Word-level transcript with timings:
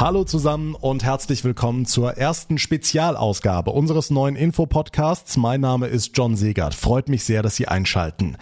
Hallo 0.00 0.22
zusammen 0.22 0.76
und 0.76 1.02
herzlich 1.02 1.42
willkommen 1.42 1.84
zur 1.84 2.12
ersten 2.12 2.58
Spezialausgabe 2.58 3.72
unseres 3.72 4.10
neuen 4.10 4.36
Infopodcasts. 4.36 5.36
Mein 5.36 5.60
Name 5.60 5.88
ist 5.88 6.16
John 6.16 6.36
Segert. 6.36 6.76
Freut 6.76 7.08
mich 7.08 7.24
sehr, 7.24 7.42
dass 7.42 7.56
Sie 7.56 7.66
einschalten. 7.66 8.36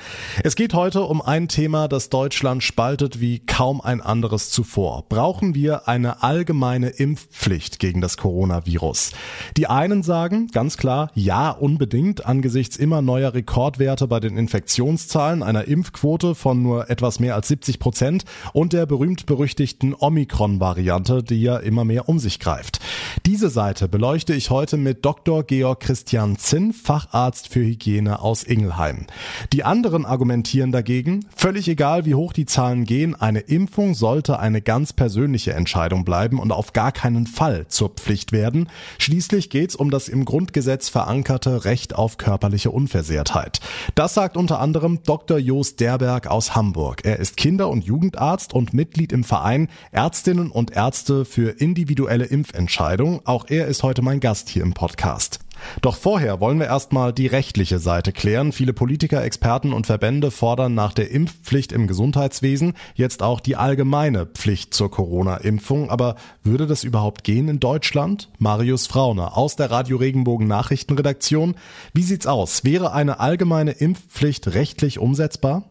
Es 0.45 0.55
geht 0.55 0.75
heute 0.75 1.05
um 1.05 1.23
ein 1.23 1.49
Thema, 1.49 1.89
das 1.89 2.11
Deutschland 2.11 2.63
spaltet 2.63 3.23
wie 3.23 3.39
kaum 3.39 3.81
ein 3.81 4.03
anderes 4.03 4.51
zuvor. 4.51 5.07
Brauchen 5.09 5.55
wir 5.55 5.89
eine 5.89 6.23
allgemeine 6.23 6.91
Impfpflicht 6.91 7.79
gegen 7.79 8.03
das 8.03 8.19
Coronavirus? 8.19 9.13
Die 9.57 9.67
einen 9.67 10.03
sagen 10.03 10.49
ganz 10.49 10.77
klar, 10.77 11.11
ja, 11.15 11.53
unbedingt 11.53 12.27
angesichts 12.27 12.77
immer 12.77 13.01
neuer 13.01 13.33
Rekordwerte 13.33 14.07
bei 14.09 14.21
den 14.21 14.37
Infektionszahlen, 14.37 15.43
einer 15.43 15.65
Impfquote 15.65 16.35
von 16.35 16.63
nur 16.63 16.91
etwas 16.91 17.19
mehr 17.19 17.35
als 17.35 17.49
70 17.49 17.79
Prozent 17.79 18.25
und 18.53 18.75
der 18.75 18.85
berühmt-berüchtigten 18.85 19.95
Omikron-Variante, 19.99 21.23
die 21.23 21.46
ja 21.47 21.57
immer 21.57 21.85
mehr 21.85 22.09
um 22.09 22.19
sich 22.19 22.39
greift. 22.41 22.81
Diese 23.25 23.49
Seite 23.49 23.89
beleuchte 23.89 24.35
ich 24.35 24.51
heute 24.51 24.77
mit 24.77 25.05
Dr. 25.05 25.45
Georg 25.45 25.81
Christian 25.81 26.37
Zinn, 26.37 26.73
Facharzt 26.73 27.49
für 27.49 27.61
Hygiene 27.61 28.21
aus 28.21 28.43
Ingelheim. 28.43 29.07
Die 29.53 29.65
anderen 29.65 30.05
argumentieren 30.05 30.73
dagegen, 30.73 31.25
völlig 31.35 31.69
egal 31.69 32.05
wie 32.05 32.15
hoch 32.15 32.33
die 32.33 32.47
Zahlen 32.47 32.85
gehen, 32.85 33.15
eine 33.15 33.41
Impfung 33.41 33.95
sollte 33.95 34.39
eine 34.39 34.61
ganz 34.61 34.93
persönliche 34.93 35.55
Entscheidung 35.55 36.05
bleiben 36.05 36.39
und 36.39 36.53
auf 36.53 36.73
gar 36.73 36.93
keinen 36.93 37.27
Fall 37.27 37.67
zur 37.69 37.91
Pflicht 37.91 38.33
werden. 38.33 38.69
Schließlich 38.99 39.49
geht 39.51 39.71
es 39.71 39.77
um 39.77 39.91
das 39.91 40.09
im 40.09 40.25
Grundgesetz 40.25 40.89
verankerte 40.89 41.65
Recht 41.65 41.95
auf 41.95 42.19
körperliche 42.19 42.71
Unversehrtheit. 42.71 43.61
Das 43.95 44.15
sagt 44.15 44.37
unter 44.37 44.61
anderem 44.61 45.01
Dr. 45.05 45.39
Jost 45.39 45.81
Derberg 45.81 46.27
aus 46.27 46.57
Hamburg. 46.57 47.05
Er 47.05 47.21
ist 47.21 47.37
Kinder- 47.37 47.69
und 47.69 47.85
Jugendarzt 47.85 48.53
und 48.53 48.75
Mitglied 48.75 49.13
im 49.13 49.23
Verein 49.23 49.69
Ärztinnen 49.93 50.51
und 50.51 50.73
Ärzte 50.73 51.25
für 51.37 51.51
individuelle 51.51 52.25
Impfentscheidungen. 52.25 53.21
Auch 53.27 53.45
er 53.49 53.67
ist 53.67 53.83
heute 53.83 54.01
mein 54.01 54.21
Gast 54.21 54.49
hier 54.49 54.63
im 54.63 54.73
Podcast. 54.73 55.41
Doch 55.83 55.95
vorher 55.95 56.41
wollen 56.41 56.59
wir 56.59 56.65
erstmal 56.65 57.13
die 57.13 57.27
rechtliche 57.27 57.79
Seite 57.79 58.13
klären. 58.13 58.53
Viele 58.53 58.73
Politiker, 58.73 59.23
Experten 59.23 59.75
und 59.75 59.87
Verbände 59.87 60.31
fordern 60.31 60.73
nach 60.73 60.95
der 60.95 61.11
Impfpflicht 61.11 61.73
im 61.73 61.89
Gesundheitswesen 61.89 62.73
jetzt 62.95 63.23
auch 63.23 63.41
die 63.41 63.55
allgemeine 63.55 64.25
Pflicht 64.25 64.73
zur 64.73 64.91
Corona-Impfung. 64.91 65.91
Aber 65.91 66.17
würde 66.43 66.67
das 66.67 66.85
überhaupt 66.85 67.23
gehen 67.23 67.49
in 67.49 67.61
Deutschland? 67.61 68.31
Marius 68.39 68.87
Frauner 68.87 69.37
aus 69.37 69.57
der 69.57 69.71
Radio 69.71 69.99
Regenbogen 69.99 70.49
Nachrichtenredaktion. 70.49 71.57
Wie 71.93 72.03
sieht's 72.03 72.27
aus? 72.27 72.65
Wäre 72.65 72.95
eine 72.95 73.21
allgemeine 73.21 73.73
Impfpflicht 73.73 74.55
rechtlich 74.55 74.99
umsetzbar? 74.99 75.65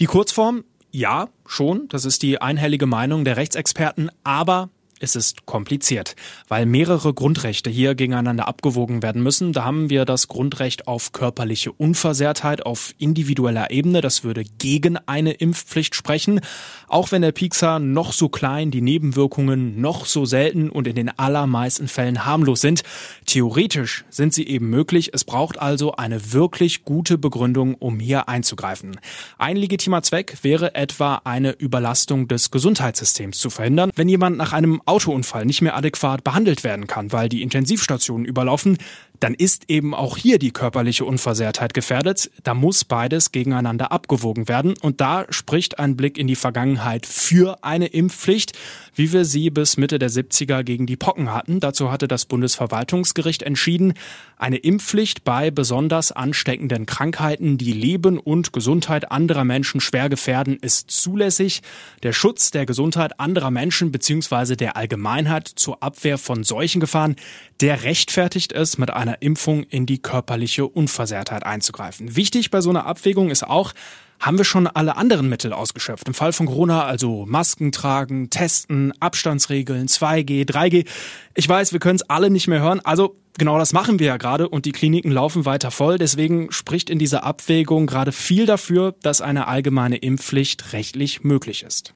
Die 0.00 0.06
Kurzform 0.06 0.64
ja, 0.90 1.28
schon. 1.44 1.88
Das 1.88 2.06
ist 2.06 2.22
die 2.22 2.40
einhellige 2.40 2.86
Meinung 2.86 3.26
der 3.26 3.36
Rechtsexperten. 3.36 4.10
Aber 4.24 4.70
es 4.98 5.14
ist 5.14 5.44
kompliziert, 5.44 6.16
weil 6.48 6.64
mehrere 6.64 7.12
Grundrechte 7.12 7.68
hier 7.68 7.94
gegeneinander 7.94 8.48
abgewogen 8.48 9.02
werden 9.02 9.22
müssen. 9.22 9.52
Da 9.52 9.64
haben 9.64 9.90
wir 9.90 10.06
das 10.06 10.26
Grundrecht 10.26 10.88
auf 10.88 11.12
körperliche 11.12 11.70
Unversehrtheit 11.72 12.64
auf 12.64 12.94
individueller 12.98 13.70
Ebene. 13.70 14.00
Das 14.00 14.24
würde 14.24 14.44
gegen 14.58 14.96
eine 15.06 15.32
Impfpflicht 15.32 15.94
sprechen. 15.94 16.40
Auch 16.88 17.12
wenn 17.12 17.20
der 17.20 17.32
Piekser 17.32 17.78
noch 17.78 18.12
so 18.12 18.30
klein, 18.30 18.70
die 18.70 18.80
Nebenwirkungen 18.80 19.80
noch 19.80 20.06
so 20.06 20.24
selten 20.24 20.70
und 20.70 20.86
in 20.86 20.96
den 20.96 21.18
allermeisten 21.18 21.88
Fällen 21.88 22.24
harmlos 22.24 22.62
sind. 22.62 22.82
Theoretisch 23.26 24.04
sind 24.08 24.32
sie 24.32 24.46
eben 24.46 24.70
möglich. 24.70 25.10
Es 25.12 25.24
braucht 25.24 25.58
also 25.58 25.92
eine 25.92 26.32
wirklich 26.32 26.84
gute 26.84 27.18
Begründung, 27.18 27.74
um 27.74 28.00
hier 28.00 28.30
einzugreifen. 28.30 28.98
Ein 29.36 29.56
legitimer 29.56 30.02
Zweck 30.02 30.38
wäre 30.42 30.74
etwa 30.74 31.20
eine 31.24 31.52
Überlastung 31.52 32.28
des 32.28 32.50
Gesundheitssystems 32.50 33.38
zu 33.38 33.50
verhindern. 33.50 33.90
Wenn 33.94 34.08
jemand 34.08 34.38
nach 34.38 34.54
einem 34.54 34.80
Autounfall 34.86 35.44
nicht 35.44 35.62
mehr 35.62 35.76
adäquat 35.76 36.24
behandelt 36.24 36.64
werden 36.64 36.86
kann, 36.86 37.12
weil 37.12 37.28
die 37.28 37.42
Intensivstationen 37.42 38.24
überlaufen, 38.24 38.78
dann 39.20 39.34
ist 39.34 39.64
eben 39.68 39.94
auch 39.94 40.16
hier 40.16 40.38
die 40.38 40.50
körperliche 40.50 41.04
Unversehrtheit 41.04 41.74
gefährdet. 41.74 42.30
Da 42.42 42.54
muss 42.54 42.84
beides 42.84 43.32
gegeneinander 43.32 43.92
abgewogen 43.92 44.48
werden. 44.48 44.74
Und 44.80 45.00
da 45.00 45.26
spricht 45.30 45.78
ein 45.78 45.96
Blick 45.96 46.18
in 46.18 46.26
die 46.26 46.36
Vergangenheit 46.36 47.06
für 47.06 47.64
eine 47.64 47.86
Impfpflicht, 47.86 48.52
wie 48.96 49.12
wir 49.12 49.24
sie 49.24 49.50
bis 49.50 49.76
Mitte 49.76 49.98
der 49.98 50.10
70er 50.10 50.64
gegen 50.64 50.86
die 50.86 50.96
Pocken 50.96 51.32
hatten. 51.32 51.60
Dazu 51.60 51.92
hatte 51.92 52.08
das 52.08 52.24
Bundesverwaltungsgericht 52.24 53.42
entschieden, 53.42 53.94
eine 54.38 54.56
Impfpflicht 54.56 55.22
bei 55.22 55.50
besonders 55.50 56.12
ansteckenden 56.12 56.86
Krankheiten, 56.86 57.58
die 57.58 57.72
Leben 57.72 58.18
und 58.18 58.52
Gesundheit 58.52 59.12
anderer 59.12 59.44
Menschen 59.44 59.80
schwer 59.80 60.08
gefährden, 60.08 60.58
ist 60.60 60.90
zulässig. 60.90 61.62
Der 62.02 62.12
Schutz 62.12 62.50
der 62.50 62.66
Gesundheit 62.66 63.20
anderer 63.20 63.50
Menschen 63.50 63.92
bzw. 63.92 64.56
der 64.56 64.76
Allgemeinheit 64.76 65.46
zur 65.46 65.82
Abwehr 65.82 66.18
von 66.18 66.42
solchen 66.42 66.80
Gefahren, 66.80 67.16
der 67.60 67.82
rechtfertigt 67.84 68.52
es 68.52 68.78
mit 68.78 68.90
einer 68.90 69.20
Impfung 69.22 69.62
in 69.64 69.86
die 69.86 69.98
körperliche 69.98 70.66
Unversehrtheit 70.66 71.44
einzugreifen. 71.44 72.16
Wichtig 72.16 72.50
bei 72.50 72.60
so 72.60 72.70
einer 72.70 72.86
Abwägung 72.86 73.30
ist 73.30 73.44
auch, 73.44 73.72
haben 74.20 74.38
wir 74.38 74.44
schon 74.44 74.66
alle 74.66 74.96
anderen 74.96 75.28
Mittel 75.28 75.52
ausgeschöpft. 75.52 76.06
Im 76.08 76.14
Fall 76.14 76.32
von 76.32 76.46
Corona 76.46 76.84
also 76.84 77.26
Masken 77.26 77.72
tragen, 77.72 78.30
testen, 78.30 78.92
Abstandsregeln, 79.00 79.88
2G, 79.88 80.48
3G. 80.48 80.86
Ich 81.34 81.48
weiß, 81.48 81.72
wir 81.72 81.80
können 81.80 81.96
es 81.96 82.08
alle 82.08 82.30
nicht 82.30 82.48
mehr 82.48 82.60
hören. 82.60 82.80
Also 82.80 83.16
genau 83.38 83.58
das 83.58 83.72
machen 83.72 83.98
wir 83.98 84.06
ja 84.06 84.16
gerade 84.16 84.48
und 84.48 84.64
die 84.64 84.72
Kliniken 84.72 85.12
laufen 85.12 85.44
weiter 85.44 85.70
voll. 85.70 85.98
Deswegen 85.98 86.50
spricht 86.52 86.90
in 86.90 86.98
dieser 86.98 87.24
Abwägung 87.24 87.86
gerade 87.86 88.12
viel 88.12 88.46
dafür, 88.46 88.94
dass 89.02 89.20
eine 89.20 89.48
allgemeine 89.48 89.96
Impfpflicht 89.96 90.72
rechtlich 90.72 91.24
möglich 91.24 91.62
ist. 91.62 91.94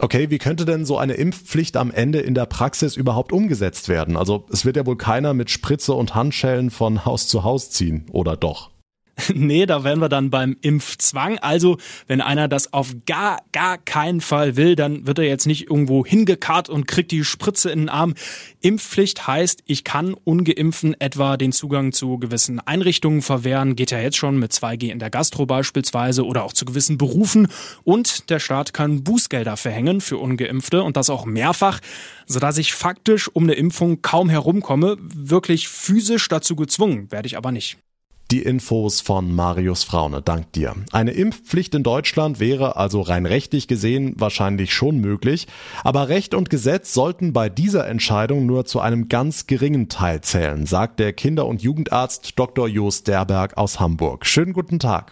Okay, 0.00 0.30
wie 0.30 0.38
könnte 0.38 0.64
denn 0.64 0.86
so 0.86 0.96
eine 0.96 1.14
Impfpflicht 1.14 1.76
am 1.76 1.90
Ende 1.90 2.20
in 2.20 2.34
der 2.34 2.46
Praxis 2.46 2.96
überhaupt 2.96 3.32
umgesetzt 3.32 3.88
werden? 3.88 4.16
Also 4.16 4.46
es 4.52 4.64
wird 4.64 4.76
ja 4.76 4.86
wohl 4.86 4.96
keiner 4.96 5.34
mit 5.34 5.50
Spritze 5.50 5.92
und 5.92 6.14
Handschellen 6.14 6.70
von 6.70 7.04
Haus 7.04 7.26
zu 7.26 7.42
Haus 7.42 7.70
ziehen, 7.70 8.06
oder 8.12 8.36
doch? 8.36 8.70
Nee, 9.34 9.66
da 9.66 9.84
wären 9.84 10.00
wir 10.00 10.08
dann 10.08 10.30
beim 10.30 10.56
Impfzwang. 10.60 11.38
Also, 11.38 11.78
wenn 12.06 12.20
einer 12.20 12.48
das 12.48 12.72
auf 12.72 12.94
gar, 13.06 13.38
gar 13.52 13.78
keinen 13.78 14.20
Fall 14.20 14.56
will, 14.56 14.76
dann 14.76 15.06
wird 15.06 15.18
er 15.18 15.26
jetzt 15.26 15.46
nicht 15.46 15.68
irgendwo 15.70 16.04
hingekarrt 16.04 16.68
und 16.68 16.86
kriegt 16.86 17.10
die 17.10 17.24
Spritze 17.24 17.70
in 17.70 17.80
den 17.80 17.88
Arm. 17.88 18.14
Impfpflicht 18.60 19.26
heißt, 19.26 19.62
ich 19.66 19.84
kann 19.84 20.14
Ungeimpften 20.14 21.00
etwa 21.00 21.36
den 21.36 21.52
Zugang 21.52 21.92
zu 21.92 22.18
gewissen 22.18 22.60
Einrichtungen 22.60 23.22
verwehren. 23.22 23.76
Geht 23.76 23.90
ja 23.90 24.00
jetzt 24.00 24.16
schon 24.16 24.38
mit 24.38 24.52
2G 24.52 24.90
in 24.90 24.98
der 24.98 25.10
Gastro 25.10 25.46
beispielsweise 25.46 26.24
oder 26.24 26.44
auch 26.44 26.52
zu 26.52 26.64
gewissen 26.64 26.98
Berufen. 26.98 27.48
Und 27.84 28.30
der 28.30 28.38
Staat 28.38 28.72
kann 28.72 29.04
Bußgelder 29.04 29.56
verhängen 29.56 30.00
für 30.00 30.18
Ungeimpfte 30.18 30.82
und 30.82 30.96
das 30.96 31.10
auch 31.10 31.24
mehrfach, 31.24 31.80
sodass 32.26 32.58
ich 32.58 32.74
faktisch 32.74 33.28
um 33.28 33.44
eine 33.44 33.54
Impfung 33.54 34.02
kaum 34.02 34.28
herumkomme. 34.28 34.96
Wirklich 35.00 35.68
physisch 35.68 36.28
dazu 36.28 36.56
gezwungen 36.56 37.10
werde 37.10 37.26
ich 37.26 37.36
aber 37.36 37.52
nicht. 37.52 37.78
Die 38.30 38.42
Infos 38.42 39.00
von 39.00 39.34
Marius 39.34 39.84
Fraune, 39.84 40.20
dank 40.20 40.52
dir. 40.52 40.74
Eine 40.92 41.12
Impfpflicht 41.12 41.74
in 41.74 41.82
Deutschland 41.82 42.40
wäre 42.40 42.76
also 42.76 43.00
rein 43.00 43.24
rechtlich 43.24 43.68
gesehen 43.68 44.12
wahrscheinlich 44.18 44.74
schon 44.74 44.98
möglich, 44.98 45.46
aber 45.82 46.10
Recht 46.10 46.34
und 46.34 46.50
Gesetz 46.50 46.92
sollten 46.92 47.32
bei 47.32 47.48
dieser 47.48 47.88
Entscheidung 47.88 48.44
nur 48.44 48.66
zu 48.66 48.80
einem 48.80 49.08
ganz 49.08 49.46
geringen 49.46 49.88
Teil 49.88 50.20
zählen, 50.20 50.66
sagt 50.66 51.00
der 51.00 51.14
Kinder- 51.14 51.46
und 51.46 51.62
Jugendarzt 51.62 52.38
Dr. 52.38 52.68
Jost 52.68 53.08
Derberg 53.08 53.56
aus 53.56 53.80
Hamburg. 53.80 54.26
Schönen 54.26 54.52
guten 54.52 54.78
Tag. 54.78 55.10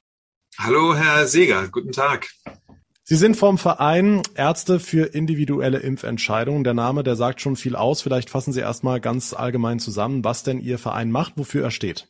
Hallo, 0.58 0.94
Herr 0.94 1.26
Seger, 1.26 1.68
guten 1.68 1.92
Tag. 1.92 2.28
Sie 3.04 3.16
sind 3.16 3.38
vom 3.38 3.56
Verein 3.56 4.20
Ärzte 4.34 4.78
für 4.78 5.14
individuelle 5.14 5.78
Impfentscheidungen. 5.78 6.64
Der 6.64 6.74
Name, 6.74 7.02
der 7.02 7.16
sagt 7.16 7.40
schon 7.40 7.56
viel 7.56 7.76
aus. 7.76 8.02
Vielleicht 8.02 8.28
fassen 8.28 8.52
Sie 8.52 8.60
erstmal 8.60 9.00
ganz 9.00 9.32
allgemein 9.32 9.78
zusammen, 9.78 10.22
was 10.22 10.42
denn 10.42 10.60
Ihr 10.60 10.78
Verein 10.78 11.10
macht, 11.10 11.38
wofür 11.38 11.64
er 11.64 11.70
steht. 11.70 12.08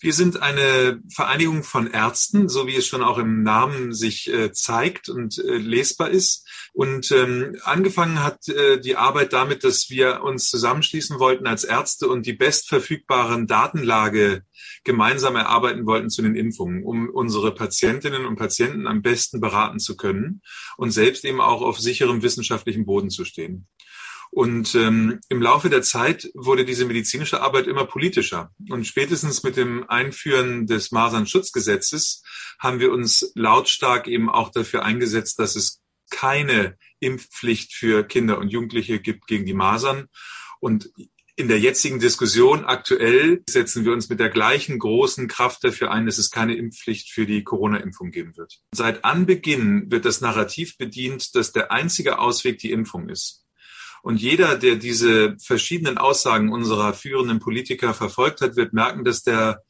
Wir 0.00 0.12
sind 0.12 0.42
eine 0.42 1.00
Vereinigung 1.12 1.62
von 1.62 1.90
Ärzten, 1.90 2.48
so 2.48 2.66
wie 2.66 2.76
es 2.76 2.86
schon 2.86 3.02
auch 3.02 3.18
im 3.18 3.42
Namen 3.42 3.92
sich 3.92 4.30
äh, 4.32 4.52
zeigt 4.52 5.08
und 5.08 5.38
äh, 5.38 5.56
lesbar 5.56 6.10
ist. 6.10 6.46
Und 6.72 7.10
ähm, 7.12 7.56
angefangen 7.62 8.22
hat 8.22 8.48
äh, 8.48 8.80
die 8.80 8.96
Arbeit 8.96 9.32
damit, 9.32 9.64
dass 9.64 9.90
wir 9.90 10.22
uns 10.22 10.50
zusammenschließen 10.50 11.18
wollten 11.18 11.46
als 11.46 11.64
Ärzte 11.64 12.08
und 12.08 12.26
die 12.26 12.32
bestverfügbaren 12.32 13.46
Datenlage 13.46 14.42
gemeinsam 14.82 15.36
erarbeiten 15.36 15.86
wollten 15.86 16.10
zu 16.10 16.22
den 16.22 16.34
Impfungen, 16.34 16.84
um 16.84 17.08
unsere 17.08 17.54
Patientinnen 17.54 18.26
und 18.26 18.36
Patienten 18.36 18.86
am 18.86 19.02
besten 19.02 19.40
beraten 19.40 19.78
zu 19.78 19.96
können 19.96 20.42
und 20.76 20.90
selbst 20.90 21.24
eben 21.24 21.40
auch 21.40 21.62
auf 21.62 21.78
sicherem 21.78 22.22
wissenschaftlichen 22.22 22.84
Boden 22.86 23.10
zu 23.10 23.24
stehen. 23.24 23.66
Und 24.34 24.74
ähm, 24.74 25.20
im 25.28 25.40
Laufe 25.40 25.70
der 25.70 25.82
Zeit 25.82 26.28
wurde 26.34 26.64
diese 26.64 26.86
medizinische 26.86 27.40
Arbeit 27.40 27.68
immer 27.68 27.84
politischer. 27.84 28.50
Und 28.68 28.84
spätestens 28.84 29.44
mit 29.44 29.56
dem 29.56 29.88
Einführen 29.88 30.66
des 30.66 30.90
Masernschutzgesetzes 30.90 32.24
haben 32.58 32.80
wir 32.80 32.90
uns 32.90 33.30
lautstark 33.36 34.08
eben 34.08 34.28
auch 34.28 34.50
dafür 34.50 34.84
eingesetzt, 34.84 35.38
dass 35.38 35.54
es 35.54 35.82
keine 36.10 36.76
Impfpflicht 36.98 37.74
für 37.74 38.02
Kinder 38.02 38.38
und 38.38 38.48
Jugendliche 38.48 38.98
gibt 38.98 39.28
gegen 39.28 39.46
die 39.46 39.54
Masern. 39.54 40.08
Und 40.58 40.90
in 41.36 41.46
der 41.46 41.60
jetzigen 41.60 42.00
Diskussion 42.00 42.64
aktuell 42.64 43.44
setzen 43.48 43.84
wir 43.84 43.92
uns 43.92 44.08
mit 44.08 44.18
der 44.18 44.30
gleichen 44.30 44.80
großen 44.80 45.28
Kraft 45.28 45.62
dafür 45.62 45.92
ein, 45.92 46.06
dass 46.06 46.18
es 46.18 46.32
keine 46.32 46.56
Impfpflicht 46.56 47.12
für 47.12 47.24
die 47.24 47.44
Corona-Impfung 47.44 48.10
geben 48.10 48.36
wird. 48.36 48.60
Seit 48.72 49.04
Anbeginn 49.04 49.92
wird 49.92 50.04
das 50.04 50.20
Narrativ 50.20 50.76
bedient, 50.76 51.36
dass 51.36 51.52
der 51.52 51.70
einzige 51.70 52.18
Ausweg 52.18 52.58
die 52.58 52.72
Impfung 52.72 53.08
ist. 53.08 53.43
Und 54.04 54.20
jeder, 54.20 54.58
der 54.58 54.76
diese 54.76 55.34
verschiedenen 55.38 55.96
Aussagen 55.96 56.52
unserer 56.52 56.92
führenden 56.92 57.38
Politiker 57.38 57.94
verfolgt 57.94 58.42
hat, 58.42 58.54
wird 58.54 58.74
merken, 58.74 59.02
dass 59.02 59.22
der, 59.22 59.62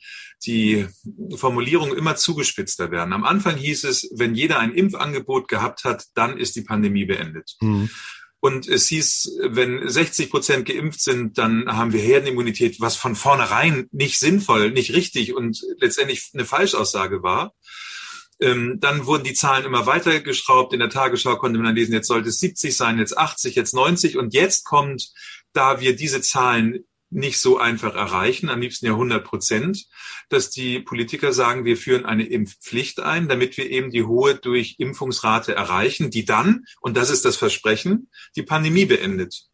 die 0.45 0.89
Formulierungen 1.37 1.97
immer 1.97 2.17
zugespitzter 2.17 2.91
werden. 2.91 3.13
Am 3.13 3.23
Anfang 3.23 3.55
hieß 3.55 3.85
es, 3.85 4.11
wenn 4.13 4.35
jeder 4.35 4.59
ein 4.59 4.75
Impfangebot 4.75 5.47
gehabt 5.47 5.85
hat, 5.85 6.07
dann 6.15 6.37
ist 6.37 6.57
die 6.57 6.63
Pandemie 6.63 7.05
beendet. 7.05 7.55
Mhm. 7.61 7.91
Und 8.41 8.67
es 8.67 8.89
hieß, 8.89 9.39
wenn 9.51 9.89
60 9.89 10.31
Prozent 10.31 10.67
geimpft 10.67 11.01
sind, 11.01 11.39
dann 11.39 11.69
haben 11.69 11.93
wir 11.93 12.01
Herdenimmunität, 12.01 12.81
was 12.81 12.97
von 12.97 13.15
vornherein 13.15 13.87
nicht 13.93 14.19
sinnvoll, 14.19 14.73
nicht 14.73 14.95
richtig 14.95 15.33
und 15.33 15.63
letztendlich 15.79 16.31
eine 16.35 16.45
Falschaussage 16.45 17.23
war. 17.23 17.55
Ähm, 18.41 18.79
dann 18.81 19.07
wurden 19.07 19.25
die 19.25 19.35
Zahlen 19.35 19.65
immer 19.65 19.87
weiter 19.87 20.21
geschraubt. 20.21 20.73
In 20.73 20.81
der 20.81 20.91
Tagesschau 20.91 21.37
konnte 21.37 21.59
man 21.59 21.67
dann 21.67 21.77
lesen, 21.77 21.93
jetzt 21.93 22.09
sollte 22.09 22.31
es 22.31 22.39
70 22.39 22.77
sein, 22.77 22.99
jetzt 22.99 23.17
80, 23.17 23.55
jetzt 23.55 23.75
90. 23.75 24.17
Und 24.17 24.35
jetzt 24.35 24.65
kommt, 24.65 25.13
da 25.53 25.81
wir 25.81 25.95
diese 25.97 26.21
Zahlen 26.21 26.85
nicht 27.15 27.39
so 27.39 27.59
einfach 27.59 27.95
erreichen, 27.95 28.49
am 28.49 28.61
liebsten 28.61 28.87
ja 28.87 28.93
100 28.93 29.25
Prozent, 29.25 29.87
dass 30.29 30.51
die 30.51 30.81
Politiker 30.81 31.33
sagen, 31.33 31.65
wir 31.65 31.77
führen 31.77 32.05
eine 32.05 32.27
Impfpflicht 32.27 33.01
ein, 33.01 33.29
damit 33.29 33.57
wir 33.57 33.71
eben 33.71 33.91
die 33.91 34.03
hohe 34.03 34.35
Durchimpfungsrate 34.35 35.55
erreichen, 35.55 36.11
die 36.11 36.25
dann, 36.25 36.65
und 36.81 36.97
das 36.97 37.11
ist 37.11 37.25
das 37.25 37.37
Versprechen, 37.37 38.11
die 38.35 38.43
Pandemie 38.43 38.85
beendet. 38.85 39.45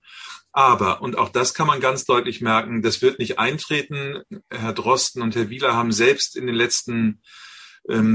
Aber, 0.52 1.02
und 1.02 1.16
auch 1.16 1.28
das 1.28 1.54
kann 1.54 1.66
man 1.66 1.80
ganz 1.80 2.06
deutlich 2.06 2.40
merken, 2.40 2.82
das 2.82 3.02
wird 3.02 3.18
nicht 3.18 3.38
eintreten. 3.38 4.22
Herr 4.50 4.72
Drosten 4.72 5.22
und 5.22 5.36
Herr 5.36 5.50
Wieler 5.50 5.74
haben 5.74 5.92
selbst 5.92 6.36
in 6.36 6.46
den 6.46 6.56
letzten 6.56 7.22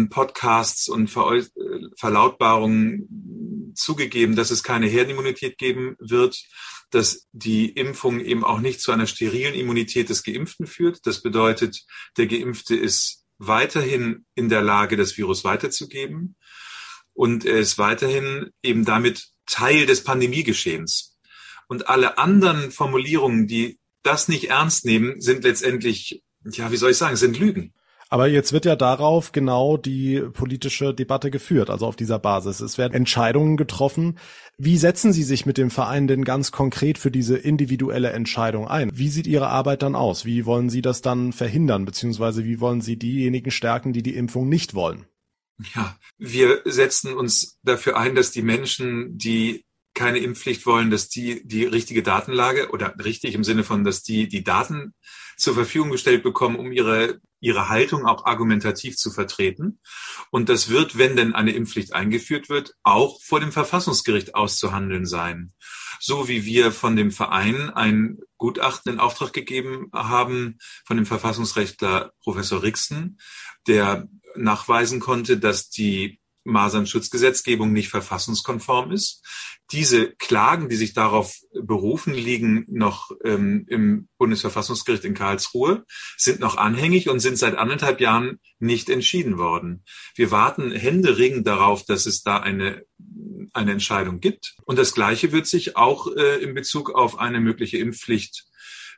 Podcasts 0.09 0.87
und 0.87 1.15
äh, 1.15 1.43
Verlautbarungen 1.97 3.73
zugegeben, 3.75 4.35
dass 4.35 4.51
es 4.51 4.63
keine 4.63 4.87
Herdenimmunität 4.87 5.57
geben 5.57 5.95
wird, 5.99 6.43
dass 6.91 7.27
die 7.33 7.69
Impfung 7.69 8.19
eben 8.19 8.43
auch 8.43 8.59
nicht 8.59 8.79
zu 8.79 8.91
einer 8.91 9.07
sterilen 9.07 9.53
Immunität 9.53 10.09
des 10.09 10.23
Geimpften 10.23 10.65
führt. 10.65 11.05
Das 11.05 11.21
bedeutet, 11.21 11.85
der 12.17 12.27
Geimpfte 12.27 12.75
ist 12.75 13.25
weiterhin 13.37 14.25
in 14.33 14.49
der 14.49 14.61
Lage, 14.61 14.95
das 14.95 15.17
Virus 15.17 15.43
weiterzugeben 15.43 16.37
und 17.13 17.45
er 17.45 17.59
ist 17.59 17.77
weiterhin 17.77 18.51
eben 18.63 18.85
damit 18.85 19.29
Teil 19.45 19.85
des 19.85 20.03
Pandemiegeschehens. 20.03 21.17
Und 21.67 21.89
alle 21.89 22.17
anderen 22.17 22.71
Formulierungen, 22.71 23.47
die 23.47 23.79
das 24.03 24.27
nicht 24.27 24.49
ernst 24.49 24.85
nehmen, 24.85 25.19
sind 25.19 25.43
letztendlich, 25.43 26.23
ja, 26.43 26.71
wie 26.71 26.77
soll 26.77 26.91
ich 26.91 26.97
sagen, 26.97 27.15
sind 27.15 27.39
Lügen. 27.39 27.73
Aber 28.09 28.27
jetzt 28.27 28.53
wird 28.53 28.65
ja 28.65 28.75
darauf 28.75 29.31
genau 29.31 29.77
die 29.77 30.21
politische 30.21 30.93
Debatte 30.93 31.31
geführt, 31.31 31.69
also 31.69 31.87
auf 31.87 31.95
dieser 31.95 32.19
Basis. 32.19 32.59
Es 32.59 32.77
werden 32.77 32.93
Entscheidungen 32.93 33.57
getroffen. 33.57 34.19
Wie 34.57 34.77
setzen 34.77 35.11
Sie 35.11 35.23
sich 35.23 35.45
mit 35.45 35.57
dem 35.57 35.71
Verein 35.71 36.07
denn 36.07 36.23
ganz 36.23 36.51
konkret 36.51 36.97
für 36.97 37.11
diese 37.11 37.35
individuelle 37.35 38.11
Entscheidung 38.11 38.67
ein? 38.67 38.91
Wie 38.93 39.09
sieht 39.09 39.27
Ihre 39.27 39.49
Arbeit 39.49 39.81
dann 39.81 39.95
aus? 39.95 40.23
Wie 40.23 40.45
wollen 40.45 40.69
Sie 40.69 40.81
das 40.81 41.01
dann 41.01 41.33
verhindern, 41.33 41.85
beziehungsweise 41.85 42.45
wie 42.45 42.59
wollen 42.59 42.81
Sie 42.81 42.97
diejenigen 42.97 43.51
stärken, 43.51 43.91
die 43.91 44.03
die 44.03 44.15
Impfung 44.15 44.47
nicht 44.47 44.75
wollen? 44.75 45.05
Ja, 45.73 45.97
wir 46.17 46.61
setzen 46.65 47.13
uns 47.13 47.57
dafür 47.63 47.97
ein, 47.97 48.13
dass 48.13 48.31
die 48.31 48.41
Menschen, 48.41 49.17
die 49.17 49.65
keine 49.93 50.19
Impfpflicht 50.19 50.65
wollen, 50.65 50.91
dass 50.91 51.07
die 51.07 51.41
die 51.47 51.63
richtige 51.63 52.03
Datenlage 52.03 52.69
oder 52.71 52.93
richtig 53.03 53.33
im 53.33 53.45
Sinne 53.45 53.63
von, 53.63 53.83
dass 53.83 54.03
die 54.03 54.27
die 54.27 54.43
Daten 54.43 54.93
zur 55.37 55.53
Verfügung 55.53 55.89
gestellt 55.89 56.21
bekommen, 56.21 56.57
um 56.57 56.71
ihre 56.71 57.19
ihre 57.39 57.69
Haltung 57.69 58.05
auch 58.05 58.25
argumentativ 58.25 58.97
zu 58.97 59.11
vertreten. 59.11 59.79
Und 60.31 60.49
das 60.49 60.69
wird, 60.69 60.97
wenn 60.97 61.15
denn 61.15 61.35
eine 61.35 61.51
Impfpflicht 61.51 61.93
eingeführt 61.93 62.49
wird, 62.49 62.73
auch 62.83 63.21
vor 63.21 63.39
dem 63.39 63.51
Verfassungsgericht 63.51 64.35
auszuhandeln 64.35 65.05
sein. 65.05 65.53
So 65.99 66.27
wie 66.27 66.45
wir 66.45 66.71
von 66.71 66.95
dem 66.95 67.11
Verein 67.11 67.69
ein 67.69 68.19
Gutachten 68.37 68.93
in 68.93 68.99
Auftrag 68.99 69.33
gegeben 69.33 69.89
haben 69.93 70.57
von 70.85 70.97
dem 70.97 71.05
Verfassungsrechtler 71.05 72.11
Professor 72.21 72.63
Rixen, 72.63 73.19
der 73.67 74.07
nachweisen 74.35 74.99
konnte, 74.99 75.37
dass 75.37 75.69
die 75.69 76.19
Masernschutzgesetzgebung 76.45 77.73
nicht 77.73 77.89
verfassungskonform 77.89 78.91
ist. 78.91 79.25
Diese 79.71 80.11
Klagen, 80.11 80.69
die 80.69 80.75
sich 80.75 80.93
darauf 80.93 81.35
berufen, 81.53 82.13
liegen 82.13 82.65
noch 82.67 83.11
ähm, 83.23 83.65
im 83.67 84.07
Bundesverfassungsgericht 84.17 85.03
in 85.05 85.15
Karlsruhe, 85.15 85.85
sind 86.17 86.39
noch 86.39 86.55
anhängig 86.57 87.09
und 87.09 87.19
sind 87.19 87.37
seit 87.37 87.57
anderthalb 87.57 87.99
Jahren 87.99 88.39
nicht 88.59 88.89
entschieden 88.89 89.37
worden. 89.37 89.83
Wir 90.15 90.31
warten 90.31 90.71
händeringend 90.71 91.47
darauf, 91.47 91.83
dass 91.83 92.05
es 92.05 92.21
da 92.21 92.37
eine, 92.37 92.85
eine 93.53 93.71
Entscheidung 93.71 94.19
gibt. 94.19 94.55
Und 94.65 94.77
das 94.77 94.93
Gleiche 94.93 95.31
wird 95.31 95.47
sich 95.47 95.75
auch 95.75 96.07
äh, 96.15 96.43
in 96.43 96.53
Bezug 96.53 96.91
auf 96.93 97.17
eine 97.17 97.41
mögliche 97.41 97.79
Impfpflicht, 97.79 98.45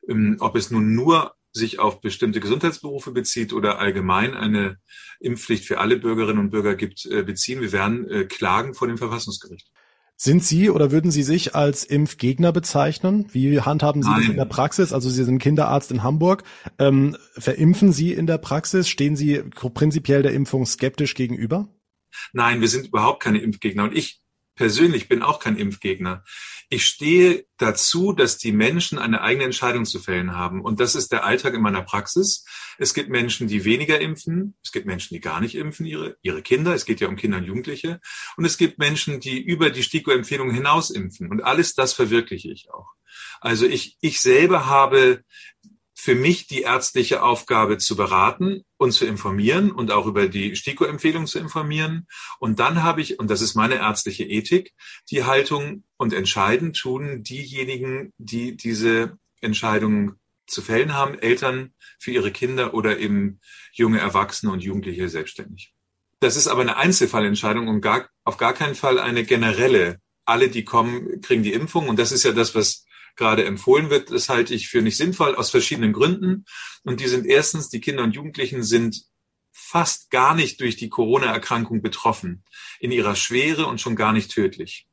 ähm, 0.09 0.35
ob 0.39 0.57
es 0.57 0.69
nun 0.69 0.93
nur 0.93 1.33
sich 1.57 1.79
auf 1.79 2.01
bestimmte 2.01 2.39
Gesundheitsberufe 2.39 3.11
bezieht 3.11 3.53
oder 3.53 3.79
allgemein 3.79 4.33
eine 4.33 4.77
Impfpflicht 5.19 5.65
für 5.65 5.79
alle 5.79 5.97
Bürgerinnen 5.97 6.39
und 6.39 6.51
Bürger 6.51 6.75
gibt, 6.75 7.05
äh, 7.05 7.23
beziehen. 7.23 7.61
Wir 7.61 7.71
werden 7.71 8.09
äh, 8.09 8.25
klagen 8.25 8.73
vor 8.73 8.87
dem 8.87 8.97
Verfassungsgericht. 8.97 9.71
Sind 10.19 10.43
Sie 10.43 10.71
oder 10.71 10.91
würden 10.91 11.11
Sie 11.11 11.21
sich 11.21 11.53
als 11.53 11.83
Impfgegner 11.83 12.51
bezeichnen? 12.51 13.27
Wie 13.33 13.61
handhaben 13.61 14.01
Sie 14.01 14.09
Nein. 14.09 14.21
das 14.21 14.29
in 14.29 14.37
der 14.37 14.45
Praxis? 14.45 14.91
Also 14.91 15.11
Sie 15.11 15.23
sind 15.23 15.37
Kinderarzt 15.37 15.91
in 15.91 16.01
Hamburg. 16.01 16.43
Ähm, 16.79 17.15
verimpfen 17.37 17.91
Sie 17.91 18.13
in 18.13 18.25
der 18.25 18.39
Praxis? 18.39 18.89
Stehen 18.89 19.15
Sie 19.15 19.43
prinzipiell 19.75 20.23
der 20.23 20.33
Impfung 20.33 20.65
skeptisch 20.65 21.13
gegenüber? 21.13 21.67
Nein, 22.33 22.61
wir 22.61 22.67
sind 22.67 22.87
überhaupt 22.87 23.21
keine 23.21 23.39
Impfgegner. 23.41 23.83
Und 23.83 23.95
ich 23.95 24.21
persönlich 24.55 25.07
bin 25.07 25.21
auch 25.21 25.39
kein 25.39 25.55
Impfgegner. 25.55 26.23
Ich 26.69 26.85
stehe 26.85 27.45
dazu, 27.57 28.11
dass 28.11 28.37
die 28.37 28.51
Menschen 28.51 28.99
eine 28.99 29.21
eigene 29.21 29.45
Entscheidung 29.45 29.85
zu 29.85 29.99
fällen 29.99 30.35
haben. 30.35 30.61
Und 30.61 30.81
das 30.81 30.95
ist 30.95 31.13
der 31.13 31.23
Alltag 31.23 31.53
in 31.53 31.61
meiner 31.61 31.81
Praxis. 31.81 32.43
Es 32.77 32.93
gibt 32.93 33.09
Menschen, 33.09 33.47
die 33.47 33.63
weniger 33.63 34.01
impfen. 34.01 34.55
Es 34.61 34.73
gibt 34.73 34.85
Menschen, 34.85 35.13
die 35.13 35.21
gar 35.21 35.39
nicht 35.39 35.55
impfen, 35.55 35.85
ihre, 35.85 36.17
ihre 36.21 36.41
Kinder. 36.41 36.73
Es 36.73 36.85
geht 36.85 36.99
ja 36.99 37.07
um 37.07 37.15
Kinder 37.15 37.37
und 37.37 37.45
Jugendliche. 37.45 38.01
Und 38.35 38.43
es 38.43 38.57
gibt 38.57 38.79
Menschen, 38.79 39.21
die 39.21 39.41
über 39.41 39.69
die 39.69 39.83
STIKO-Empfehlung 39.83 40.51
hinaus 40.51 40.89
impfen. 40.89 41.29
Und 41.29 41.41
alles 41.41 41.73
das 41.73 41.93
verwirkliche 41.93 42.51
ich 42.51 42.69
auch. 42.69 42.89
Also 43.39 43.65
ich, 43.65 43.97
ich 44.01 44.19
selber 44.19 44.65
habe 44.65 45.23
für 46.07 46.15
mich 46.15 46.47
die 46.47 46.61
ärztliche 46.61 47.21
Aufgabe 47.21 47.79
zu 47.79 47.97
beraten 47.97 48.63
und 48.77 48.93
zu 48.93 49.05
informieren 49.05 49.71
und 49.71 49.91
auch 49.91 50.05
über 50.05 50.29
die 50.29 50.55
STIKO-Empfehlung 50.55 51.27
zu 51.27 51.37
informieren. 51.37 52.07
Und 52.39 52.61
dann 52.61 52.81
habe 52.81 53.01
ich, 53.01 53.19
und 53.19 53.29
das 53.29 53.41
ist 53.41 53.55
meine 53.55 53.75
ärztliche 53.75 54.23
Ethik, 54.23 54.71
die 55.11 55.25
Haltung 55.25 55.83
und 55.97 56.13
entscheiden 56.13 56.71
tun 56.71 57.23
diejenigen, 57.23 58.13
die 58.17 58.55
diese 58.55 59.17
Entscheidungen 59.41 60.17
zu 60.45 60.61
fällen 60.61 60.93
haben, 60.93 61.19
Eltern 61.19 61.73
für 61.99 62.11
ihre 62.11 62.31
Kinder 62.31 62.73
oder 62.73 62.99
eben 62.99 63.41
junge 63.73 63.99
Erwachsene 63.99 64.53
und 64.53 64.63
Jugendliche 64.63 65.09
selbstständig. 65.09 65.73
Das 66.21 66.37
ist 66.37 66.47
aber 66.47 66.61
eine 66.61 66.77
Einzelfallentscheidung 66.77 67.67
und 67.67 67.81
gar, 67.81 68.07
auf 68.23 68.37
gar 68.37 68.53
keinen 68.53 68.75
Fall 68.75 68.97
eine 68.97 69.25
generelle. 69.25 69.99
Alle, 70.23 70.47
die 70.47 70.63
kommen, 70.63 71.19
kriegen 71.19 71.43
die 71.43 71.51
Impfung. 71.51 71.89
Und 71.89 71.99
das 71.99 72.13
ist 72.13 72.23
ja 72.23 72.31
das, 72.31 72.55
was 72.55 72.85
gerade 73.17 73.45
empfohlen 73.45 73.89
wird, 73.89 74.11
das 74.11 74.29
halte 74.29 74.53
ich 74.53 74.69
für 74.69 74.81
nicht 74.81 74.97
sinnvoll 74.97 75.35
aus 75.35 75.49
verschiedenen 75.49 75.93
Gründen. 75.93 76.45
Und 76.83 76.99
die 76.99 77.07
sind 77.07 77.25
erstens, 77.25 77.69
die 77.69 77.81
Kinder 77.81 78.03
und 78.03 78.15
Jugendlichen 78.15 78.63
sind 78.63 79.03
fast 79.51 80.11
gar 80.11 80.35
nicht 80.35 80.61
durch 80.61 80.77
die 80.77 80.89
Corona-Erkrankung 80.89 81.81
betroffen, 81.81 82.43
in 82.79 82.91
ihrer 82.91 83.15
Schwere 83.15 83.65
und 83.65 83.81
schon 83.81 83.95
gar 83.95 84.13
nicht 84.13 84.31
tödlich. 84.31 84.87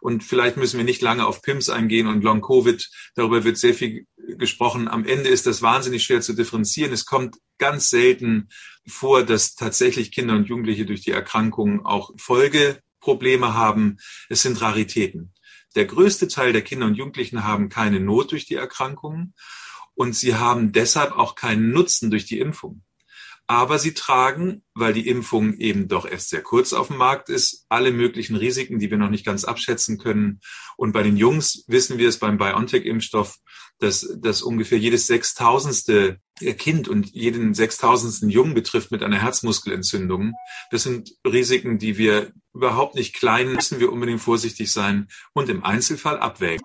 Und 0.00 0.24
vielleicht 0.24 0.56
müssen 0.56 0.78
wir 0.78 0.84
nicht 0.84 1.02
lange 1.02 1.26
auf 1.26 1.42
PIMS 1.42 1.70
eingehen 1.70 2.06
und 2.06 2.22
Long-Covid. 2.22 2.90
Darüber 3.14 3.44
wird 3.44 3.58
sehr 3.58 3.74
viel 3.74 4.06
gesprochen. 4.16 4.88
Am 4.88 5.04
Ende 5.04 5.28
ist 5.28 5.46
das 5.46 5.62
wahnsinnig 5.62 6.04
schwer 6.04 6.20
zu 6.20 6.32
differenzieren. 6.32 6.92
Es 6.92 7.06
kommt 7.06 7.36
ganz 7.58 7.90
selten 7.90 8.48
vor, 8.86 9.22
dass 9.22 9.54
tatsächlich 9.54 10.12
Kinder 10.12 10.34
und 10.34 10.48
Jugendliche 10.48 10.86
durch 10.86 11.02
die 11.02 11.12
Erkrankung 11.12 11.84
auch 11.84 12.10
Folgeprobleme 12.18 13.54
haben. 13.54 13.96
Es 14.28 14.42
sind 14.42 14.60
Raritäten. 14.60 15.32
Der 15.76 15.84
größte 15.84 16.26
Teil 16.26 16.52
der 16.52 16.62
Kinder 16.62 16.86
und 16.86 16.94
Jugendlichen 16.94 17.44
haben 17.44 17.68
keine 17.68 18.00
Not 18.00 18.32
durch 18.32 18.46
die 18.46 18.54
Erkrankungen 18.54 19.34
und 19.94 20.16
sie 20.16 20.34
haben 20.34 20.72
deshalb 20.72 21.12
auch 21.12 21.34
keinen 21.34 21.70
Nutzen 21.70 22.10
durch 22.10 22.24
die 22.24 22.40
Impfung. 22.40 22.82
Aber 23.46 23.78
sie 23.78 23.94
tragen, 23.94 24.64
weil 24.74 24.92
die 24.92 25.06
Impfung 25.06 25.54
eben 25.58 25.86
doch 25.86 26.04
erst 26.04 26.30
sehr 26.30 26.42
kurz 26.42 26.72
auf 26.72 26.88
dem 26.88 26.96
Markt 26.96 27.28
ist, 27.28 27.64
alle 27.68 27.92
möglichen 27.92 28.34
Risiken, 28.34 28.80
die 28.80 28.90
wir 28.90 28.98
noch 28.98 29.10
nicht 29.10 29.24
ganz 29.24 29.44
abschätzen 29.44 29.98
können. 29.98 30.40
Und 30.76 30.92
bei 30.92 31.04
den 31.04 31.16
Jungs 31.16 31.64
wissen 31.68 31.98
wir 31.98 32.08
es 32.08 32.18
beim 32.18 32.38
BioNTech-Impfstoff, 32.38 33.36
dass, 33.78 34.06
dass 34.18 34.42
ungefähr 34.42 34.78
jedes 34.78 35.06
sechstausendste 35.06 36.18
Kind 36.58 36.88
und 36.88 37.12
jeden 37.14 37.54
sechstausendsten 37.54 38.28
Jungen 38.28 38.54
betrifft 38.54 38.90
mit 38.90 39.02
einer 39.02 39.20
Herzmuskelentzündung. 39.20 40.34
Das 40.70 40.82
sind 40.82 41.12
Risiken, 41.26 41.78
die 41.78 41.96
wir 41.98 42.32
überhaupt 42.54 42.94
nicht 42.94 43.14
klein 43.14 43.52
müssen 43.52 43.80
wir 43.80 43.92
unbedingt 43.92 44.20
vorsichtig 44.20 44.72
sein 44.72 45.08
und 45.32 45.48
im 45.48 45.64
Einzelfall 45.64 46.18
abwägen. 46.18 46.64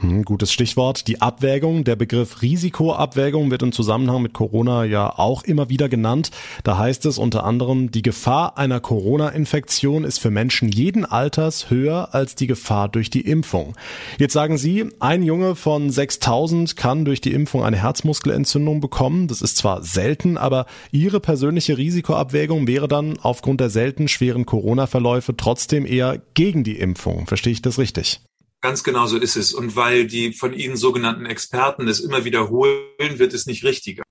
Hm, 0.00 0.24
gutes 0.24 0.50
Stichwort. 0.50 1.08
Die 1.08 1.20
Abwägung. 1.20 1.84
Der 1.84 1.94
Begriff 1.94 2.40
Risikoabwägung 2.40 3.50
wird 3.50 3.62
im 3.62 3.72
Zusammenhang 3.72 4.22
mit 4.22 4.32
Corona 4.32 4.84
ja 4.84 5.18
auch 5.18 5.44
immer 5.44 5.68
wieder 5.68 5.90
genannt. 5.90 6.30
Da 6.64 6.78
heißt 6.78 7.04
es 7.04 7.18
unter 7.18 7.44
anderem, 7.44 7.90
die 7.90 8.00
Gefahr 8.00 8.56
einer 8.56 8.80
Corona-Infektion 8.80 10.04
ist 10.04 10.18
für 10.18 10.30
Menschen 10.30 10.70
jeden 10.70 11.04
Alters 11.04 11.68
höher 11.68 12.14
als 12.14 12.34
die 12.34 12.46
Gefahr 12.46 12.88
durch 12.88 13.10
die 13.10 13.20
Impfung. 13.20 13.74
Jetzt 14.18 14.32
sagen 14.32 14.56
Sie, 14.56 14.86
ein 15.00 15.22
Junge 15.22 15.54
von 15.54 15.90
6000 15.90 16.76
kann 16.76 17.04
durch 17.04 17.20
die 17.20 17.34
Impfung 17.34 17.62
eine 17.62 17.76
Herzmuskelentzündung 17.76 18.80
bekommen. 18.80 19.28
Das 19.28 19.42
ist 19.42 19.58
zwar 19.58 19.82
selten, 19.82 20.38
aber 20.38 20.64
Ihre 20.92 21.20
persönliche 21.20 21.76
Risikoabwägung 21.76 22.66
wäre 22.66 22.88
dann 22.88 23.18
aufgrund 23.20 23.60
der 23.60 23.68
selten 23.68 24.08
schweren 24.08 24.46
Corona-Verläufe 24.46 25.36
trotzdem 25.36 25.84
eher 25.84 26.22
gegen 26.32 26.64
die 26.64 26.78
Impfung. 26.78 27.26
Verstehe 27.26 27.52
ich 27.52 27.60
das 27.60 27.78
richtig? 27.78 28.22
Ganz 28.60 28.84
genau 28.84 29.06
so 29.06 29.16
ist 29.16 29.36
es. 29.36 29.54
Und 29.54 29.76
weil 29.76 30.06
die 30.06 30.32
von 30.32 30.52
Ihnen 30.52 30.76
sogenannten 30.76 31.26
Experten 31.26 31.88
es 31.88 32.00
immer 32.00 32.24
wiederholen, 32.24 33.18
wird 33.18 33.32
es 33.32 33.46
nicht 33.46 33.64
richtiger. 33.64 34.02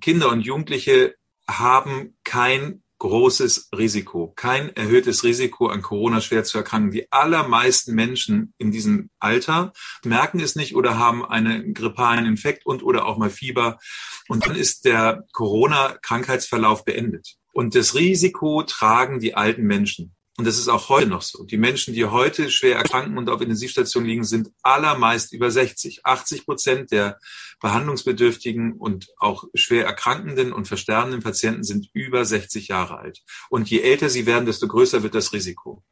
Kinder 0.00 0.30
und 0.30 0.40
Jugendliche 0.40 1.16
haben 1.46 2.16
kein 2.24 2.82
großes 2.98 3.70
Risiko, 3.76 4.32
kein 4.34 4.74
erhöhtes 4.74 5.22
Risiko 5.22 5.68
an 5.68 5.82
Corona 5.82 6.20
schwer 6.20 6.44
zu 6.44 6.58
erkranken. 6.58 6.90
Die 6.90 7.10
allermeisten 7.12 7.94
Menschen 7.94 8.54
in 8.58 8.72
diesem 8.72 9.10
Alter 9.20 9.72
merken 10.04 10.40
es 10.40 10.56
nicht 10.56 10.74
oder 10.74 10.98
haben 10.98 11.24
einen 11.24 11.74
grippalen 11.74 12.26
Infekt 12.26 12.66
und 12.66 12.82
oder 12.82 13.06
auch 13.06 13.16
mal 13.16 13.30
Fieber. 13.30 13.78
Und 14.28 14.46
dann 14.46 14.56
ist 14.56 14.84
der 14.84 15.26
Corona-Krankheitsverlauf 15.32 16.84
beendet. 16.84 17.36
Und 17.52 17.74
das 17.74 17.94
Risiko 17.94 18.62
tragen 18.62 19.20
die 19.20 19.34
alten 19.34 19.62
Menschen. 19.62 20.14
Und 20.38 20.44
das 20.44 20.56
ist 20.56 20.68
auch 20.68 20.88
heute 20.88 21.08
noch 21.08 21.22
so. 21.22 21.42
Die 21.42 21.56
Menschen, 21.56 21.94
die 21.94 22.04
heute 22.04 22.48
schwer 22.48 22.76
erkranken 22.76 23.18
und 23.18 23.28
auf 23.28 23.40
Intensivstationen 23.40 24.08
liegen, 24.08 24.22
sind 24.22 24.52
allermeist 24.62 25.32
über 25.32 25.50
60. 25.50 26.06
80 26.06 26.44
Prozent 26.44 26.92
der 26.92 27.18
behandlungsbedürftigen 27.60 28.74
und 28.74 29.08
auch 29.18 29.46
schwer 29.54 29.84
erkrankenden 29.84 30.52
und 30.52 30.68
versterbenden 30.68 31.22
Patienten 31.22 31.64
sind 31.64 31.90
über 31.92 32.24
60 32.24 32.68
Jahre 32.68 32.98
alt. 32.98 33.20
Und 33.50 33.68
je 33.68 33.80
älter 33.80 34.08
sie 34.10 34.26
werden, 34.26 34.46
desto 34.46 34.68
größer 34.68 35.02
wird 35.02 35.16
das 35.16 35.32
Risiko. 35.32 35.82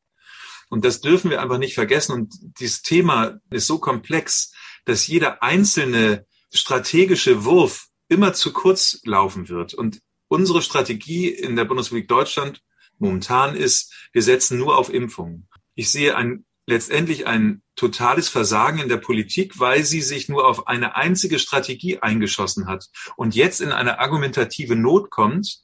Und 0.68 0.84
das 0.84 1.00
dürfen 1.00 1.28
wir 1.30 1.42
einfach 1.42 1.58
nicht 1.58 1.74
vergessen. 1.74 2.12
Und 2.12 2.32
dieses 2.60 2.82
Thema 2.82 3.40
ist 3.50 3.66
so 3.66 3.80
komplex, 3.80 4.52
dass 4.84 5.08
jeder 5.08 5.42
einzelne 5.42 6.24
strategische 6.54 7.44
Wurf 7.44 7.88
immer 8.06 8.32
zu 8.32 8.52
kurz 8.52 9.00
laufen 9.02 9.48
wird. 9.48 9.74
Und 9.74 10.00
unsere 10.28 10.62
Strategie 10.62 11.30
in 11.30 11.56
der 11.56 11.64
Bundesrepublik 11.64 12.06
Deutschland 12.06 12.62
momentan 12.98 13.56
ist, 13.56 13.92
wir 14.12 14.22
setzen 14.22 14.58
nur 14.58 14.78
auf 14.78 14.92
Impfungen. 14.92 15.48
Ich 15.74 15.90
sehe 15.90 16.16
ein, 16.16 16.44
letztendlich 16.66 17.26
ein 17.26 17.62
totales 17.76 18.28
Versagen 18.28 18.78
in 18.78 18.88
der 18.88 18.96
Politik, 18.96 19.58
weil 19.60 19.84
sie 19.84 20.02
sich 20.02 20.28
nur 20.28 20.46
auf 20.46 20.66
eine 20.66 20.96
einzige 20.96 21.38
Strategie 21.38 21.98
eingeschossen 21.98 22.66
hat 22.66 22.86
und 23.16 23.34
jetzt 23.34 23.60
in 23.60 23.72
eine 23.72 23.98
argumentative 23.98 24.76
Not 24.76 25.10
kommt, 25.10 25.60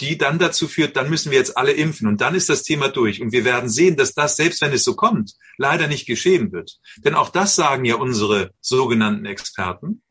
die 0.00 0.18
dann 0.18 0.38
dazu 0.38 0.68
führt, 0.68 0.96
dann 0.96 1.10
müssen 1.10 1.30
wir 1.30 1.38
jetzt 1.38 1.56
alle 1.56 1.72
impfen 1.72 2.08
und 2.08 2.20
dann 2.20 2.34
ist 2.34 2.48
das 2.48 2.62
Thema 2.62 2.88
durch. 2.88 3.20
Und 3.20 3.32
wir 3.32 3.44
werden 3.44 3.68
sehen, 3.68 3.96
dass 3.96 4.14
das, 4.14 4.36
selbst 4.36 4.60
wenn 4.62 4.72
es 4.72 4.84
so 4.84 4.96
kommt, 4.96 5.34
leider 5.58 5.86
nicht 5.86 6.06
geschehen 6.06 6.50
wird. 6.50 6.78
Denn 7.04 7.14
auch 7.14 7.28
das 7.28 7.54
sagen 7.54 7.84
ja 7.84 7.96
unsere 7.96 8.52
sogenannten 8.60 9.26
Experten 9.26 10.02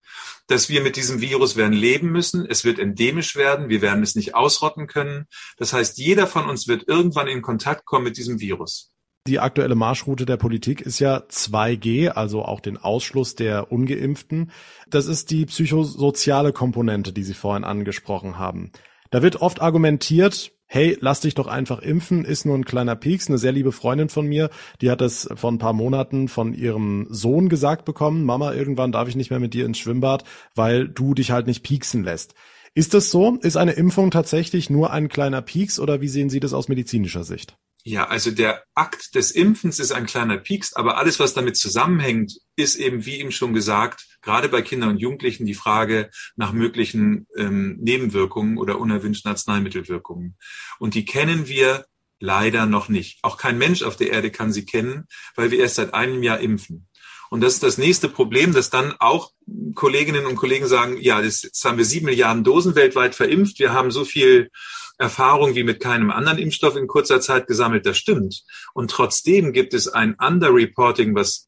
dass 0.47 0.69
wir 0.69 0.81
mit 0.81 0.95
diesem 0.95 1.21
Virus 1.21 1.55
werden 1.55 1.73
leben 1.73 2.11
müssen. 2.11 2.45
Es 2.45 2.63
wird 2.63 2.79
endemisch 2.79 3.35
werden. 3.35 3.69
Wir 3.69 3.81
werden 3.81 4.03
es 4.03 4.15
nicht 4.15 4.35
ausrotten 4.35 4.87
können. 4.87 5.25
Das 5.57 5.73
heißt, 5.73 5.97
jeder 5.97 6.27
von 6.27 6.49
uns 6.49 6.67
wird 6.67 6.87
irgendwann 6.87 7.27
in 7.27 7.41
Kontakt 7.41 7.85
kommen 7.85 8.05
mit 8.05 8.17
diesem 8.17 8.39
Virus. 8.39 8.91
Die 9.27 9.39
aktuelle 9.39 9.75
Marschroute 9.75 10.25
der 10.25 10.37
Politik 10.37 10.81
ist 10.81 10.99
ja 10.99 11.17
2G, 11.17 12.09
also 12.09 12.43
auch 12.43 12.59
den 12.59 12.77
Ausschluss 12.77 13.35
der 13.35 13.71
Ungeimpften. 13.71 14.51
Das 14.89 15.05
ist 15.05 15.29
die 15.29 15.45
psychosoziale 15.45 16.53
Komponente, 16.53 17.13
die 17.13 17.23
Sie 17.23 17.35
vorhin 17.35 17.63
angesprochen 17.63 18.39
haben. 18.39 18.71
Da 19.11 19.21
wird 19.21 19.35
oft 19.35 19.61
argumentiert, 19.61 20.53
hey, 20.73 20.97
lass 21.01 21.19
dich 21.19 21.35
doch 21.35 21.47
einfach 21.47 21.79
impfen, 21.79 22.23
ist 22.23 22.45
nur 22.45 22.57
ein 22.57 22.63
kleiner 22.63 22.95
Pieks. 22.95 23.27
Eine 23.27 23.37
sehr 23.37 23.51
liebe 23.51 23.73
Freundin 23.73 24.07
von 24.07 24.25
mir, 24.25 24.49
die 24.79 24.89
hat 24.89 25.01
das 25.01 25.27
vor 25.35 25.51
ein 25.51 25.57
paar 25.57 25.73
Monaten 25.73 26.29
von 26.29 26.53
ihrem 26.53 27.07
Sohn 27.09 27.49
gesagt 27.49 27.83
bekommen, 27.83 28.23
Mama, 28.23 28.53
irgendwann 28.53 28.93
darf 28.93 29.09
ich 29.09 29.17
nicht 29.17 29.31
mehr 29.31 29.41
mit 29.41 29.53
dir 29.53 29.65
ins 29.65 29.79
Schwimmbad, 29.79 30.23
weil 30.55 30.87
du 30.87 31.13
dich 31.13 31.31
halt 31.31 31.45
nicht 31.45 31.63
pieksen 31.63 32.05
lässt. 32.05 32.35
Ist 32.73 32.93
das 32.93 33.11
so? 33.11 33.37
Ist 33.41 33.57
eine 33.57 33.73
Impfung 33.73 34.11
tatsächlich 34.11 34.69
nur 34.69 34.91
ein 34.91 35.09
kleiner 35.09 35.41
Pieks 35.41 35.77
oder 35.77 35.99
wie 35.99 36.07
sehen 36.07 36.29
Sie 36.29 36.39
das 36.39 36.53
aus 36.53 36.69
medizinischer 36.69 37.25
Sicht? 37.25 37.57
Ja, 37.83 38.07
also 38.07 38.31
der 38.31 38.63
Akt 38.73 39.13
des 39.15 39.31
Impfens 39.31 39.77
ist 39.77 39.91
ein 39.91 40.05
kleiner 40.05 40.37
Pieks, 40.37 40.71
aber 40.71 40.97
alles, 40.97 41.19
was 41.19 41.33
damit 41.33 41.57
zusammenhängt, 41.57 42.31
ist 42.55 42.77
eben, 42.77 43.05
wie 43.05 43.19
eben 43.19 43.33
schon 43.33 43.53
gesagt, 43.53 44.05
gerade 44.21 44.49
bei 44.49 44.61
Kindern 44.61 44.91
und 44.91 44.97
Jugendlichen 44.97 45.45
die 45.45 45.53
Frage 45.53 46.09
nach 46.35 46.53
möglichen 46.53 47.27
ähm, 47.35 47.77
Nebenwirkungen 47.81 48.57
oder 48.57 48.79
unerwünschten 48.79 49.29
Arzneimittelwirkungen. 49.29 50.37
Und 50.79 50.93
die 50.93 51.05
kennen 51.05 51.47
wir 51.47 51.85
leider 52.19 52.65
noch 52.65 52.87
nicht. 52.87 53.19
Auch 53.23 53.37
kein 53.37 53.57
Mensch 53.57 53.83
auf 53.83 53.95
der 53.95 54.11
Erde 54.11 54.31
kann 54.31 54.53
sie 54.53 54.65
kennen, 54.65 55.07
weil 55.35 55.51
wir 55.51 55.59
erst 55.59 55.75
seit 55.75 55.93
einem 55.93 56.23
Jahr 56.23 56.39
impfen. 56.39 56.87
Und 57.31 57.41
das 57.41 57.53
ist 57.53 57.63
das 57.63 57.77
nächste 57.77 58.09
Problem, 58.09 58.53
dass 58.53 58.69
dann 58.69 58.93
auch 58.99 59.31
Kolleginnen 59.73 60.25
und 60.25 60.35
Kollegen 60.35 60.67
sagen, 60.67 60.97
ja, 60.99 61.21
jetzt 61.21 61.63
haben 61.63 61.77
wir 61.77 61.85
sieben 61.85 62.07
Milliarden 62.07 62.43
Dosen 62.43 62.75
weltweit 62.75 63.15
verimpft, 63.15 63.57
wir 63.59 63.71
haben 63.71 63.89
so 63.89 64.03
viel 64.03 64.49
Erfahrung 64.97 65.55
wie 65.55 65.63
mit 65.63 65.79
keinem 65.79 66.11
anderen 66.11 66.37
Impfstoff 66.37 66.75
in 66.75 66.87
kurzer 66.87 67.21
Zeit 67.21 67.47
gesammelt, 67.47 67.85
das 67.85 67.97
stimmt. 67.97 68.43
Und 68.73 68.91
trotzdem 68.91 69.53
gibt 69.53 69.73
es 69.73 69.87
ein 69.87 70.15
Underreporting, 70.15 71.15
was 71.15 71.43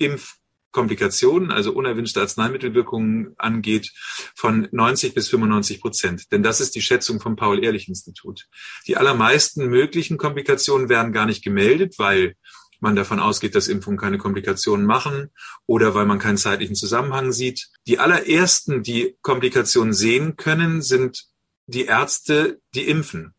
Impfkomplikationen, 0.74 1.52
also 1.52 1.72
unerwünschte 1.72 2.20
Arzneimittelwirkungen 2.20 3.36
angeht, 3.38 3.94
von 4.36 4.68
90 4.72 5.14
bis 5.14 5.30
95 5.30 5.80
Prozent. 5.80 6.32
Denn 6.32 6.42
das 6.42 6.60
ist 6.62 6.74
die 6.74 6.82
Schätzung 6.82 7.20
vom 7.20 7.36
Paul-Ehrlich-Institut. 7.36 8.48
Die 8.88 8.98
allermeisten 8.98 9.68
möglichen 9.68 10.18
Komplikationen 10.18 10.90
werden 10.90 11.14
gar 11.14 11.28
nicht 11.28 11.44
gemeldet, 11.44 11.96
weil 12.00 12.36
man 12.80 12.96
davon 12.96 13.20
ausgeht, 13.20 13.54
dass 13.56 13.68
Impfungen 13.68 14.00
keine 14.00 14.18
Komplikationen 14.18 14.86
machen 14.86 15.30
oder 15.68 15.94
weil 15.94 16.06
man 16.06 16.20
keinen 16.20 16.38
zeitlichen 16.38 16.76
Zusammenhang 16.76 17.32
sieht. 17.32 17.70
Die 17.88 18.00
allerersten, 18.00 18.82
die 18.82 19.16
Komplikationen 19.22 19.94
sehen 19.94 20.36
können, 20.38 20.82
sind 20.82 21.26
die 21.68 21.86
Ärzte, 21.86 22.60
die 22.74 22.88
impfen. 22.88 23.36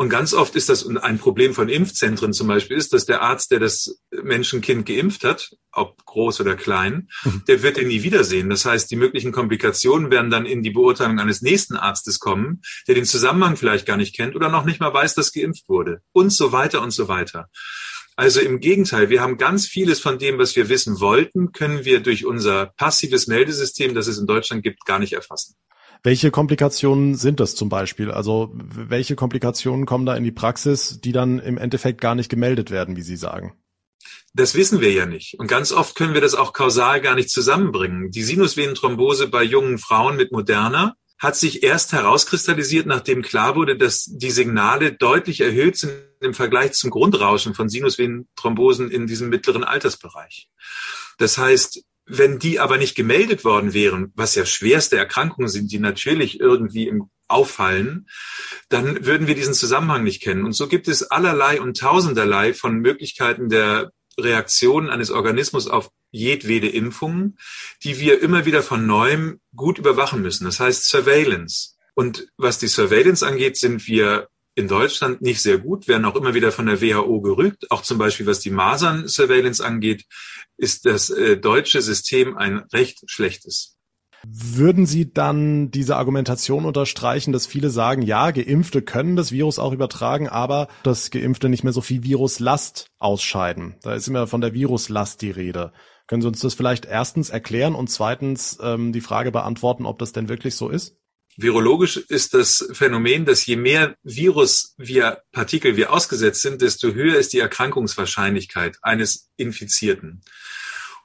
Und 0.00 0.08
ganz 0.08 0.32
oft 0.32 0.56
ist 0.56 0.70
das 0.70 0.86
ein 0.86 1.18
Problem 1.18 1.52
von 1.52 1.68
Impfzentren 1.68 2.32
zum 2.32 2.46
Beispiel 2.46 2.78
ist, 2.78 2.94
dass 2.94 3.04
der 3.04 3.20
Arzt, 3.20 3.50
der 3.50 3.60
das 3.60 4.00
Menschenkind 4.10 4.86
geimpft 4.86 5.24
hat, 5.24 5.50
ob 5.72 6.02
groß 6.06 6.40
oder 6.40 6.56
klein, 6.56 7.10
mhm. 7.22 7.42
der 7.46 7.62
wird 7.62 7.76
ihn 7.76 7.88
nie 7.88 8.02
wiedersehen. 8.02 8.48
Das 8.48 8.64
heißt, 8.64 8.90
die 8.90 8.96
möglichen 8.96 9.30
Komplikationen 9.30 10.10
werden 10.10 10.30
dann 10.30 10.46
in 10.46 10.62
die 10.62 10.70
Beurteilung 10.70 11.18
eines 11.18 11.42
nächsten 11.42 11.76
Arztes 11.76 12.18
kommen, 12.18 12.62
der 12.88 12.94
den 12.94 13.04
Zusammenhang 13.04 13.58
vielleicht 13.58 13.84
gar 13.84 13.98
nicht 13.98 14.16
kennt 14.16 14.34
oder 14.34 14.48
noch 14.48 14.64
nicht 14.64 14.80
mal 14.80 14.94
weiß, 14.94 15.16
dass 15.16 15.32
geimpft 15.32 15.68
wurde 15.68 16.00
und 16.12 16.30
so 16.30 16.50
weiter 16.50 16.80
und 16.80 16.92
so 16.92 17.08
weiter. 17.08 17.50
Also 18.16 18.40
im 18.40 18.60
Gegenteil, 18.60 19.10
wir 19.10 19.20
haben 19.20 19.36
ganz 19.36 19.66
vieles 19.66 20.00
von 20.00 20.18
dem, 20.18 20.38
was 20.38 20.56
wir 20.56 20.70
wissen 20.70 21.00
wollten, 21.00 21.52
können 21.52 21.84
wir 21.84 22.00
durch 22.00 22.24
unser 22.24 22.72
passives 22.78 23.26
Meldesystem, 23.26 23.94
das 23.94 24.06
es 24.06 24.16
in 24.16 24.26
Deutschland 24.26 24.62
gibt, 24.62 24.86
gar 24.86 24.98
nicht 24.98 25.12
erfassen. 25.12 25.56
Welche 26.02 26.30
Komplikationen 26.30 27.14
sind 27.14 27.40
das 27.40 27.54
zum 27.54 27.68
Beispiel? 27.68 28.10
Also 28.10 28.50
welche 28.54 29.16
Komplikationen 29.16 29.84
kommen 29.84 30.06
da 30.06 30.16
in 30.16 30.24
die 30.24 30.32
Praxis, 30.32 31.00
die 31.00 31.12
dann 31.12 31.38
im 31.38 31.58
Endeffekt 31.58 32.00
gar 32.00 32.14
nicht 32.14 32.30
gemeldet 32.30 32.70
werden, 32.70 32.96
wie 32.96 33.02
Sie 33.02 33.16
sagen? 33.16 33.54
Das 34.32 34.54
wissen 34.54 34.80
wir 34.80 34.92
ja 34.92 35.06
nicht. 35.06 35.38
Und 35.38 35.48
ganz 35.48 35.72
oft 35.72 35.96
können 35.96 36.14
wir 36.14 36.20
das 36.20 36.34
auch 36.34 36.52
kausal 36.52 37.00
gar 37.00 37.16
nicht 37.16 37.30
zusammenbringen. 37.30 38.10
Die 38.10 38.22
Sinusvenenthrombose 38.22 39.28
bei 39.28 39.42
jungen 39.42 39.78
Frauen 39.78 40.16
mit 40.16 40.32
Moderna 40.32 40.94
hat 41.18 41.36
sich 41.36 41.62
erst 41.62 41.92
herauskristallisiert, 41.92 42.86
nachdem 42.86 43.20
klar 43.20 43.54
wurde, 43.54 43.76
dass 43.76 44.04
die 44.06 44.30
Signale 44.30 44.92
deutlich 44.92 45.40
erhöht 45.40 45.76
sind 45.76 45.92
im 46.20 46.32
Vergleich 46.32 46.72
zum 46.72 46.90
Grundrauschen 46.90 47.54
von 47.54 47.68
Sinusvenenthrombosen 47.68 48.90
in 48.90 49.06
diesem 49.06 49.28
mittleren 49.28 49.64
Altersbereich. 49.64 50.48
Das 51.18 51.36
heißt, 51.36 51.82
wenn 52.10 52.38
die 52.38 52.58
aber 52.60 52.76
nicht 52.76 52.94
gemeldet 52.94 53.44
worden 53.44 53.72
wären, 53.72 54.12
was 54.16 54.34
ja 54.34 54.44
schwerste 54.44 54.96
Erkrankungen 54.96 55.48
sind, 55.48 55.70
die 55.72 55.78
natürlich 55.78 56.40
irgendwie 56.40 56.88
im 56.88 57.10
auffallen, 57.30 58.08
dann 58.68 59.06
würden 59.06 59.26
wir 59.26 59.34
diesen 59.34 59.54
Zusammenhang 59.54 60.02
nicht 60.02 60.20
kennen. 60.20 60.44
Und 60.44 60.52
so 60.52 60.66
gibt 60.66 60.88
es 60.88 61.10
allerlei 61.10 61.60
und 61.60 61.78
tausenderlei 61.78 62.54
von 62.54 62.80
Möglichkeiten 62.80 63.48
der 63.48 63.92
Reaktion 64.18 64.90
eines 64.90 65.10
Organismus 65.10 65.68
auf 65.68 65.90
jedwede 66.10 66.68
Impfungen, 66.68 67.38
die 67.84 68.00
wir 68.00 68.20
immer 68.20 68.44
wieder 68.46 68.62
von 68.62 68.86
neuem 68.86 69.40
gut 69.54 69.78
überwachen 69.78 70.22
müssen. 70.22 70.44
Das 70.44 70.58
heißt 70.58 70.88
Surveillance. 70.88 71.76
Und 71.94 72.26
was 72.36 72.58
die 72.58 72.68
Surveillance 72.68 73.26
angeht, 73.26 73.56
sind 73.56 73.86
wir 73.86 74.28
in 74.54 74.68
Deutschland 74.68 75.22
nicht 75.22 75.40
sehr 75.40 75.58
gut, 75.58 75.88
werden 75.88 76.04
auch 76.04 76.16
immer 76.16 76.34
wieder 76.34 76.52
von 76.52 76.66
der 76.66 76.80
WHO 76.80 77.20
gerügt. 77.20 77.70
Auch 77.70 77.82
zum 77.82 77.98
Beispiel 77.98 78.26
was 78.26 78.40
die 78.40 78.50
Masern-Surveillance 78.50 79.64
angeht, 79.64 80.04
ist 80.56 80.86
das 80.86 81.10
äh, 81.10 81.36
deutsche 81.36 81.82
System 81.82 82.36
ein 82.36 82.58
recht 82.72 83.02
schlechtes. 83.06 83.76
Würden 84.26 84.84
Sie 84.84 85.10
dann 85.12 85.70
diese 85.70 85.96
Argumentation 85.96 86.66
unterstreichen, 86.66 87.32
dass 87.32 87.46
viele 87.46 87.70
sagen, 87.70 88.02
ja, 88.02 88.30
Geimpfte 88.32 88.82
können 88.82 89.16
das 89.16 89.32
Virus 89.32 89.58
auch 89.58 89.72
übertragen, 89.72 90.28
aber 90.28 90.68
dass 90.82 91.10
Geimpfte 91.10 91.48
nicht 91.48 91.64
mehr 91.64 91.72
so 91.72 91.80
viel 91.80 92.02
Viruslast 92.02 92.90
ausscheiden? 92.98 93.76
Da 93.82 93.94
ist 93.94 94.08
immer 94.08 94.26
von 94.26 94.42
der 94.42 94.52
Viruslast 94.52 95.22
die 95.22 95.30
Rede. 95.30 95.72
Können 96.06 96.20
Sie 96.20 96.28
uns 96.28 96.40
das 96.40 96.52
vielleicht 96.52 96.84
erstens 96.84 97.30
erklären 97.30 97.74
und 97.74 97.88
zweitens 97.88 98.58
ähm, 98.60 98.92
die 98.92 99.00
Frage 99.00 99.32
beantworten, 99.32 99.86
ob 99.86 99.98
das 99.98 100.12
denn 100.12 100.28
wirklich 100.28 100.54
so 100.54 100.68
ist? 100.68 100.99
Virologisch 101.42 101.96
ist 101.96 102.34
das 102.34 102.68
Phänomen, 102.72 103.24
dass 103.24 103.46
je 103.46 103.56
mehr 103.56 103.96
Virus 104.02 104.74
wir 104.76 105.22
Partikel 105.32 105.76
wir 105.76 105.92
ausgesetzt 105.92 106.42
sind, 106.42 106.60
desto 106.60 106.92
höher 106.92 107.16
ist 107.16 107.32
die 107.32 107.38
Erkrankungswahrscheinlichkeit 107.38 108.78
eines 108.82 109.30
Infizierten. 109.36 110.22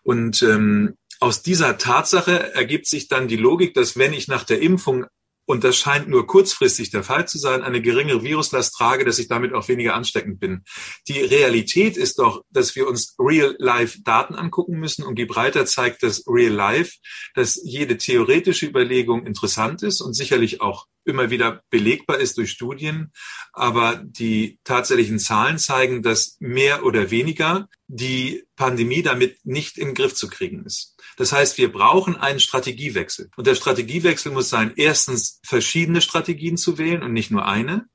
Und 0.03 0.41
ähm, 0.43 0.95
aus 1.19 1.41
dieser 1.41 1.77
Tatsache 1.77 2.53
ergibt 2.53 2.87
sich 2.87 3.07
dann 3.07 3.27
die 3.27 3.37
Logik, 3.37 3.73
dass 3.73 3.97
wenn 3.97 4.13
ich 4.13 4.27
nach 4.27 4.43
der 4.43 4.61
Impfung 4.61 5.05
und 5.45 5.63
das 5.63 5.77
scheint 5.77 6.07
nur 6.07 6.27
kurzfristig 6.27 6.89
der 6.89 7.03
Fall 7.03 7.27
zu 7.27 7.37
sein, 7.37 7.63
eine 7.63 7.81
geringere 7.81 8.23
Viruslast 8.23 8.75
trage, 8.75 9.05
dass 9.05 9.19
ich 9.19 9.27
damit 9.27 9.53
auch 9.53 9.67
weniger 9.67 9.93
ansteckend 9.93 10.39
bin. 10.39 10.63
Die 11.07 11.21
Realität 11.21 11.97
ist 11.97 12.19
doch, 12.19 12.43
dass 12.49 12.75
wir 12.75 12.87
uns 12.87 13.15
Real-Life-Daten 13.19 14.35
angucken 14.35 14.79
müssen 14.79 15.03
und 15.03 15.15
Gibraltar 15.15 15.65
zeigt 15.65 16.03
das 16.03 16.23
Real-Life, 16.27 16.97
dass 17.35 17.59
jede 17.63 17.97
theoretische 17.97 18.65
Überlegung 18.65 19.25
interessant 19.25 19.83
ist 19.83 20.01
und 20.01 20.13
sicherlich 20.13 20.61
auch 20.61 20.87
immer 21.05 21.29
wieder 21.29 21.61
belegbar 21.69 22.17
ist 22.17 22.37
durch 22.37 22.51
Studien. 22.51 23.11
Aber 23.53 24.01
die 24.03 24.59
tatsächlichen 24.63 25.19
Zahlen 25.19 25.59
zeigen, 25.59 26.01
dass 26.01 26.37
mehr 26.39 26.83
oder 26.83 27.11
weniger 27.11 27.69
die 27.87 28.43
Pandemie 28.55 29.03
damit 29.03 29.37
nicht 29.45 29.77
im 29.77 29.93
Griff 29.93 30.15
zu 30.15 30.27
kriegen 30.27 30.65
ist. 30.65 30.94
Das 31.17 31.31
heißt, 31.31 31.57
wir 31.57 31.71
brauchen 31.71 32.15
einen 32.15 32.39
Strategiewechsel. 32.39 33.29
Und 33.35 33.47
der 33.47 33.55
Strategiewechsel 33.55 34.31
muss 34.31 34.49
sein, 34.49 34.73
erstens 34.75 35.39
verschiedene 35.43 36.01
Strategien 36.01 36.57
zu 36.57 36.77
wählen 36.77 37.03
und 37.03 37.13
nicht 37.13 37.31
nur 37.31 37.45
eine. 37.45 37.87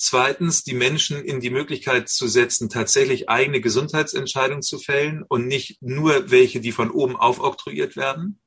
Zweitens, 0.00 0.62
die 0.62 0.74
Menschen 0.74 1.24
in 1.24 1.40
die 1.40 1.50
Möglichkeit 1.50 2.08
zu 2.08 2.28
setzen, 2.28 2.68
tatsächlich 2.68 3.28
eigene 3.28 3.60
Gesundheitsentscheidungen 3.60 4.62
zu 4.62 4.78
fällen 4.78 5.24
und 5.28 5.48
nicht 5.48 5.82
nur 5.82 6.30
welche, 6.30 6.60
die 6.60 6.70
von 6.70 6.92
oben 6.92 7.16
aufoktroyiert 7.16 7.96
werden. 7.96 8.40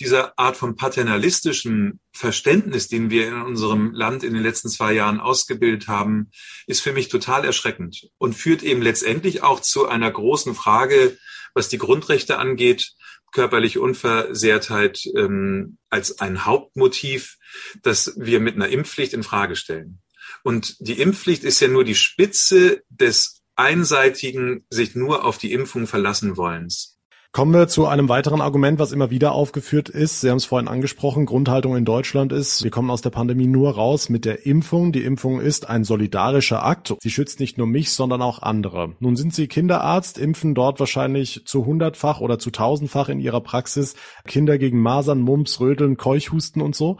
Diese 0.00 0.36
Art 0.38 0.56
von 0.56 0.74
paternalistischen 0.74 2.00
Verständnis, 2.14 2.88
den 2.88 3.10
wir 3.10 3.28
in 3.28 3.42
unserem 3.42 3.92
Land 3.92 4.24
in 4.24 4.32
den 4.32 4.42
letzten 4.42 4.70
zwei 4.70 4.94
Jahren 4.94 5.20
ausgebildet 5.20 5.88
haben, 5.88 6.30
ist 6.66 6.80
für 6.80 6.94
mich 6.94 7.10
total 7.10 7.44
erschreckend 7.44 8.08
und 8.16 8.32
führt 8.32 8.62
eben 8.62 8.80
letztendlich 8.80 9.42
auch 9.42 9.60
zu 9.60 9.86
einer 9.86 10.10
großen 10.10 10.54
Frage, 10.54 11.18
was 11.52 11.68
die 11.68 11.78
Grundrechte 11.78 12.38
angeht 12.38 12.94
körperliche 13.32 13.80
Unversehrtheit 13.80 15.04
ähm, 15.16 15.78
als 15.90 16.20
ein 16.20 16.44
Hauptmotiv, 16.44 17.38
das 17.82 18.14
wir 18.16 18.40
mit 18.40 18.54
einer 18.54 18.68
Impfpflicht 18.68 19.14
in 19.14 19.22
Frage 19.22 19.56
stellen. 19.56 20.00
Und 20.44 20.76
die 20.80 21.00
Impfpflicht 21.00 21.44
ist 21.44 21.60
ja 21.60 21.68
nur 21.68 21.84
die 21.84 21.94
Spitze 21.94 22.82
des 22.88 23.42
einseitigen, 23.56 24.64
sich 24.70 24.94
nur 24.94 25.24
auf 25.24 25.38
die 25.38 25.52
Impfung 25.52 25.86
verlassen 25.86 26.36
wollens. 26.36 26.91
Kommen 27.34 27.54
wir 27.54 27.66
zu 27.66 27.86
einem 27.86 28.10
weiteren 28.10 28.42
Argument, 28.42 28.78
was 28.78 28.92
immer 28.92 29.08
wieder 29.08 29.32
aufgeführt 29.32 29.88
ist. 29.88 30.20
Sie 30.20 30.28
haben 30.28 30.36
es 30.36 30.44
vorhin 30.44 30.68
angesprochen, 30.68 31.24
Grundhaltung 31.24 31.74
in 31.76 31.86
Deutschland 31.86 32.30
ist, 32.30 32.62
wir 32.62 32.70
kommen 32.70 32.90
aus 32.90 33.00
der 33.00 33.08
Pandemie 33.08 33.46
nur 33.46 33.70
raus 33.70 34.10
mit 34.10 34.26
der 34.26 34.44
Impfung. 34.44 34.92
Die 34.92 35.02
Impfung 35.02 35.40
ist 35.40 35.66
ein 35.66 35.84
solidarischer 35.84 36.62
Akt. 36.62 36.94
Sie 37.00 37.08
schützt 37.08 37.40
nicht 37.40 37.56
nur 37.56 37.66
mich, 37.66 37.92
sondern 37.92 38.20
auch 38.20 38.42
andere. 38.42 38.96
Nun 39.00 39.16
sind 39.16 39.34
Sie 39.34 39.48
Kinderarzt, 39.48 40.18
impfen 40.18 40.54
dort 40.54 40.78
wahrscheinlich 40.78 41.46
zu 41.46 41.64
hundertfach 41.64 42.20
oder 42.20 42.38
zu 42.38 42.50
tausendfach 42.50 43.08
in 43.08 43.18
Ihrer 43.18 43.40
Praxis 43.40 43.94
Kinder 44.26 44.58
gegen 44.58 44.82
Masern, 44.82 45.22
Mumps, 45.22 45.58
Röteln, 45.58 45.96
Keuchhusten 45.96 46.60
und 46.60 46.76
so. 46.76 46.98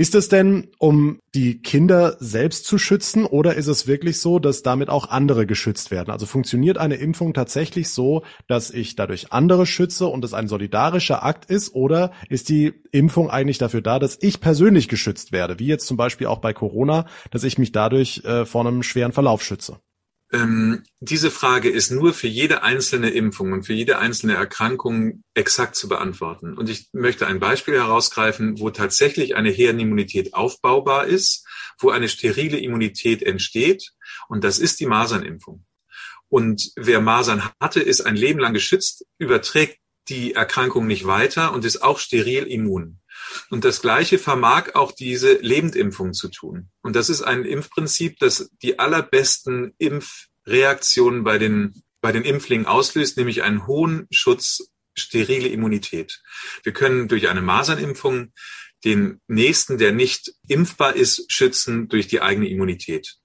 Ist 0.00 0.14
es 0.14 0.30
denn, 0.30 0.68
um 0.78 1.20
die 1.34 1.60
Kinder 1.60 2.16
selbst 2.20 2.64
zu 2.64 2.78
schützen 2.78 3.26
oder 3.26 3.56
ist 3.56 3.66
es 3.66 3.86
wirklich 3.86 4.18
so, 4.18 4.38
dass 4.38 4.62
damit 4.62 4.88
auch 4.88 5.10
andere 5.10 5.44
geschützt 5.44 5.90
werden? 5.90 6.10
Also 6.10 6.24
funktioniert 6.24 6.78
eine 6.78 6.94
Impfung 6.94 7.34
tatsächlich 7.34 7.90
so, 7.90 8.22
dass 8.48 8.70
ich 8.70 8.96
dadurch 8.96 9.30
andere 9.30 9.66
schütze 9.66 10.06
und 10.06 10.24
es 10.24 10.32
ein 10.32 10.48
solidarischer 10.48 11.22
Akt 11.22 11.50
ist 11.50 11.74
oder 11.74 12.12
ist 12.30 12.48
die 12.48 12.72
Impfung 12.92 13.28
eigentlich 13.28 13.58
dafür 13.58 13.82
da, 13.82 13.98
dass 13.98 14.16
ich 14.22 14.40
persönlich 14.40 14.88
geschützt 14.88 15.32
werde, 15.32 15.58
wie 15.58 15.66
jetzt 15.66 15.86
zum 15.86 15.98
Beispiel 15.98 16.28
auch 16.28 16.38
bei 16.38 16.54
Corona, 16.54 17.04
dass 17.30 17.44
ich 17.44 17.58
mich 17.58 17.72
dadurch 17.72 18.24
äh, 18.24 18.46
vor 18.46 18.66
einem 18.66 18.82
schweren 18.82 19.12
Verlauf 19.12 19.42
schütze? 19.42 19.80
Ähm, 20.32 20.84
diese 21.00 21.30
Frage 21.30 21.68
ist 21.68 21.90
nur 21.90 22.14
für 22.14 22.28
jede 22.28 22.62
einzelne 22.62 23.10
Impfung 23.10 23.52
und 23.52 23.64
für 23.64 23.72
jede 23.72 23.98
einzelne 23.98 24.34
Erkrankung 24.34 25.24
exakt 25.34 25.74
zu 25.74 25.88
beantworten. 25.88 26.56
Und 26.56 26.68
ich 26.68 26.88
möchte 26.92 27.26
ein 27.26 27.40
Beispiel 27.40 27.74
herausgreifen, 27.74 28.60
wo 28.60 28.70
tatsächlich 28.70 29.34
eine 29.34 29.50
Herdenimmunität 29.50 30.34
aufbaubar 30.34 31.06
ist, 31.06 31.46
wo 31.78 31.90
eine 31.90 32.08
sterile 32.08 32.58
Immunität 32.58 33.22
entsteht. 33.22 33.92
Und 34.28 34.44
das 34.44 34.60
ist 34.60 34.78
die 34.78 34.86
Masernimpfung. 34.86 35.64
Und 36.28 36.70
wer 36.76 37.00
Masern 37.00 37.42
hatte, 37.60 37.80
ist 37.80 38.02
ein 38.02 38.14
Leben 38.14 38.38
lang 38.38 38.54
geschützt, 38.54 39.04
überträgt 39.18 39.78
die 40.08 40.34
Erkrankung 40.34 40.86
nicht 40.86 41.06
weiter 41.06 41.52
und 41.52 41.64
ist 41.64 41.82
auch 41.82 41.98
steril 41.98 42.44
immun. 42.44 43.00
Und 43.50 43.64
das 43.64 43.80
Gleiche 43.80 44.18
vermag 44.18 44.74
auch 44.74 44.92
diese 44.92 45.34
Lebendimpfung 45.34 46.12
zu 46.12 46.28
tun. 46.28 46.70
Und 46.82 46.96
das 46.96 47.08
ist 47.08 47.22
ein 47.22 47.44
Impfprinzip, 47.44 48.18
das 48.18 48.50
die 48.62 48.78
allerbesten 48.78 49.74
Impfreaktionen 49.78 51.24
bei 51.24 51.38
den, 51.38 51.82
bei 52.00 52.12
den 52.12 52.24
Impflingen 52.24 52.66
auslöst, 52.66 53.16
nämlich 53.16 53.42
einen 53.42 53.66
hohen 53.66 54.06
Schutz, 54.10 54.70
sterile 54.96 55.48
Immunität. 55.48 56.20
Wir 56.62 56.72
können 56.72 57.08
durch 57.08 57.28
eine 57.28 57.42
Masernimpfung 57.42 58.32
den 58.84 59.20
Nächsten, 59.28 59.78
der 59.78 59.92
nicht 59.92 60.32
impfbar 60.48 60.96
ist, 60.96 61.30
schützen 61.30 61.88
durch 61.88 62.08
die 62.08 62.22
eigene 62.22 62.48
Immunität. 62.48 63.16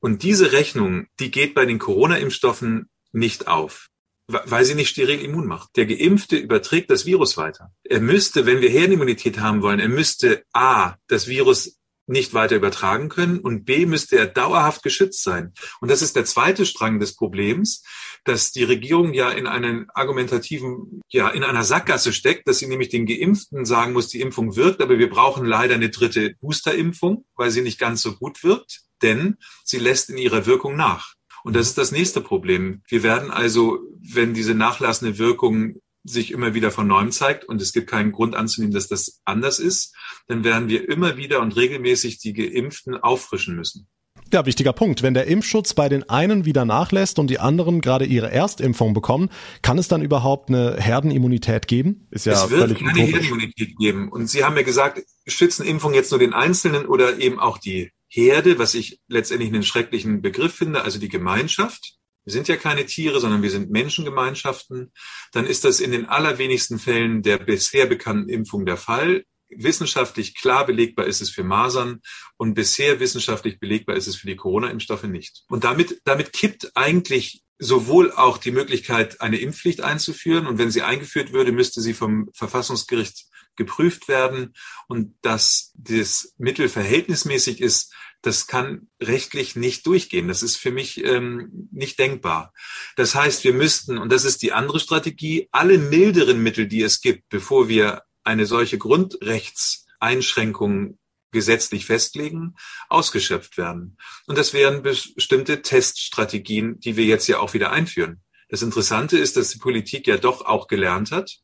Und 0.00 0.22
diese 0.22 0.52
Rechnung, 0.52 1.06
die 1.20 1.30
geht 1.30 1.54
bei 1.54 1.66
den 1.66 1.78
Corona-Impfstoffen 1.78 2.88
nicht 3.12 3.46
auf 3.46 3.88
weil 4.28 4.64
sie 4.64 4.74
nicht 4.74 4.88
steril 4.88 5.20
immun 5.22 5.46
macht. 5.46 5.76
Der 5.76 5.86
Geimpfte 5.86 6.36
überträgt 6.36 6.90
das 6.90 7.06
Virus 7.06 7.36
weiter. 7.36 7.72
Er 7.84 8.00
müsste, 8.00 8.46
wenn 8.46 8.60
wir 8.60 8.70
Herdenimmunität 8.70 9.38
haben 9.38 9.62
wollen, 9.62 9.80
er 9.80 9.88
müsste 9.88 10.42
A, 10.52 10.94
das 11.06 11.28
Virus 11.28 11.78
nicht 12.08 12.34
weiter 12.34 12.56
übertragen 12.56 13.08
können 13.08 13.40
und 13.40 13.64
B 13.64 13.84
müsste 13.84 14.16
er 14.16 14.26
dauerhaft 14.26 14.82
geschützt 14.82 15.22
sein. 15.22 15.52
Und 15.80 15.90
das 15.90 16.02
ist 16.02 16.14
der 16.14 16.24
zweite 16.24 16.64
Strang 16.64 17.00
des 17.00 17.16
Problems, 17.16 17.82
dass 18.24 18.52
die 18.52 18.62
Regierung 18.62 19.12
ja 19.12 19.30
in 19.30 19.46
einen 19.46 19.90
argumentativen, 19.90 21.00
ja, 21.08 21.28
in 21.30 21.42
einer 21.42 21.64
Sackgasse 21.64 22.12
steckt, 22.12 22.46
dass 22.46 22.58
sie 22.58 22.68
nämlich 22.68 22.90
den 22.90 23.06
Geimpften 23.06 23.64
sagen 23.64 23.92
muss, 23.92 24.08
die 24.08 24.20
Impfung 24.20 24.54
wirkt, 24.54 24.80
aber 24.80 24.98
wir 24.98 25.10
brauchen 25.10 25.44
leider 25.44 25.74
eine 25.74 25.90
dritte 25.90 26.34
Boosterimpfung, 26.40 27.24
weil 27.34 27.50
sie 27.50 27.62
nicht 27.62 27.78
ganz 27.78 28.02
so 28.02 28.14
gut 28.14 28.44
wirkt, 28.44 28.82
denn 29.02 29.36
sie 29.64 29.78
lässt 29.78 30.08
in 30.08 30.18
ihrer 30.18 30.46
Wirkung 30.46 30.76
nach. 30.76 31.15
Und 31.46 31.54
das 31.54 31.68
ist 31.68 31.78
das 31.78 31.92
nächste 31.92 32.20
Problem. 32.20 32.82
Wir 32.88 33.04
werden 33.04 33.30
also, 33.30 33.78
wenn 34.00 34.34
diese 34.34 34.56
nachlassende 34.56 35.16
Wirkung 35.16 35.76
sich 36.02 36.32
immer 36.32 36.54
wieder 36.54 36.72
von 36.72 36.88
neuem 36.88 37.12
zeigt 37.12 37.44
und 37.44 37.62
es 37.62 37.72
gibt 37.72 37.88
keinen 37.88 38.10
Grund 38.10 38.34
anzunehmen, 38.34 38.74
dass 38.74 38.88
das 38.88 39.20
anders 39.24 39.60
ist, 39.60 39.94
dann 40.26 40.42
werden 40.42 40.68
wir 40.68 40.88
immer 40.88 41.16
wieder 41.16 41.40
und 41.40 41.54
regelmäßig 41.54 42.18
die 42.18 42.32
Geimpften 42.32 42.96
auffrischen 42.96 43.54
müssen. 43.54 43.86
Ja, 44.32 44.44
wichtiger 44.44 44.72
Punkt. 44.72 45.04
Wenn 45.04 45.14
der 45.14 45.28
Impfschutz 45.28 45.72
bei 45.74 45.88
den 45.88 46.08
einen 46.10 46.46
wieder 46.46 46.64
nachlässt 46.64 47.20
und 47.20 47.30
die 47.30 47.38
anderen 47.38 47.80
gerade 47.80 48.06
ihre 48.06 48.28
Erstimpfung 48.28 48.92
bekommen, 48.92 49.30
kann 49.62 49.78
es 49.78 49.86
dann 49.86 50.02
überhaupt 50.02 50.48
eine 50.48 50.74
Herdenimmunität 50.80 51.68
geben? 51.68 52.08
Ist 52.10 52.26
ja 52.26 52.32
es 52.32 52.50
wird 52.50 52.60
völlig 52.62 52.78
keine 52.80 52.98
Herdenimmunität 52.98 53.76
geben. 53.78 54.08
Und 54.08 54.26
Sie 54.26 54.42
haben 54.42 54.56
ja 54.56 54.62
gesagt, 54.62 55.00
schützen 55.28 55.64
Impfungen 55.64 55.94
jetzt 55.94 56.10
nur 56.10 56.18
den 56.18 56.34
Einzelnen 56.34 56.86
oder 56.86 57.20
eben 57.20 57.38
auch 57.38 57.58
die 57.58 57.92
Herde, 58.16 58.58
was 58.58 58.74
ich 58.74 58.98
letztendlich 59.08 59.52
einen 59.52 59.62
schrecklichen 59.62 60.22
Begriff 60.22 60.54
finde, 60.54 60.82
also 60.82 60.98
die 60.98 61.10
Gemeinschaft. 61.10 61.96
Wir 62.24 62.32
sind 62.32 62.48
ja 62.48 62.56
keine 62.56 62.86
Tiere, 62.86 63.20
sondern 63.20 63.42
wir 63.42 63.50
sind 63.50 63.70
Menschengemeinschaften. 63.70 64.90
Dann 65.32 65.46
ist 65.46 65.64
das 65.64 65.80
in 65.80 65.92
den 65.92 66.06
allerwenigsten 66.06 66.78
Fällen 66.78 67.22
der 67.22 67.36
bisher 67.36 67.84
bekannten 67.84 68.30
Impfung 68.30 68.64
der 68.64 68.78
Fall. 68.78 69.24
Wissenschaftlich 69.50 70.34
klar 70.34 70.64
belegbar 70.64 71.04
ist 71.04 71.20
es 71.20 71.30
für 71.30 71.44
Masern 71.44 72.00
und 72.38 72.54
bisher 72.54 73.00
wissenschaftlich 73.00 73.60
belegbar 73.60 73.96
ist 73.96 74.06
es 74.06 74.16
für 74.16 74.26
die 74.26 74.36
Corona-Impfstoffe 74.36 75.04
nicht. 75.04 75.44
Und 75.48 75.64
damit, 75.64 76.00
damit 76.04 76.32
kippt 76.32 76.72
eigentlich 76.74 77.44
sowohl 77.58 78.12
auch 78.12 78.38
die 78.38 78.50
Möglichkeit, 78.50 79.20
eine 79.20 79.38
Impfpflicht 79.38 79.82
einzuführen. 79.82 80.46
Und 80.46 80.58
wenn 80.58 80.70
sie 80.70 80.82
eingeführt 80.82 81.32
würde, 81.32 81.52
müsste 81.52 81.82
sie 81.82 81.94
vom 81.94 82.30
Verfassungsgericht 82.32 83.26
geprüft 83.56 84.08
werden. 84.08 84.54
Und 84.88 85.14
dass 85.22 85.72
das 85.74 86.34
Mittel 86.38 86.68
verhältnismäßig 86.68 87.60
ist, 87.60 87.94
das 88.22 88.46
kann 88.46 88.88
rechtlich 89.00 89.56
nicht 89.56 89.86
durchgehen. 89.86 90.28
Das 90.28 90.42
ist 90.42 90.56
für 90.56 90.70
mich 90.70 91.04
ähm, 91.04 91.68
nicht 91.70 91.98
denkbar. 91.98 92.54
Das 92.96 93.14
heißt, 93.14 93.44
wir 93.44 93.52
müssten, 93.52 93.98
und 93.98 94.10
das 94.10 94.24
ist 94.24 94.40
die 94.42 94.52
andere 94.52 94.80
Strategie, 94.80 95.48
alle 95.52 95.76
milderen 95.78 96.42
Mittel, 96.42 96.66
die 96.66 96.82
es 96.82 97.00
gibt, 97.00 97.28
bevor 97.28 97.68
wir 97.68 98.02
eine 98.24 98.46
solche 98.46 98.78
Grundrechtseinschränkung 98.78 100.98
gesetzlich 101.30 101.86
festlegen, 101.86 102.56
ausgeschöpft 102.88 103.58
werden. 103.58 103.96
Und 104.26 104.38
das 104.38 104.52
wären 104.52 104.82
bestimmte 104.82 105.62
Teststrategien, 105.62 106.80
die 106.80 106.96
wir 106.96 107.04
jetzt 107.04 107.28
ja 107.28 107.38
auch 107.40 107.54
wieder 107.54 107.70
einführen. 107.72 108.22
Das 108.48 108.62
Interessante 108.62 109.18
ist, 109.18 109.36
dass 109.36 109.50
die 109.50 109.58
Politik 109.58 110.06
ja 110.06 110.18
doch 110.18 110.46
auch 110.46 110.68
gelernt 110.68 111.10
hat 111.10 111.40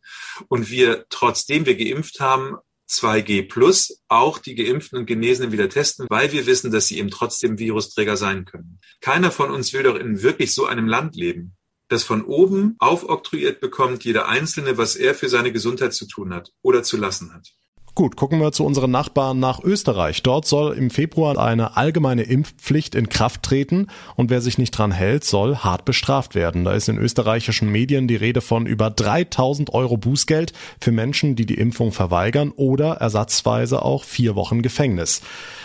und 0.49 0.71
wir, 0.71 1.07
trotzdem 1.11 1.67
wir 1.67 1.77
geimpft 1.77 2.21
haben, 2.21 2.59
2G 2.93 3.49
plus 3.49 4.03
auch 4.09 4.39
die 4.39 4.55
Geimpften 4.55 4.99
und 4.99 5.07
Genesenen 5.07 5.51
wieder 5.51 5.69
testen, 5.69 6.07
weil 6.11 6.31
wir 6.33 6.47
wissen, 6.47 6.71
dass 6.71 6.87
sie 6.87 6.99
eben 6.99 7.11
trotzdem 7.11 7.59
Virusträger 7.59 8.17
sein 8.17 8.45
können. 8.45 8.81
Keiner 9.01 9.31
von 9.31 9.51
uns 9.51 9.73
will 9.73 9.83
doch 9.83 9.97
in 9.97 10.23
wirklich 10.23 10.55
so 10.55 10.67
einem 10.67 10.87
Land 10.87 11.17
leben. 11.17 11.57
dass 11.89 12.05
von 12.05 12.25
oben 12.25 12.75
aufoktroyiert 12.79 13.61
bekommt 13.61 14.03
jeder 14.05 14.27
Einzelne, 14.27 14.79
was 14.79 14.97
er 14.97 15.15
für 15.15 15.29
seine 15.29 15.53
Gesundheit 15.53 15.93
zu 15.93 16.07
tun 16.07 16.33
hat 16.33 16.51
oder 16.63 16.83
zu 16.83 16.97
lassen 16.97 17.35
hat. 17.35 17.53
Gut, 17.95 18.17
gucken 18.17 18.41
wir 18.41 18.53
zu 18.53 18.65
unseren 18.65 18.91
Nachbarn 18.91 19.39
nach 19.39 19.63
Österreich. 19.63 20.23
Dort 20.23 20.47
soll 20.47 20.75
im 20.75 20.89
Februar 20.89 21.37
eine 21.37 21.77
allgemeine 21.77 22.23
Impfpflicht 22.23 22.95
in 22.95 23.11
Kraft 23.11 23.43
treten 23.43 23.89
und 24.17 24.31
wer 24.31 24.41
sich 24.41 24.57
nicht 24.57 24.71
dran 24.71 24.93
hält, 24.93 25.25
soll 25.25 25.57
hart 25.57 25.85
bestraft 25.85 26.35
werden. 26.35 26.65
Da 26.65 26.73
ist 26.73 26.89
in 26.89 26.97
österreichischen 26.97 27.71
Medien 27.71 28.09
die 28.09 28.17
Rede 28.17 28.41
von 28.41 28.65
über 28.65 28.89
3000 28.89 29.75
Euro 29.75 29.99
Bußgeld 29.99 30.55
für 30.81 30.91
Menschen, 30.91 31.37
die 31.37 31.45
die 31.45 31.59
Impfung 31.59 31.93
verweigern 31.93 32.51
oder 32.57 32.95
ersatzweise 32.95 33.83
auch 33.83 34.05
vier 34.05 34.37
Wochen 34.37 34.63
Gefängnis. 34.63 35.21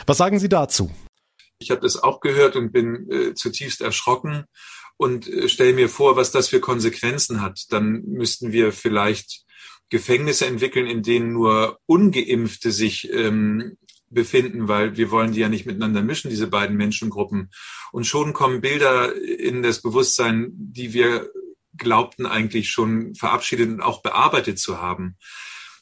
Was 0.06 0.18
sagen 0.18 0.40
Sie 0.40 0.50
dazu? 0.50 0.92
Ich 1.60 1.72
habe 1.72 1.80
das 1.80 2.04
auch 2.04 2.20
gehört 2.20 2.58
und 2.58 2.74
bin 2.74 3.10
äh, 3.10 3.36
zutiefst 3.36 3.80
erschrocken 3.80 4.44
und 4.98 5.30
äh, 5.30 5.48
stelle 5.48 5.72
mir 5.72 5.88
vor, 5.88 6.18
was 6.18 6.32
das 6.32 6.50
für 6.50 6.60
Konsequenzen 6.60 7.42
hat. 7.42 7.68
Dann 7.70 8.02
müssten 8.06 8.52
wir 8.52 8.74
vielleicht 8.74 9.47
Gefängnisse 9.90 10.46
entwickeln, 10.46 10.88
in 10.88 11.04
denen 11.04 11.34
nur 11.34 11.80
ungeimpfte 11.86 12.72
sich 12.72 13.12
ähm, 13.12 13.78
befinden, 14.10 14.68
weil 14.68 14.98
wir 14.98 15.12
wollen 15.12 15.34
die 15.34 15.40
ja 15.40 15.50
nicht 15.50 15.66
miteinander 15.66 16.02
mischen, 16.02 16.30
diese 16.30 16.48
beiden 16.48 16.78
Menschengruppen. 16.78 17.52
Und 17.92 18.06
schon 18.06 18.34
kommen 18.34 18.62
Bilder 18.62 19.16
in 19.16 19.64
das 19.64 19.82
Bewusstsein, 19.82 20.52
die 20.54 20.94
wir 20.94 21.30
glaubten 21.78 22.26
eigentlich 22.26 22.70
schon 22.70 23.16
verabschiedet 23.16 23.70
und 23.70 23.82
auch 23.82 24.02
bearbeitet 24.02 24.60
zu 24.60 24.82
haben. 24.82 25.18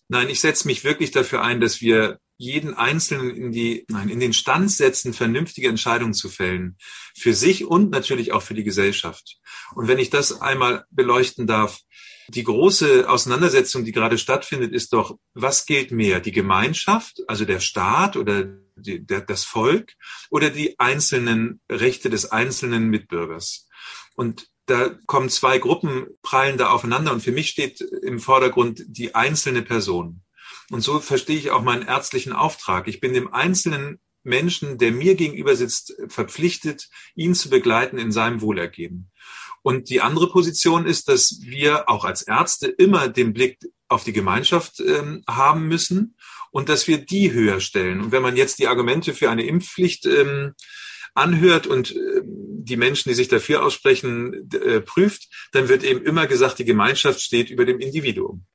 Nein, 0.08 0.30
ich 0.30 0.40
setze 0.40 0.68
mich 0.68 0.84
wirklich 0.84 1.12
dafür 1.12 1.42
ein, 1.42 1.62
dass 1.62 1.82
wir 1.82 2.20
jeden 2.38 2.74
Einzelnen 2.74 3.34
in 3.34 3.52
die, 3.52 3.86
nein, 3.88 4.10
in 4.10 4.20
den 4.20 4.34
Stand 4.34 4.70
setzen, 4.70 5.14
vernünftige 5.14 5.70
Entscheidungen 5.70 6.14
zu 6.14 6.30
fällen. 6.30 6.78
Für 7.18 7.34
sich 7.34 7.66
und 7.66 7.92
natürlich 7.92 8.34
auch 8.34 8.42
für 8.42 8.54
die 8.54 8.66
Gesellschaft. 8.66 9.38
Und 9.74 9.88
wenn 9.88 10.00
ich 10.00 10.10
das 10.10 10.42
einmal 10.42 10.86
beleuchten 10.92 11.48
darf, 11.48 11.80
die 12.28 12.44
große 12.44 13.10
Auseinandersetzung, 13.10 13.86
die 13.86 13.92
gerade 13.92 14.18
stattfindet, 14.18 14.74
ist 14.74 14.94
doch, 14.94 15.18
was 15.34 15.66
gilt 15.66 15.92
mehr? 15.92 16.20
Die 16.20 16.32
Gemeinschaft, 16.32 17.22
also 17.28 17.46
der 17.46 17.60
Staat 17.60 18.18
oder 18.18 18.46
die, 18.76 19.06
der, 19.06 19.22
das 19.22 19.44
Volk 19.44 19.94
oder 20.30 20.50
die 20.50 20.80
einzelnen 20.80 21.62
Rechte 21.70 22.10
des 22.10 22.32
einzelnen 22.32 22.90
Mitbürgers? 22.90 23.68
Und 24.16 24.48
da 24.66 24.90
kommen 25.06 25.30
zwei 25.30 25.60
Gruppen, 25.60 26.08
prallen 26.24 26.58
da 26.58 26.70
aufeinander 26.70 27.12
und 27.12 27.22
für 27.22 27.32
mich 27.32 27.50
steht 27.50 27.82
im 27.82 28.20
Vordergrund 28.20 28.84
die 28.88 29.14
einzelne 29.14 29.62
Person. 29.62 30.22
Und 30.72 30.82
so 30.82 31.00
verstehe 31.00 31.38
ich 31.38 31.52
auch 31.52 31.62
meinen 31.62 31.88
ärztlichen 31.88 32.34
Auftrag. 32.34 32.88
Ich 32.88 33.00
bin 33.00 33.14
dem 33.14 33.32
einzelnen 33.32 34.00
Menschen, 34.26 34.78
der 34.78 34.92
mir 34.92 35.16
gegenüber 35.16 35.56
sitzt, 35.56 35.96
verpflichtet, 36.08 36.90
ihn 37.16 37.36
zu 37.36 37.50
begleiten 37.50 37.98
in 37.98 38.12
seinem 38.12 38.42
Wohlergehen. 38.42 39.12
Und 39.62 39.90
die 39.90 40.02
andere 40.02 40.30
Position 40.30 40.86
ist, 40.86 41.08
dass 41.10 41.40
wir 41.42 41.90
auch 41.90 42.06
als 42.06 42.22
Ärzte 42.22 42.68
immer 42.68 43.08
den 43.08 43.34
Blick 43.34 43.60
auf 43.88 44.04
die 44.04 44.14
Gemeinschaft 44.14 44.80
ähm, 44.80 45.24
haben 45.28 45.68
müssen 45.68 46.16
und 46.52 46.70
dass 46.70 46.88
wir 46.88 47.00
die 47.00 47.32
höher 47.32 47.60
stellen. 47.60 48.02
Und 48.02 48.12
wenn 48.12 48.22
man 48.22 48.38
jetzt 48.38 48.60
die 48.60 48.68
Argumente 48.68 49.14
für 49.14 49.30
eine 49.30 49.46
Impfpflicht 49.46 50.06
ähm, 50.06 50.54
anhört 51.16 51.66
und 51.66 51.96
äh, 51.96 52.22
die 52.24 52.78
Menschen, 52.78 53.10
die 53.10 53.16
sich 53.16 53.28
dafür 53.28 53.64
aussprechen, 53.64 54.50
äh, 54.54 54.82
prüft, 54.82 55.28
dann 55.52 55.70
wird 55.70 55.84
eben 55.84 56.04
immer 56.04 56.28
gesagt, 56.28 56.60
die 56.60 56.66
Gemeinschaft 56.66 57.22
steht 57.22 57.50
über 57.50 57.66
dem 57.66 57.80
Individuum. 57.80 58.46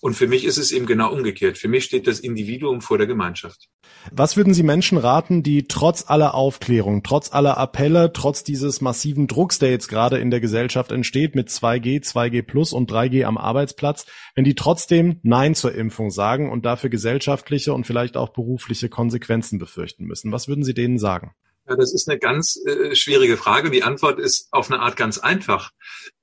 Und 0.00 0.14
für 0.14 0.28
mich 0.28 0.44
ist 0.44 0.58
es 0.58 0.70
eben 0.70 0.86
genau 0.86 1.12
umgekehrt. 1.12 1.58
Für 1.58 1.68
mich 1.68 1.84
steht 1.84 2.06
das 2.06 2.20
Individuum 2.20 2.80
vor 2.80 2.98
der 2.98 3.06
Gemeinschaft. 3.06 3.68
Was 4.12 4.36
würden 4.36 4.54
Sie 4.54 4.62
Menschen 4.62 4.98
raten, 4.98 5.42
die 5.42 5.66
trotz 5.66 6.04
aller 6.06 6.34
Aufklärung, 6.34 7.02
trotz 7.02 7.32
aller 7.32 7.58
Appelle, 7.58 8.12
trotz 8.12 8.44
dieses 8.44 8.80
massiven 8.80 9.26
Drucks, 9.26 9.58
der 9.58 9.70
jetzt 9.70 9.88
gerade 9.88 10.18
in 10.18 10.30
der 10.30 10.40
Gesellschaft 10.40 10.92
entsteht 10.92 11.34
mit 11.34 11.48
2G, 11.48 12.04
2G 12.04 12.42
plus 12.42 12.72
und 12.72 12.90
3G 12.90 13.24
am 13.24 13.38
Arbeitsplatz, 13.38 14.06
wenn 14.34 14.44
die 14.44 14.54
trotzdem 14.54 15.18
Nein 15.22 15.54
zur 15.54 15.74
Impfung 15.74 16.10
sagen 16.10 16.50
und 16.50 16.64
dafür 16.64 16.90
gesellschaftliche 16.90 17.72
und 17.72 17.86
vielleicht 17.86 18.16
auch 18.16 18.30
berufliche 18.30 18.88
Konsequenzen 18.88 19.58
befürchten 19.58 20.04
müssen? 20.04 20.30
Was 20.32 20.48
würden 20.48 20.64
Sie 20.64 20.74
denen 20.74 20.98
sagen? 20.98 21.32
Ja, 21.68 21.76
das 21.76 21.92
ist 21.92 22.08
eine 22.08 22.18
ganz 22.18 22.58
äh, 22.66 22.94
schwierige 22.94 23.36
Frage. 23.36 23.70
Die 23.70 23.82
Antwort 23.82 24.18
ist 24.18 24.48
auf 24.52 24.70
eine 24.70 24.80
Art 24.80 24.96
ganz 24.96 25.18
einfach. 25.18 25.70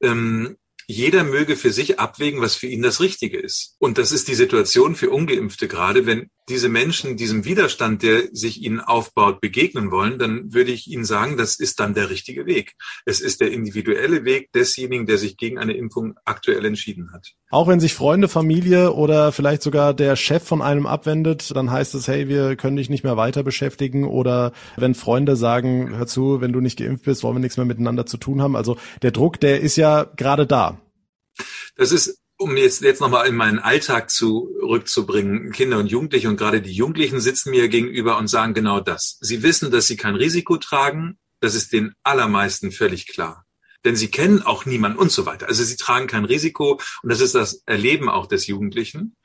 Ähm, 0.02 0.58
jeder 0.88 1.24
möge 1.24 1.56
für 1.56 1.72
sich 1.72 2.00
abwägen, 2.00 2.42
was 2.42 2.56
für 2.56 2.68
ihn 2.68 2.82
das 2.82 3.00
Richtige 3.02 3.40
ist. 3.40 3.76
Und 3.80 3.98
das 3.98 4.12
ist 4.12 4.28
die 4.28 4.36
Situation 4.36 4.96
für 4.96 5.10
ungeimpfte 5.10 5.68
gerade. 5.68 6.06
Wenn 6.06 6.30
diese 6.48 6.70
Menschen 6.70 7.18
diesem 7.18 7.44
Widerstand, 7.44 8.04
der 8.04 8.24
sich 8.32 8.62
ihnen 8.62 8.80
aufbaut, 8.80 9.42
begegnen 9.42 9.90
wollen, 9.90 10.20
dann 10.20 10.54
würde 10.54 10.72
ich 10.72 10.88
ihnen 10.88 11.06
sagen, 11.06 11.38
das 11.38 11.56
ist 11.56 11.80
dann 11.80 11.94
der 11.94 12.10
richtige 12.10 12.46
Weg. 12.46 12.76
Es 13.06 13.20
ist 13.20 13.42
der 13.42 13.52
individuelle 13.52 14.26
Weg 14.26 14.52
desjenigen, 14.52 15.08
der 15.08 15.18
sich 15.18 15.38
gegen 15.38 15.58
eine 15.58 15.74
Impfung 15.74 16.16
aktuell 16.24 16.64
entschieden 16.66 17.12
hat. 17.14 17.34
Auch 17.50 17.68
wenn 17.68 17.80
sich 17.80 17.96
Freunde, 17.96 18.28
Familie 18.28 18.94
oder 18.94 19.32
vielleicht 19.32 19.64
sogar 19.64 19.94
der 19.94 20.16
Chef 20.16 20.44
von 20.44 20.62
einem 20.62 20.86
abwendet, 20.86 21.56
dann 21.56 21.72
heißt 21.72 21.96
es, 21.96 22.08
hey, 22.08 22.28
wir 22.28 22.56
können 22.56 22.78
dich 22.78 22.90
nicht 22.90 23.04
mehr 23.04 23.18
weiter 23.18 23.44
beschäftigen. 23.44 24.04
Oder 24.04 24.52
wenn 24.78 24.94
Freunde 24.94 25.36
sagen, 25.36 25.96
hör 25.98 26.06
zu, 26.06 26.42
wenn 26.42 26.54
du 26.54 26.62
nicht 26.62 26.78
geimpft 26.78 27.06
bist, 27.06 27.24
wollen 27.24 27.38
wir 27.38 27.40
nichts 27.40 27.58
mehr 27.58 27.66
miteinander 27.66 28.06
zu 28.06 28.18
tun 28.18 28.42
haben. 28.42 28.56
Also 28.56 28.78
der 29.02 29.12
Druck, 29.12 29.40
der 29.40 29.62
ist 29.62 29.78
ja 29.78 30.04
gerade 30.04 30.46
da. 30.46 30.80
Das 31.76 31.92
ist 31.92 32.22
um 32.46 32.58
jetzt, 32.58 32.82
jetzt 32.82 33.02
nochmal 33.02 33.28
in 33.28 33.36
meinen 33.36 33.58
Alltag 33.58 34.12
zurückzubringen, 34.12 35.52
Kinder 35.52 35.80
und 35.80 35.88
Jugendliche 35.88 36.30
und 36.30 36.38
gerade 36.38 36.62
die 36.62 36.74
Jugendlichen 36.74 37.20
sitzen 37.20 37.50
mir 37.50 37.70
gegenüber 37.70 38.20
und 38.20 38.28
sagen 38.28 38.54
genau 38.54 38.82
das. 38.82 39.18
Sie 39.20 39.42
wissen, 39.42 39.72
dass 39.72 39.88
sie 39.88 39.98
kein 39.98 40.14
Risiko 40.14 40.58
tragen. 40.58 41.18
Das 41.40 41.56
ist 41.56 41.74
den 41.74 41.96
allermeisten 42.04 42.72
völlig 42.72 43.08
klar. 43.08 43.46
Denn 43.84 43.96
sie 43.96 44.12
kennen 44.12 44.44
auch 44.44 44.66
niemanden 44.66 45.00
und 45.00 45.12
so 45.12 45.26
weiter. 45.26 45.48
Also 45.48 45.64
sie 45.64 45.76
tragen 45.76 46.06
kein 46.06 46.24
Risiko 46.24 46.80
und 47.02 47.12
das 47.12 47.20
ist 47.20 47.34
das 47.34 47.64
Erleben 47.66 48.10
auch 48.10 48.28
des 48.28 48.46
Jugendlichen. 48.46 49.16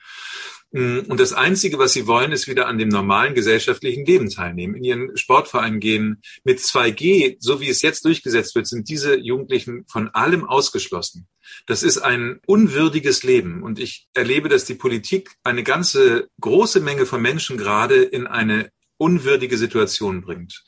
Mm, 0.72 1.00
und 1.08 1.18
das 1.18 1.32
Einzige, 1.32 1.78
was 1.78 1.92
sie 1.92 2.06
wollen, 2.06 2.32
ist 2.32 2.46
wieder 2.46 2.66
an 2.68 2.78
dem 2.78 2.88
normalen 2.88 3.34
gesellschaftlichen 3.34 4.04
Leben 4.04 4.30
teilnehmen, 4.30 4.74
in 4.74 4.84
ihren 4.84 5.16
Sportverein 5.16 5.80
gehen. 5.80 6.22
Mit 6.44 6.60
2G, 6.60 7.36
so 7.40 7.60
wie 7.60 7.68
es 7.68 7.82
jetzt 7.82 8.04
durchgesetzt 8.04 8.54
wird, 8.54 8.66
sind 8.66 8.88
diese 8.88 9.18
Jugendlichen 9.18 9.84
von 9.88 10.08
allem 10.10 10.44
ausgeschlossen. 10.44 11.26
Das 11.66 11.82
ist 11.82 11.98
ein 11.98 12.40
unwürdiges 12.46 13.24
Leben. 13.24 13.62
Und 13.62 13.80
ich 13.80 14.06
erlebe, 14.14 14.48
dass 14.48 14.64
die 14.64 14.74
Politik 14.74 15.30
eine 15.42 15.64
ganze 15.64 16.28
große 16.40 16.80
Menge 16.80 17.06
von 17.06 17.20
Menschen 17.20 17.56
gerade 17.56 18.02
in 18.02 18.26
eine 18.26 18.70
unwürdige 18.96 19.56
Situation 19.56 20.20
bringt. 20.20 20.62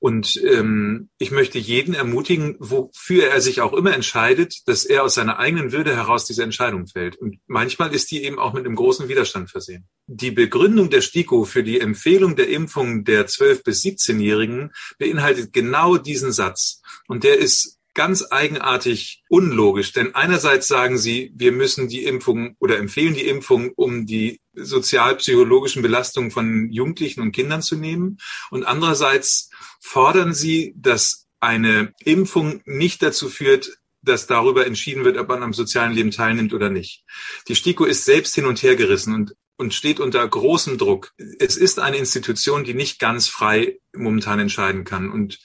Und 0.00 0.40
ähm, 0.44 1.08
ich 1.18 1.32
möchte 1.32 1.58
jeden 1.58 1.94
ermutigen, 1.94 2.56
wofür 2.60 3.26
er 3.26 3.40
sich 3.40 3.60
auch 3.60 3.72
immer 3.72 3.92
entscheidet, 3.92 4.62
dass 4.66 4.84
er 4.84 5.02
aus 5.02 5.14
seiner 5.14 5.38
eigenen 5.38 5.72
Würde 5.72 5.94
heraus 5.94 6.24
diese 6.24 6.44
Entscheidung 6.44 6.86
fällt. 6.86 7.16
Und 7.16 7.38
manchmal 7.46 7.92
ist 7.92 8.10
die 8.10 8.22
eben 8.22 8.38
auch 8.38 8.52
mit 8.52 8.64
einem 8.64 8.76
großen 8.76 9.08
Widerstand 9.08 9.50
versehen. 9.50 9.88
Die 10.06 10.30
Begründung 10.30 10.90
der 10.90 11.00
STIKO 11.00 11.44
für 11.44 11.64
die 11.64 11.80
Empfehlung 11.80 12.36
der 12.36 12.48
Impfung 12.48 13.04
der 13.04 13.26
12- 13.26 13.64
bis 13.64 13.82
17-Jährigen 13.82 14.70
beinhaltet 14.98 15.52
genau 15.52 15.96
diesen 15.96 16.30
Satz. 16.30 16.80
Und 17.08 17.24
der 17.24 17.38
ist 17.38 17.78
ganz 17.98 18.24
eigenartig 18.30 19.24
unlogisch. 19.28 19.92
Denn 19.92 20.14
einerseits 20.14 20.68
sagen 20.68 20.98
sie, 20.98 21.32
wir 21.34 21.50
müssen 21.50 21.88
die 21.88 22.04
Impfung 22.04 22.54
oder 22.60 22.78
empfehlen 22.78 23.14
die 23.14 23.26
Impfung, 23.26 23.72
um 23.74 24.06
die 24.06 24.40
sozialpsychologischen 24.52 25.82
Belastungen 25.82 26.30
von 26.30 26.70
Jugendlichen 26.70 27.20
und 27.20 27.32
Kindern 27.32 27.60
zu 27.60 27.74
nehmen. 27.74 28.18
Und 28.52 28.62
andererseits 28.62 29.50
fordern 29.80 30.34
sie, 30.34 30.74
dass 30.76 31.26
eine 31.40 31.92
Impfung 32.04 32.62
nicht 32.64 33.02
dazu 33.02 33.28
führt, 33.28 33.78
dass 34.02 34.26
darüber 34.26 34.66
entschieden 34.66 35.04
wird, 35.04 35.16
ob 35.16 35.28
man 35.28 35.42
am 35.42 35.52
sozialen 35.52 35.92
Leben 35.92 36.10
teilnimmt 36.10 36.52
oder 36.52 36.70
nicht. 36.70 37.04
Die 37.48 37.54
STIKO 37.54 37.84
ist 37.84 38.04
selbst 38.04 38.34
hin 38.34 38.46
und 38.46 38.62
her 38.62 38.76
gerissen 38.76 39.14
und, 39.14 39.34
und 39.56 39.74
steht 39.74 40.00
unter 40.00 40.26
großem 40.26 40.78
Druck. 40.78 41.12
Es 41.38 41.56
ist 41.56 41.78
eine 41.78 41.96
Institution, 41.96 42.64
die 42.64 42.74
nicht 42.74 42.98
ganz 42.98 43.28
frei 43.28 43.78
momentan 43.94 44.38
entscheiden 44.38 44.84
kann. 44.84 45.10
Und 45.10 45.38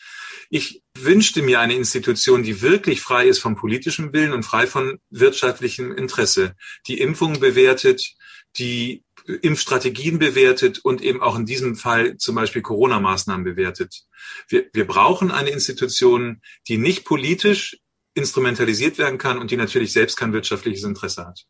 ich 0.49 0.83
wünschte 0.97 1.41
mir 1.41 1.59
eine 1.59 1.73
Institution, 1.73 2.43
die 2.43 2.61
wirklich 2.61 3.01
frei 3.01 3.27
ist 3.27 3.39
vom 3.39 3.55
politischen 3.55 4.13
Willen 4.13 4.33
und 4.33 4.43
frei 4.43 4.67
von 4.67 4.99
wirtschaftlichem 5.09 5.91
Interesse, 5.91 6.55
die 6.87 6.99
Impfungen 6.99 7.39
bewertet, 7.39 8.13
die 8.57 9.03
Impfstrategien 9.25 10.19
bewertet 10.19 10.79
und 10.79 11.01
eben 11.01 11.21
auch 11.21 11.37
in 11.37 11.45
diesem 11.45 11.75
Fall 11.75 12.17
zum 12.17 12.35
Beispiel 12.35 12.61
Corona-Maßnahmen 12.61 13.43
bewertet. 13.43 14.03
Wir, 14.47 14.65
wir 14.73 14.85
brauchen 14.85 15.31
eine 15.31 15.49
Institution, 15.49 16.41
die 16.67 16.77
nicht 16.77 17.05
politisch 17.05 17.77
instrumentalisiert 18.13 18.97
werden 18.97 19.17
kann 19.17 19.39
und 19.39 19.51
die 19.51 19.57
natürlich 19.57 19.93
selbst 19.93 20.17
kein 20.17 20.33
wirtschaftliches 20.33 20.83
Interesse 20.83 21.25
hat 21.25 21.45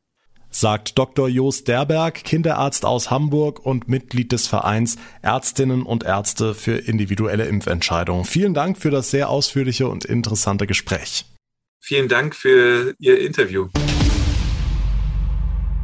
sagt 0.56 0.98
Dr. 0.98 1.28
Jost 1.28 1.68
Derberg, 1.68 2.24
Kinderarzt 2.24 2.86
aus 2.86 3.10
Hamburg 3.10 3.66
und 3.66 3.88
Mitglied 3.88 4.32
des 4.32 4.48
Vereins 4.48 4.98
Ärztinnen 5.22 5.84
und 5.84 6.04
Ärzte 6.04 6.54
für 6.54 6.76
individuelle 6.76 7.46
Impfentscheidungen. 7.46 8.26
Vielen 8.26 8.54
Dank 8.54 8.78
für 8.78 8.92
das 8.92 9.12
sehr 9.12 9.30
ausführliche 9.30 9.88
und 9.88 10.06
interessante 10.06 10.68
Gespräch. 10.68 11.26
Vielen 11.80 12.08
Dank 12.08 12.36
für 12.36 12.94
Ihr 13.00 13.20
Interview. 13.20 13.68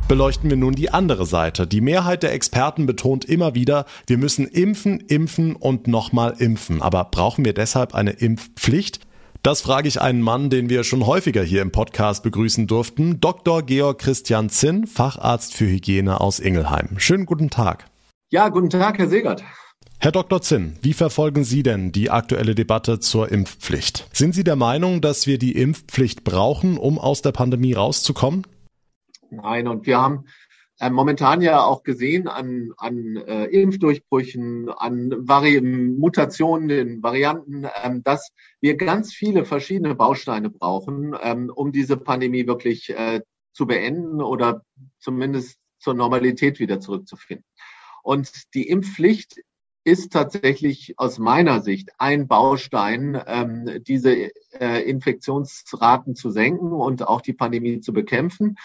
Beleuchten 0.09 0.49
wir 0.49 0.57
nun 0.57 0.73
die 0.73 0.89
andere 0.89 1.27
Seite. 1.27 1.67
Die 1.67 1.81
Mehrheit 1.81 2.23
der 2.23 2.33
Experten 2.33 2.87
betont 2.87 3.25
immer 3.25 3.53
wieder, 3.53 3.85
wir 4.07 4.17
müssen 4.17 4.47
impfen, 4.47 5.01
impfen 5.01 5.55
und 5.55 5.87
nochmal 5.87 6.33
impfen. 6.39 6.81
Aber 6.81 7.05
brauchen 7.05 7.45
wir 7.45 7.53
deshalb 7.53 7.93
eine 7.93 8.09
Impfpflicht? 8.09 9.01
Das 9.43 9.61
frage 9.61 9.87
ich 9.87 10.01
einen 10.01 10.23
Mann, 10.23 10.49
den 10.49 10.67
wir 10.67 10.83
schon 10.83 11.05
häufiger 11.05 11.43
hier 11.43 11.61
im 11.61 11.71
Podcast 11.71 12.23
begrüßen 12.23 12.65
durften, 12.65 13.21
Dr. 13.21 13.61
Georg 13.61 13.99
Christian 13.99 14.49
Zinn, 14.49 14.87
Facharzt 14.87 15.53
für 15.53 15.67
Hygiene 15.67 16.19
aus 16.19 16.39
Ingelheim. 16.39 16.97
Schönen 16.97 17.27
guten 17.27 17.51
Tag. 17.51 17.85
Ja, 18.31 18.49
guten 18.49 18.71
Tag, 18.71 18.97
Herr 18.97 19.09
Segert. 19.09 19.43
Herr 19.99 20.11
Dr. 20.11 20.41
Zinn, 20.41 20.73
wie 20.81 20.93
verfolgen 20.93 21.43
Sie 21.43 21.61
denn 21.61 21.91
die 21.91 22.09
aktuelle 22.09 22.55
Debatte 22.55 22.99
zur 22.99 23.31
Impfpflicht? 23.31 24.07
Sind 24.11 24.33
Sie 24.33 24.43
der 24.43 24.55
Meinung, 24.55 25.01
dass 25.01 25.27
wir 25.27 25.37
die 25.37 25.51
Impfpflicht 25.51 26.23
brauchen, 26.23 26.79
um 26.79 26.97
aus 26.97 27.21
der 27.21 27.31
Pandemie 27.31 27.73
rauszukommen? 27.73 28.47
Nein, 29.31 29.67
und 29.67 29.85
wir 29.85 30.01
haben 30.01 30.25
äh, 30.79 30.89
momentan 30.89 31.41
ja 31.41 31.61
auch 31.63 31.83
gesehen 31.83 32.27
an, 32.27 32.71
an 32.77 33.17
äh, 33.17 33.45
Impfdurchbrüchen, 33.45 34.69
an 34.69 35.13
Vari 35.27 35.61
Mutationen, 35.61 36.69
den 36.69 37.03
Varianten, 37.03 37.67
ähm, 37.83 38.01
dass 38.03 38.31
wir 38.61 38.77
ganz 38.77 39.13
viele 39.13 39.45
verschiedene 39.45 39.95
Bausteine 39.95 40.49
brauchen, 40.49 41.15
ähm, 41.21 41.51
um 41.53 41.71
diese 41.71 41.97
Pandemie 41.97 42.47
wirklich 42.47 42.89
äh, 42.91 43.21
zu 43.51 43.67
beenden 43.67 44.21
oder 44.21 44.63
zumindest 44.99 45.57
zur 45.79 45.93
Normalität 45.93 46.59
wieder 46.59 46.79
zurückzufinden. 46.79 47.45
Und 48.03 48.53
die 48.53 48.69
Impfpflicht 48.69 49.41
ist 49.83 50.13
tatsächlich 50.13 50.93
aus 50.97 51.19
meiner 51.19 51.61
Sicht 51.61 51.89
ein 51.97 52.27
Baustein, 52.27 53.21
ähm, 53.27 53.83
diese 53.85 54.29
äh, 54.53 54.81
Infektionsraten 54.83 56.15
zu 56.15 56.31
senken 56.31 56.71
und 56.71 57.07
auch 57.07 57.21
die 57.21 57.33
Pandemie 57.33 57.81
zu 57.81 57.91
bekämpfen. 57.91 58.55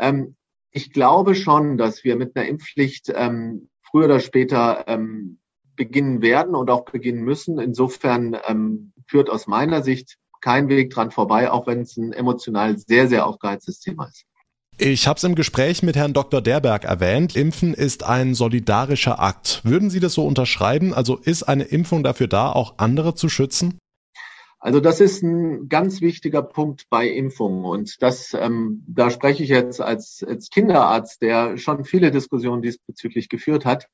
Ähm, 0.00 0.36
ich 0.72 0.92
glaube 0.92 1.34
schon, 1.34 1.76
dass 1.76 2.04
wir 2.04 2.16
mit 2.16 2.36
einer 2.36 2.46
Impfpflicht 2.46 3.12
ähm, 3.14 3.68
früher 3.82 4.06
oder 4.06 4.20
später 4.20 4.84
ähm, 4.86 5.38
beginnen 5.76 6.22
werden 6.22 6.54
und 6.54 6.70
auch 6.70 6.84
beginnen 6.84 7.22
müssen. 7.22 7.58
Insofern 7.58 8.36
ähm, 8.46 8.92
führt 9.06 9.30
aus 9.30 9.46
meiner 9.46 9.82
Sicht 9.82 10.16
kein 10.40 10.68
Weg 10.68 10.90
dran 10.90 11.10
vorbei, 11.10 11.50
auch 11.50 11.66
wenn 11.66 11.80
es 11.80 11.96
ein 11.96 12.12
emotional 12.12 12.78
sehr, 12.78 13.08
sehr 13.08 13.26
aufgeheiztes 13.26 13.80
Thema 13.80 14.06
ist. 14.06 14.24
Ich 14.78 15.06
habe 15.06 15.18
es 15.18 15.24
im 15.24 15.34
Gespräch 15.34 15.82
mit 15.82 15.96
Herrn 15.96 16.14
Dr. 16.14 16.40
Derberg 16.40 16.84
erwähnt. 16.84 17.36
Impfen 17.36 17.74
ist 17.74 18.02
ein 18.02 18.34
solidarischer 18.34 19.20
Akt. 19.20 19.60
Würden 19.62 19.90
Sie 19.90 20.00
das 20.00 20.14
so 20.14 20.24
unterschreiben? 20.24 20.94
Also 20.94 21.16
ist 21.16 21.42
eine 21.42 21.64
Impfung 21.64 22.02
dafür 22.02 22.28
da, 22.28 22.50
auch 22.50 22.74
andere 22.78 23.14
zu 23.14 23.28
schützen? 23.28 23.78
Also 24.60 24.80
das 24.80 25.00
ist 25.00 25.22
ein 25.22 25.70
ganz 25.70 26.02
wichtiger 26.02 26.42
Punkt 26.42 26.86
bei 26.90 27.08
Impfungen 27.08 27.64
und 27.64 28.02
das, 28.02 28.36
ähm, 28.38 28.84
da 28.86 29.10
spreche 29.10 29.42
ich 29.42 29.48
jetzt 29.48 29.80
als, 29.80 30.22
als 30.22 30.50
Kinderarzt, 30.50 31.22
der 31.22 31.56
schon 31.56 31.84
viele 31.84 32.10
Diskussionen 32.10 32.60
diesbezüglich 32.60 33.30
geführt 33.30 33.64
hat. 33.64 33.88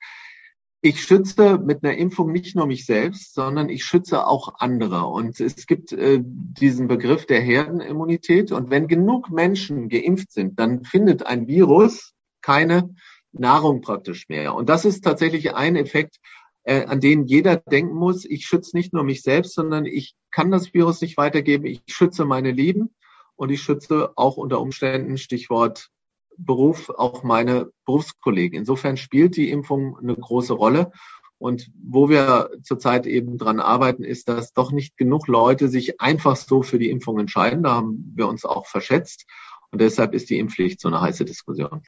Ich 0.81 1.03
schütze 1.03 1.59
mit 1.59 1.85
einer 1.85 1.97
Impfung 1.97 2.33
nicht 2.33 2.57
nur 2.57 2.67
mich 2.67 2.85
selbst, 2.85 3.35
sondern 3.35 3.69
ich 3.69 3.85
schütze 3.85 4.27
auch 4.27 4.57
andere. 4.59 5.07
Und 5.07 5.41
es 5.41 5.67
gibt 5.67 5.93
äh, 5.93 6.21
diesen 6.23 6.89
Begriff 6.89 7.27
der 7.27 7.41
Herdenimmunität. 7.41 8.53
Und 8.53 8.71
wenn 8.71 8.87
genug 8.87 9.31
Menschen 9.31 9.89
geimpft 9.89 10.33
sind, 10.33 10.61
dann 10.61 10.85
findet 10.85 11.25
ein 11.25 11.47
Virus 11.47 12.13
keine 12.43 12.95
Nahrung 13.33 13.81
praktisch 13.81 14.29
mehr. 14.29 14.55
Und 14.55 14.69
das 14.69 14.85
ist 14.85 15.03
tatsächlich 15.03 15.55
ein 15.55 15.77
Effekt, 15.77 16.19
an 16.67 17.01
den 17.01 17.27
jeder 17.27 17.57
denken 17.57 17.95
muss. 17.95 18.25
Ich 18.25 18.47
schütze 18.47 18.77
nicht 18.77 18.93
nur 18.93 19.05
mich 19.05 19.23
selbst, 19.23 19.55
sondern 19.55 19.87
ich 19.87 20.17
kann 20.33 20.51
das 20.51 20.75
Virus 20.75 21.01
nicht 21.01 21.17
weitergeben. 21.17 21.65
Ich 21.65 21.83
schütze 21.87 22.25
meine 22.25 22.51
Lieben 22.51 22.91
und 23.37 23.51
ich 23.51 23.63
schütze 23.63 24.11
auch 24.17 24.37
unter 24.37 24.61
Umständen, 24.61 25.17
Stichwort 25.17 25.91
Beruf, 26.39 26.91
auch 26.91 27.23
meine 27.23 27.71
Berufskollegen. 27.85 28.59
Insofern 28.59 28.97
spielt 28.97 29.37
die 29.37 29.51
Impfung 29.51 29.97
eine 29.97 30.15
große 30.15 30.53
Rolle. 30.53 30.91
Und 31.39 31.71
wo 31.83 32.09
wir 32.09 32.51
zurzeit 32.63 33.07
eben 33.07 33.37
dran 33.37 33.61
arbeiten, 33.61 34.05
ist, 34.05 34.29
dass 34.29 34.53
doch 34.53 34.73
nicht 34.73 34.97
genug 34.97 35.29
Leute 35.29 35.69
sich 35.69 36.01
einfach 36.01 36.37
so 36.37 36.63
für 36.63 36.79
die 36.79 36.91
Impfung 36.91 37.19
entscheiden. 37.19 37.63
Da 37.63 37.75
haben 37.75 38.13
wir 38.15 38.27
uns 38.27 38.45
auch 38.45 38.67
verschätzt. 38.67 39.27
Und 39.71 39.81
deshalb 39.81 40.15
ist 40.15 40.31
die 40.31 40.39
Impfpflicht 40.39 40.81
so 40.81 40.89
eine 40.89 41.01
heiße 41.01 41.25
Diskussion. 41.25 41.83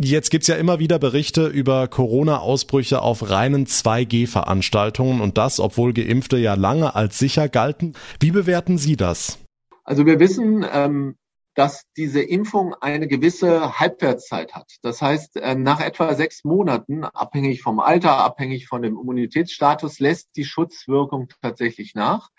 Jetzt 0.00 0.30
gibt's 0.30 0.48
ja 0.48 0.56
immer 0.56 0.80
wieder 0.80 0.98
Berichte 0.98 1.46
über 1.46 1.86
Corona-Ausbrüche 1.86 3.00
auf 3.00 3.30
reinen 3.30 3.66
2G-Veranstaltungen 3.66 5.20
und 5.20 5.38
das, 5.38 5.60
obwohl 5.60 5.92
Geimpfte 5.92 6.36
ja 6.36 6.54
lange 6.54 6.94
als 6.96 7.18
sicher 7.18 7.48
galten. 7.48 7.94
Wie 8.18 8.32
bewerten 8.32 8.76
Sie 8.76 8.96
das? 8.96 9.38
Also 9.84 10.04
wir 10.04 10.18
wissen, 10.18 10.66
ähm, 10.72 11.16
dass 11.54 11.84
diese 11.96 12.20
Impfung 12.20 12.74
eine 12.80 13.06
gewisse 13.06 13.78
Halbwertszeit 13.78 14.54
hat. 14.54 14.72
Das 14.82 15.00
heißt, 15.00 15.36
äh, 15.36 15.54
nach 15.54 15.80
etwa 15.80 16.14
sechs 16.14 16.42
Monaten, 16.42 17.04
abhängig 17.04 17.62
vom 17.62 17.78
Alter, 17.78 18.18
abhängig 18.18 18.66
von 18.66 18.82
dem 18.82 18.98
Immunitätsstatus, 18.98 20.00
lässt 20.00 20.30
die 20.36 20.44
Schutzwirkung 20.44 21.28
tatsächlich 21.40 21.94
nach. 21.94 22.30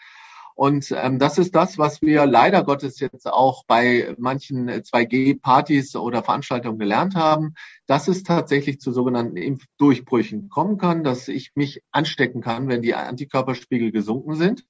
Und 0.56 0.94
ähm, 0.96 1.20
das 1.20 1.38
ist 1.38 1.54
das, 1.54 1.78
was 1.78 2.02
wir 2.02 2.26
leider 2.26 2.64
Gottes 2.64 3.02
jetzt 3.02 3.28
auch 3.28 3.66
bei 3.66 4.16
manchen 4.18 4.70
2G-Partys 4.70 5.98
oder 5.98 6.24
Veranstaltungen 6.24 6.80
gelernt 6.80 7.14
haben, 7.16 7.56
dass 7.88 8.08
es 8.08 8.24
tatsächlich 8.24 8.80
zu 8.80 8.94
sogenannten 8.94 9.36
Impfdurchbrüchen 9.36 10.48
kommen 10.50 10.78
kann, 10.78 11.04
dass 11.04 11.28
ich 11.28 11.52
mich 11.56 11.84
anstecken 11.92 12.42
kann, 12.42 12.70
wenn 12.70 12.82
die 12.82 12.96
Antikörperspiegel 12.96 13.92
gesunken 13.92 14.36
sind. 14.36 14.66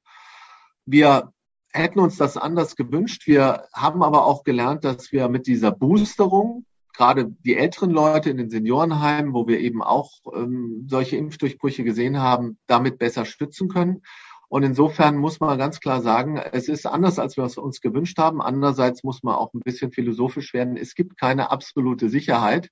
Wir 0.88 1.32
hätten 1.72 2.00
uns 2.00 2.18
das 2.18 2.36
anders 2.36 2.76
gewünscht. 2.76 3.28
Wir 3.28 3.68
haben 3.72 4.02
aber 4.02 4.26
auch 4.26 4.44
gelernt, 4.44 4.84
dass 4.84 5.12
wir 5.12 5.30
mit 5.30 5.46
dieser 5.46 5.72
Boosterung 5.72 6.66
gerade 6.94 7.36
die 7.44 7.58
älteren 7.58 7.92
Leute 7.92 8.30
in 8.30 8.38
den 8.38 8.50
Seniorenheimen, 8.50 9.34
wo 9.34 9.48
wir 9.48 9.60
eben 9.60 9.84
auch 9.84 10.12
ähm, 10.34 10.88
solche 10.90 11.18
Impfdurchbrüche 11.18 11.84
gesehen 11.84 12.20
haben, 12.20 12.58
damit 12.68 12.98
besser 12.98 13.26
stützen 13.26 13.68
können. 13.68 14.02
Und 14.50 14.64
insofern 14.64 15.18
muss 15.18 15.40
man 15.40 15.58
ganz 15.58 15.80
klar 15.80 16.02
sagen, 16.02 16.38
es 16.38 16.70
ist 16.70 16.86
anders, 16.86 17.20
als 17.20 17.38
wir 17.38 17.44
es 17.44 17.58
uns 17.58 17.82
gewünscht 17.82 18.18
haben. 18.18 18.42
Andererseits 18.42 19.04
muss 19.04 19.24
man 19.24 19.36
auch 19.36 19.54
ein 19.54 19.62
bisschen 19.62 19.92
philosophisch 19.92 20.54
werden. 20.54 20.78
Es 20.78 20.96
gibt 20.96 21.18
keine 21.18 21.52
absolute 21.52 22.10
Sicherheit. 22.10 22.70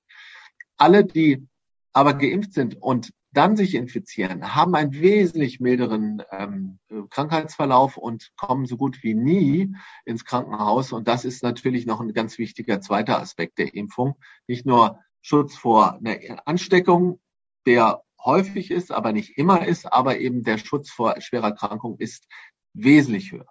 Alle, 0.76 1.04
die 1.04 1.46
aber 1.92 2.14
geimpft 2.14 2.52
sind 2.52 2.80
und 2.80 3.10
dann 3.32 3.56
sich 3.56 3.74
infizieren, 3.74 4.54
haben 4.54 4.74
einen 4.76 4.94
wesentlich 4.94 5.58
milderen 5.58 6.22
ähm, 6.30 6.78
Krankheitsverlauf 7.10 7.96
und 7.96 8.30
kommen 8.36 8.66
so 8.66 8.76
gut 8.76 9.02
wie 9.02 9.14
nie 9.14 9.74
ins 10.04 10.24
Krankenhaus. 10.24 10.92
Und 10.92 11.08
das 11.08 11.24
ist 11.24 11.42
natürlich 11.42 11.84
noch 11.84 12.00
ein 12.00 12.12
ganz 12.12 12.38
wichtiger 12.38 12.80
zweiter 12.80 13.20
Aspekt 13.20 13.58
der 13.58 13.74
Impfung. 13.74 14.14
Nicht 14.46 14.66
nur 14.66 15.00
Schutz 15.20 15.56
vor 15.56 15.94
einer 15.94 16.46
Ansteckung, 16.46 17.18
der 17.66 18.03
häufig 18.24 18.70
ist, 18.70 18.90
aber 18.90 19.12
nicht 19.12 19.36
immer 19.36 19.66
ist, 19.66 19.92
aber 19.92 20.18
eben 20.18 20.42
der 20.42 20.58
Schutz 20.58 20.90
vor 20.90 21.20
schwerer 21.20 21.48
Erkrankung 21.48 21.96
ist 21.98 22.26
wesentlich 22.72 23.32
höher. 23.32 23.46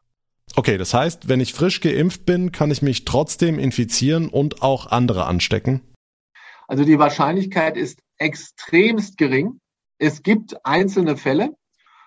Okay, 0.56 0.78
das 0.78 0.94
heißt, 0.94 1.30
wenn 1.30 1.40
ich 1.40 1.54
frisch 1.54 1.82
geimpft 1.82 2.26
bin, 2.26 2.52
kann 2.52 2.70
ich 2.70 2.82
mich 2.82 3.06
trotzdem 3.06 3.58
infizieren 3.58 4.30
und 4.30 4.62
auch 4.62 4.88
andere 4.88 5.26
anstecken? 5.26 5.82
Also 6.68 6.86
die 6.86 7.00
Wahrscheinlichkeit 7.00 7.78
ist 7.78 8.00
extremst 8.18 9.18
gering. 9.18 9.60
Es 9.98 10.22
gibt 10.22 10.66
einzelne 10.66 11.18
Fälle. 11.18 11.56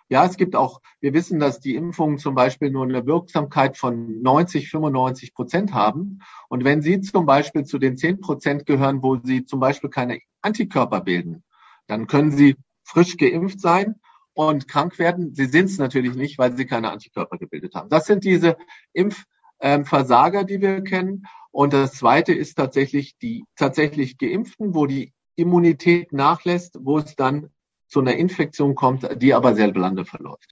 Ja, 0.09 0.25
es 0.25 0.37
gibt 0.37 0.55
auch, 0.55 0.81
wir 1.01 1.15
wissen, 1.15 1.41
dass 1.41 1.59
die 1.59 1.75
Impfungen 1.75 2.19
zum 2.19 2.37
Beispiel 2.37 2.71
nur 2.71 2.85
eine 2.85 3.07
Wirksamkeit 3.07 3.77
von 3.77 4.23
90, 4.23 4.71
95 4.71 5.35
Prozent 5.35 5.75
haben. 5.75 6.21
Und 6.49 6.63
wenn 6.63 6.81
Sie 6.81 7.01
zum 7.01 7.27
Beispiel 7.27 7.65
zu 7.65 7.79
den 7.79 7.97
10 7.97 8.21
Prozent 8.21 8.67
gehören, 8.67 9.03
wo 9.03 9.19
Sie 9.21 9.45
zum 9.45 9.59
Beispiel 9.59 9.91
keine 9.91 10.21
Antikörper 10.43 11.01
bilden, 11.01 11.43
dann 11.87 12.07
können 12.07 12.33
Sie 12.33 12.57
frisch 12.85 13.17
geimpft 13.17 13.61
sein 13.61 13.97
und 14.35 14.69
krank 14.69 14.99
werden. 14.99 15.35
Sie 15.35 15.47
sind 15.47 15.67
es 15.67 15.79
natürlich 15.79 16.15
nicht, 16.15 16.39
weil 16.39 16.57
Sie 16.57 16.67
keine 16.67 16.91
Antikörper 16.91 17.39
gebildet 17.39 17.75
haben. 17.75 17.89
Das 17.89 18.07
sind 18.07 18.25
diese 18.25 18.57
Impfversager, 18.93 20.45
die 20.45 20.61
wir 20.61 20.83
kennen. 20.83 21.25
Und 21.51 21.73
das 21.73 21.93
Zweite 21.93 22.35
ist 22.35 22.55
tatsächlich 22.55 23.17
die 23.19 23.45
tatsächlich 23.57 24.19
Geimpften, 24.19 24.75
wo 24.75 24.87
die 24.87 25.13
Immunität 25.37 26.13
nachlässt, 26.13 26.79
wo 26.81 26.99
es 26.99 27.17
dann 27.17 27.51
zu 27.89 28.01
einer 28.01 28.15
Infektion 28.15 28.75
kommt, 28.75 29.09
die 29.23 29.33
aber 29.33 29.55
sehr 29.55 29.71
blande 29.71 30.05
verläuft. 30.05 30.51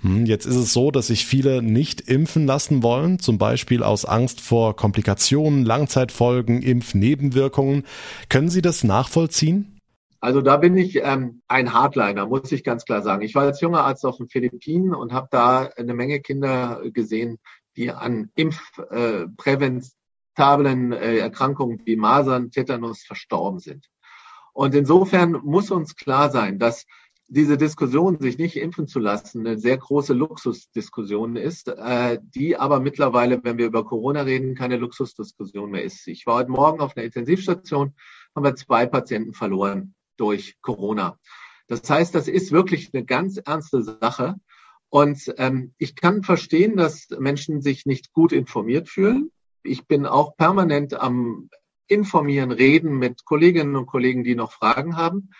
Hm, 0.00 0.26
jetzt 0.26 0.46
ist 0.46 0.56
es 0.56 0.72
so, 0.72 0.90
dass 0.90 1.08
sich 1.08 1.26
viele 1.26 1.62
nicht 1.62 2.02
impfen 2.02 2.46
lassen 2.46 2.82
wollen, 2.82 3.18
zum 3.18 3.38
Beispiel 3.38 3.82
aus 3.82 4.04
Angst 4.04 4.40
vor 4.40 4.76
Komplikationen, 4.76 5.64
Langzeitfolgen, 5.64 6.62
Impfnebenwirkungen. 6.62 7.84
Können 8.28 8.50
Sie 8.50 8.62
das 8.62 8.84
nachvollziehen? 8.84 9.75
Also 10.20 10.40
da 10.40 10.56
bin 10.56 10.76
ich 10.76 10.96
ähm, 11.02 11.42
ein 11.48 11.72
Hardliner, 11.72 12.26
muss 12.26 12.52
ich 12.52 12.62
ganz 12.64 12.84
klar 12.84 13.02
sagen. 13.02 13.22
Ich 13.22 13.34
war 13.34 13.42
als 13.44 13.60
junger 13.60 13.84
Arzt 13.84 14.04
auf 14.06 14.16
den 14.16 14.28
Philippinen 14.28 14.94
und 14.94 15.12
habe 15.12 15.28
da 15.30 15.70
eine 15.76 15.94
Menge 15.94 16.20
Kinder 16.20 16.82
gesehen, 16.92 17.38
die 17.76 17.90
an 17.90 18.30
impfpräventablen 18.34 20.92
äh, 20.92 21.18
Erkrankungen 21.18 21.82
wie 21.84 21.96
Masern, 21.96 22.50
Tetanus 22.50 23.04
verstorben 23.04 23.58
sind. 23.58 23.86
Und 24.52 24.74
insofern 24.74 25.32
muss 25.32 25.70
uns 25.70 25.96
klar 25.96 26.30
sein, 26.30 26.58
dass 26.58 26.86
diese 27.28 27.58
Diskussion, 27.58 28.20
sich 28.20 28.38
nicht 28.38 28.56
impfen 28.56 28.86
zu 28.86 29.00
lassen, 29.00 29.46
eine 29.46 29.58
sehr 29.58 29.76
große 29.76 30.14
Luxusdiskussion 30.14 31.36
ist, 31.36 31.68
äh, 31.68 32.18
die 32.22 32.56
aber 32.56 32.80
mittlerweile, 32.80 33.40
wenn 33.42 33.58
wir 33.58 33.66
über 33.66 33.84
Corona 33.84 34.22
reden, 34.22 34.54
keine 34.54 34.76
Luxusdiskussion 34.76 35.72
mehr 35.72 35.82
ist. 35.82 36.06
Ich 36.06 36.24
war 36.26 36.36
heute 36.36 36.52
Morgen 36.52 36.80
auf 36.80 36.96
einer 36.96 37.04
Intensivstation, 37.04 37.94
haben 38.34 38.44
wir 38.44 38.54
zwei 38.54 38.86
Patienten 38.86 39.34
verloren 39.34 39.95
durch 40.16 40.56
Corona. 40.60 41.18
Das 41.68 41.88
heißt, 41.88 42.14
das 42.14 42.28
ist 42.28 42.52
wirklich 42.52 42.90
eine 42.92 43.04
ganz 43.04 43.38
ernste 43.38 43.82
Sache. 43.82 44.36
Und 44.88 45.34
ähm, 45.38 45.74
ich 45.78 45.96
kann 45.96 46.22
verstehen, 46.22 46.76
dass 46.76 47.08
Menschen 47.18 47.60
sich 47.60 47.86
nicht 47.86 48.12
gut 48.12 48.32
informiert 48.32 48.88
fühlen. 48.88 49.30
Ich 49.62 49.86
bin 49.86 50.06
auch 50.06 50.36
permanent 50.36 50.94
am 50.94 51.50
Informieren, 51.88 52.52
Reden 52.52 52.98
mit 52.98 53.24
Kolleginnen 53.24 53.76
und 53.76 53.86
Kollegen, 53.86 54.24
die 54.24 54.34
noch 54.34 54.52
Fragen 54.52 54.96
haben. 54.96 55.30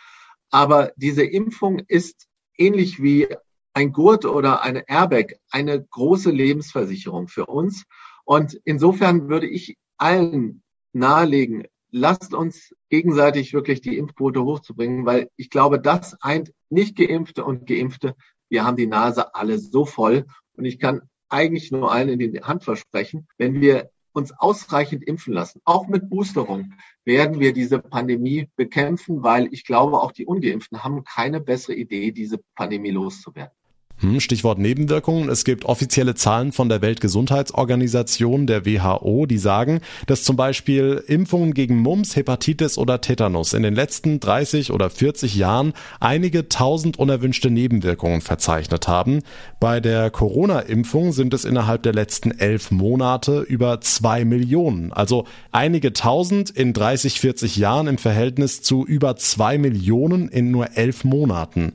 Aber 0.51 0.93
diese 0.97 1.25
Impfung 1.25 1.81
ist 1.89 2.29
ähnlich 2.57 3.03
wie 3.03 3.29
ein 3.73 3.93
Gurt 3.93 4.25
oder 4.25 4.63
eine 4.63 4.89
Airbag 4.89 5.35
eine 5.51 5.85
große 5.85 6.31
Lebensversicherung 6.31 7.29
für 7.29 7.47
uns. 7.47 7.85
Und 8.25 8.59
insofern 8.65 9.29
würde 9.29 9.47
ich 9.47 9.77
allen 9.99 10.63
nahelegen, 10.93 11.67
lasst 11.97 12.35
uns 12.35 12.75
gegenseitig 12.91 13.55
wirklich 13.55 13.81
die 13.81 13.97
Impfquote 13.97 14.45
hochzubringen, 14.45 15.07
weil 15.07 15.31
ich 15.37 15.49
glaube, 15.49 15.81
das 15.81 16.21
eint 16.21 16.53
nicht 16.69 16.97
Geimpfte 16.97 17.45
und 17.45 17.67
Geimpfte. 17.67 18.15
Wir 18.49 18.65
haben 18.65 18.77
die 18.77 18.87
Nase 18.87 19.35
alle 19.35 19.59
so 19.59 19.87
voll 19.87 20.27
und 20.57 20.67
ich 20.67 20.79
kann 20.79 21.03
eigentlich 21.29 21.73
nur 21.73 21.91
allen 21.91 22.21
in 22.21 22.33
die 22.33 22.43
Hand 22.43 22.65
versprechen, 22.65 23.27
wenn 23.39 23.61
wir 23.61 23.91
uns 24.13 24.33
ausreichend 24.33 25.05
impfen 25.05 25.35
lassen, 25.35 25.61
auch 25.65 25.89
mit 25.89 26.09
Boosterung, 26.09 26.75
werden 27.05 27.41
wir 27.41 27.53
diese 27.53 27.79
Pandemie 27.79 28.49
bekämpfen, 28.57 29.23
weil 29.23 29.53
ich 29.53 29.65
glaube, 29.65 30.01
auch 30.01 30.13
die 30.13 30.27
Ungeimpften 30.27 30.85
haben 30.85 31.05
keine 31.05 31.41
bessere 31.41 31.75
Idee, 31.75 32.13
diese 32.13 32.39
Pandemie 32.55 32.91
loszuwerden. 32.91 33.53
Hm, 33.99 34.21
Stichwort 34.21 34.59
Nebenwirkungen. 34.59 35.31
Es 35.31 35.45
gibt 35.45 35.65
offizielle 35.65 36.15
Zahlen 36.15 36.53
von 36.53 36.69
der 36.69 36.83
Weltgesundheitsorganisation, 36.83 38.47
der 38.47 38.67
WHO, 38.67 39.25
die 39.25 39.39
sagen, 39.39 39.81
dass 40.07 40.23
zum 40.23 40.37
Beispiel 40.37 41.03
Impfungen 41.07 41.55
gegen 41.55 41.79
Mumps, 41.79 42.15
Hepatitis 42.15 42.77
oder 42.77 43.01
Tetanus 43.01 43.55
in 43.55 43.63
den 43.63 43.75
letzten 43.75 44.21
30 44.21 44.71
oder 44.73 44.91
40 44.91 45.35
Jahren 45.37 45.73
einige 45.99 46.51
tausend 46.51 46.99
unerwünschte 46.99 47.49
Nebenwirkungen 47.49 48.21
verzeichnet 48.21 48.87
haben. 48.87 49.21
Bei 49.61 49.81
der 49.81 50.11
Corona-Impfung 50.11 51.13
sind 51.13 51.33
es 51.33 51.47
innerhalb 51.47 51.83
der 51.83 51.95
letzten 51.95 52.33
elf 52.33 52.71
Monate 52.71 53.41
über 53.41 53.81
zwei 53.81 54.27
Millionen. 54.27 54.93
Also 54.93 55.25
einige 55.53 55.95
tausend 55.95 56.51
in 56.51 56.75
30, 56.75 57.19
40 57.19 57.57
Jahren 57.57 57.87
im 57.87 57.97
Verhältnis 57.97 58.61
zu 58.61 58.85
über 58.85 59.17
zwei 59.17 59.57
Millionen 59.57 60.29
in 60.29 60.51
nur 60.51 60.77
elf 60.77 61.05
Monaten. 61.05 61.73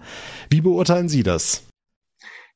Wie 0.51 0.61
beurteilen 0.61 1.09
Sie 1.09 1.23
das? 1.23 1.63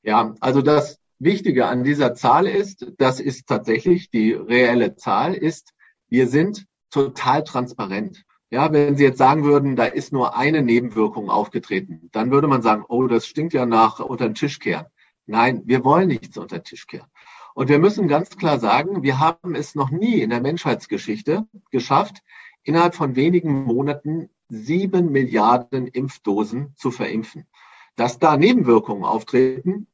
Ja, 0.06 0.36
also 0.40 0.62
das 0.62 1.00
Wichtige 1.18 1.66
an 1.66 1.84
dieser 1.84 2.14
Zahl 2.14 2.46
ist, 2.46 2.94
das 3.00 3.20
ist 3.20 3.48
tatsächlich 3.48 4.12
die 4.12 4.34
reelle 4.34 4.96
Zahl, 4.96 5.34
ist, 5.34 5.74
wir 6.08 6.28
sind 6.28 6.68
total 6.92 7.44
transparent. 7.44 8.24
Ja, 8.52 8.72
wenn 8.72 8.96
Sie 8.96 9.04
jetzt 9.04 9.18
sagen 9.18 9.44
würden, 9.44 9.76
da 9.76 9.86
ist 9.86 10.14
nur 10.14 10.38
eine 10.38 10.62
Nebenwirkung 10.62 11.32
aufgetreten, 11.32 12.10
dann 12.12 12.30
würde 12.30 12.48
man 12.48 12.62
sagen, 12.62 12.86
oh, 12.88 13.08
das 13.08 13.26
stinkt 13.26 13.54
ja 13.54 13.66
nach 13.66 14.00
unter 14.00 14.30
den 14.30 14.36
Tisch 14.36 14.60
kehren. 14.60 14.86
Nein, 15.26 15.64
wir 15.66 15.84
wollen 15.84 16.10
nichts 16.10 16.38
unter 16.38 16.60
den 16.60 16.66
Tisch 16.66 16.86
kehren. 16.86 17.08
Und 17.56 17.70
wir 17.70 17.80
müssen 17.80 18.08
ganz 18.08 18.38
klar 18.38 18.60
sagen, 18.60 19.02
wir 19.02 19.20
haben 19.20 19.56
es 19.56 19.74
noch 19.74 19.90
nie 19.90 20.22
in 20.22 20.30
der 20.30 20.42
Menschheitsgeschichte 20.42 21.48
geschafft, 21.72 22.22
innerhalb 22.62 22.94
von 22.94 23.16
wenigen 23.16 23.64
Monaten 23.64 24.30
sieben 24.50 25.12
Milliarden 25.12 25.88
Impfdosen 25.88 26.76
zu 26.76 26.92
verimpfen. 26.92 27.48
Dass 27.96 28.20
da 28.20 28.38
Nebenwirkungen 28.38 29.04
auftreten, 29.04 29.88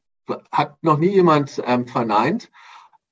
hat 0.51 0.81
noch 0.83 0.97
nie 0.97 1.09
jemand 1.09 1.61
ähm, 1.65 1.87
verneint. 1.87 2.51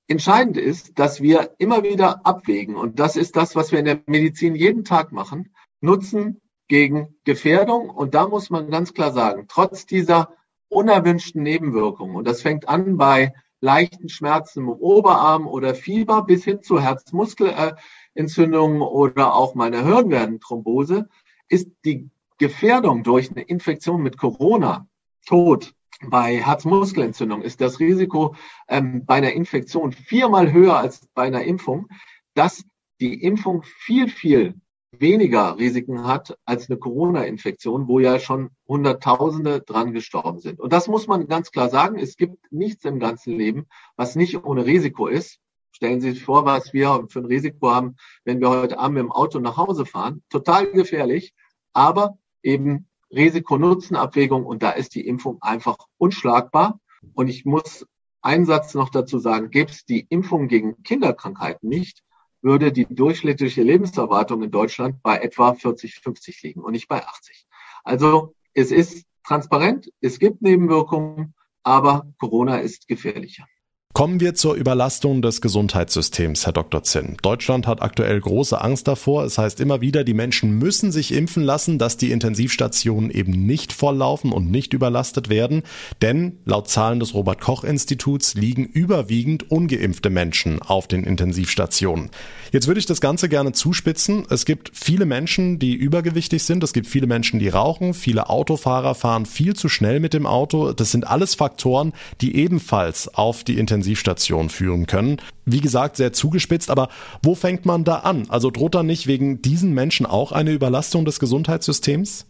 Entscheidend 0.07 0.57
ist, 0.57 0.97
dass 0.97 1.21
wir 1.21 1.53
immer 1.59 1.83
wieder 1.83 2.25
abwägen. 2.25 2.75
Und 2.75 2.99
das 2.99 3.15
ist 3.15 3.35
das, 3.35 3.55
was 3.55 3.71
wir 3.71 3.79
in 3.79 3.85
der 3.85 4.01
Medizin 4.07 4.55
jeden 4.55 4.83
Tag 4.83 5.11
machen. 5.11 5.53
Nutzen 5.81 6.41
gegen 6.67 7.15
Gefährdung. 7.25 7.89
Und 7.89 8.15
da 8.15 8.27
muss 8.27 8.49
man 8.49 8.71
ganz 8.71 8.93
klar 8.93 9.11
sagen, 9.11 9.45
trotz 9.47 9.85
dieser 9.85 10.33
unerwünschten 10.69 11.43
Nebenwirkungen, 11.43 12.15
und 12.15 12.27
das 12.27 12.41
fängt 12.41 12.69
an 12.69 12.97
bei 12.97 13.33
leichten 13.61 14.09
Schmerzen 14.09 14.61
im 14.61 14.69
Oberarm 14.69 15.47
oder 15.47 15.75
Fieber 15.75 16.23
bis 16.23 16.43
hin 16.43 16.61
zu 16.61 16.81
Herzmuskelentzündungen 16.81 18.81
oder 18.81 19.35
auch 19.35 19.55
meiner 19.55 19.83
Hirnwerdenthrombose, 19.83 21.09
ist 21.49 21.69
die 21.83 22.09
Gefährdung 22.37 23.03
durch 23.03 23.31
eine 23.31 23.41
Infektion 23.41 24.01
mit 24.01 24.17
Corona, 24.17 24.87
Tod, 25.25 25.73
bei 26.07 26.37
Herzmuskelentzündung 26.37 27.41
ist 27.41 27.61
das 27.61 27.79
Risiko 27.79 28.35
ähm, 28.67 29.05
bei 29.05 29.15
einer 29.15 29.33
Infektion 29.33 29.91
viermal 29.91 30.51
höher 30.51 30.77
als 30.77 31.07
bei 31.13 31.23
einer 31.23 31.43
Impfung, 31.43 31.87
dass 32.35 32.63
die 33.01 33.21
Impfung 33.21 33.63
viel, 33.63 34.09
viel 34.09 34.55
weniger 34.91 35.57
Risiken 35.57 36.07
hat 36.07 36.37
als 36.45 36.69
eine 36.69 36.79
Corona-Infektion, 36.79 37.87
wo 37.87 37.99
ja 37.99 38.19
schon 38.19 38.49
Hunderttausende 38.67 39.61
dran 39.61 39.93
gestorben 39.93 40.39
sind. 40.39 40.59
Und 40.59 40.73
das 40.73 40.87
muss 40.87 41.07
man 41.07 41.27
ganz 41.27 41.51
klar 41.51 41.69
sagen. 41.69 41.97
Es 41.97 42.17
gibt 42.17 42.51
nichts 42.51 42.85
im 42.85 42.99
ganzen 42.99 43.37
Leben, 43.37 43.67
was 43.95 44.15
nicht 44.15 44.43
ohne 44.43 44.65
Risiko 44.65 45.07
ist. 45.07 45.39
Stellen 45.71 46.01
Sie 46.01 46.11
sich 46.11 46.23
vor, 46.23 46.45
was 46.45 46.73
wir 46.73 47.05
für 47.09 47.19
ein 47.19 47.25
Risiko 47.25 47.69
haben, 47.69 47.95
wenn 48.25 48.41
wir 48.41 48.49
heute 48.49 48.79
Abend 48.79 48.95
mit 48.95 49.03
dem 49.03 49.11
Auto 49.11 49.39
nach 49.39 49.57
Hause 49.57 49.85
fahren. 49.85 50.23
Total 50.29 50.71
gefährlich, 50.71 51.33
aber 51.73 52.17
eben 52.41 52.88
Risiko-Nutzen-Abwägung 53.11 54.45
und 54.45 54.63
da 54.63 54.71
ist 54.71 54.95
die 54.95 55.07
Impfung 55.07 55.41
einfach 55.41 55.77
unschlagbar. 55.97 56.79
Und 57.13 57.27
ich 57.27 57.45
muss 57.45 57.85
einen 58.21 58.45
Satz 58.45 58.73
noch 58.73 58.89
dazu 58.89 59.19
sagen, 59.19 59.49
gäbe 59.49 59.71
es 59.71 59.85
die 59.85 60.05
Impfung 60.09 60.47
gegen 60.47 60.83
Kinderkrankheiten 60.83 61.69
nicht, 61.69 62.03
würde 62.41 62.71
die 62.71 62.85
durchschnittliche 62.85 63.63
Lebenserwartung 63.63 64.43
in 64.43 64.51
Deutschland 64.51 65.01
bei 65.01 65.19
etwa 65.19 65.53
40, 65.53 65.95
50 65.95 66.41
liegen 66.43 66.61
und 66.61 66.73
nicht 66.73 66.87
bei 66.87 67.05
80. 67.05 67.45
Also 67.83 68.33
es 68.53 68.71
ist 68.71 69.05
transparent, 69.25 69.91
es 70.01 70.19
gibt 70.19 70.41
Nebenwirkungen, 70.41 71.33
aber 71.63 72.07
Corona 72.17 72.57
ist 72.57 72.87
gefährlicher. 72.87 73.45
Kommen 73.91 74.19
wir 74.19 74.35
zur 74.35 74.53
Überlastung 74.53 75.23
des 75.23 75.41
Gesundheitssystems, 75.41 76.45
Herr 76.45 76.53
Dr. 76.53 76.83
Zinn. 76.83 77.17
Deutschland 77.23 77.65
hat 77.65 77.81
aktuell 77.81 78.21
große 78.21 78.61
Angst 78.61 78.87
davor. 78.87 79.25
Es 79.25 79.39
heißt 79.39 79.59
immer 79.59 79.81
wieder, 79.81 80.03
die 80.03 80.13
Menschen 80.13 80.51
müssen 80.59 80.91
sich 80.91 81.11
impfen 81.11 81.43
lassen, 81.43 81.79
dass 81.79 81.97
die 81.97 82.11
Intensivstationen 82.11 83.09
eben 83.09 83.31
nicht 83.31 83.73
volllaufen 83.73 84.31
und 84.31 84.51
nicht 84.51 84.73
überlastet 84.73 85.27
werden. 85.27 85.63
Denn 86.03 86.37
laut 86.45 86.69
Zahlen 86.69 86.99
des 86.99 87.15
Robert 87.15 87.41
Koch 87.41 87.63
Instituts 87.63 88.35
liegen 88.35 88.63
überwiegend 88.63 89.51
ungeimpfte 89.51 90.11
Menschen 90.11 90.61
auf 90.61 90.87
den 90.87 91.03
Intensivstationen. 91.03 92.11
Jetzt 92.51 92.67
würde 92.67 92.79
ich 92.79 92.85
das 92.85 93.01
Ganze 93.01 93.27
gerne 93.27 93.53
zuspitzen. 93.53 94.25
Es 94.29 94.45
gibt 94.45 94.71
viele 94.73 95.07
Menschen, 95.07 95.57
die 95.57 95.73
übergewichtig 95.73 96.43
sind. 96.43 96.63
Es 96.63 96.73
gibt 96.73 96.87
viele 96.87 97.07
Menschen, 97.07 97.39
die 97.39 97.49
rauchen. 97.49 97.95
Viele 97.95 98.29
Autofahrer 98.29 98.93
fahren 98.93 99.25
viel 99.25 99.55
zu 99.55 99.67
schnell 99.67 99.99
mit 99.99 100.13
dem 100.13 100.27
Auto. 100.27 100.73
Das 100.73 100.91
sind 100.91 101.07
alles 101.07 101.35
Faktoren, 101.35 101.91
die 102.21 102.35
ebenfalls 102.35 103.13
auf 103.13 103.43
die 103.43 103.57
Intensivstationen 103.57 103.88
Intensivstation 103.89 104.49
führen 104.49 104.85
können. 104.85 105.17
Wie 105.45 105.61
gesagt, 105.61 105.97
sehr 105.97 106.13
zugespitzt, 106.13 106.69
aber 106.69 106.89
wo 107.23 107.35
fängt 107.35 107.65
man 107.65 107.83
da 107.83 107.99
an? 107.99 108.27
Also 108.29 108.51
droht 108.51 108.75
da 108.75 108.83
nicht 108.83 109.07
wegen 109.07 109.41
diesen 109.41 109.73
Menschen 109.73 110.05
auch 110.05 110.31
eine 110.31 110.51
Überlastung 110.51 111.05
des 111.05 111.19
Gesundheitssystems? 111.19 112.27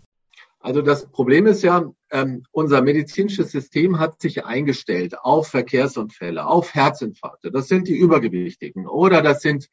Also 0.62 0.82
das 0.82 1.10
Problem 1.10 1.46
ist 1.46 1.64
ja, 1.64 1.86
ähm, 2.12 2.44
unser 2.52 2.82
medizinisches 2.82 3.52
System 3.52 4.00
hat 4.00 4.22
sich 4.22 4.46
eingestellt 4.46 5.18
auf 5.20 5.48
Verkehrsunfälle, 5.48 6.46
auf 6.46 6.74
Herzinfarkte. 6.74 7.52
Das 7.52 7.68
sind 7.68 7.88
die 7.88 7.98
Übergewichtigen 7.98 8.88
oder 8.88 9.22
das 9.22 9.42
sind 9.42 9.70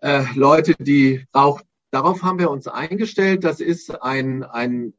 äh, 0.00 0.24
Leute, 0.34 0.74
die 0.78 1.24
auch 1.32 1.60
darauf 1.90 2.22
haben 2.22 2.38
wir 2.38 2.50
uns 2.50 2.66
eingestellt. 2.66 3.44
Das 3.44 3.60
ist 3.60 3.90
ein, 4.02 4.42
ein, 4.42 4.94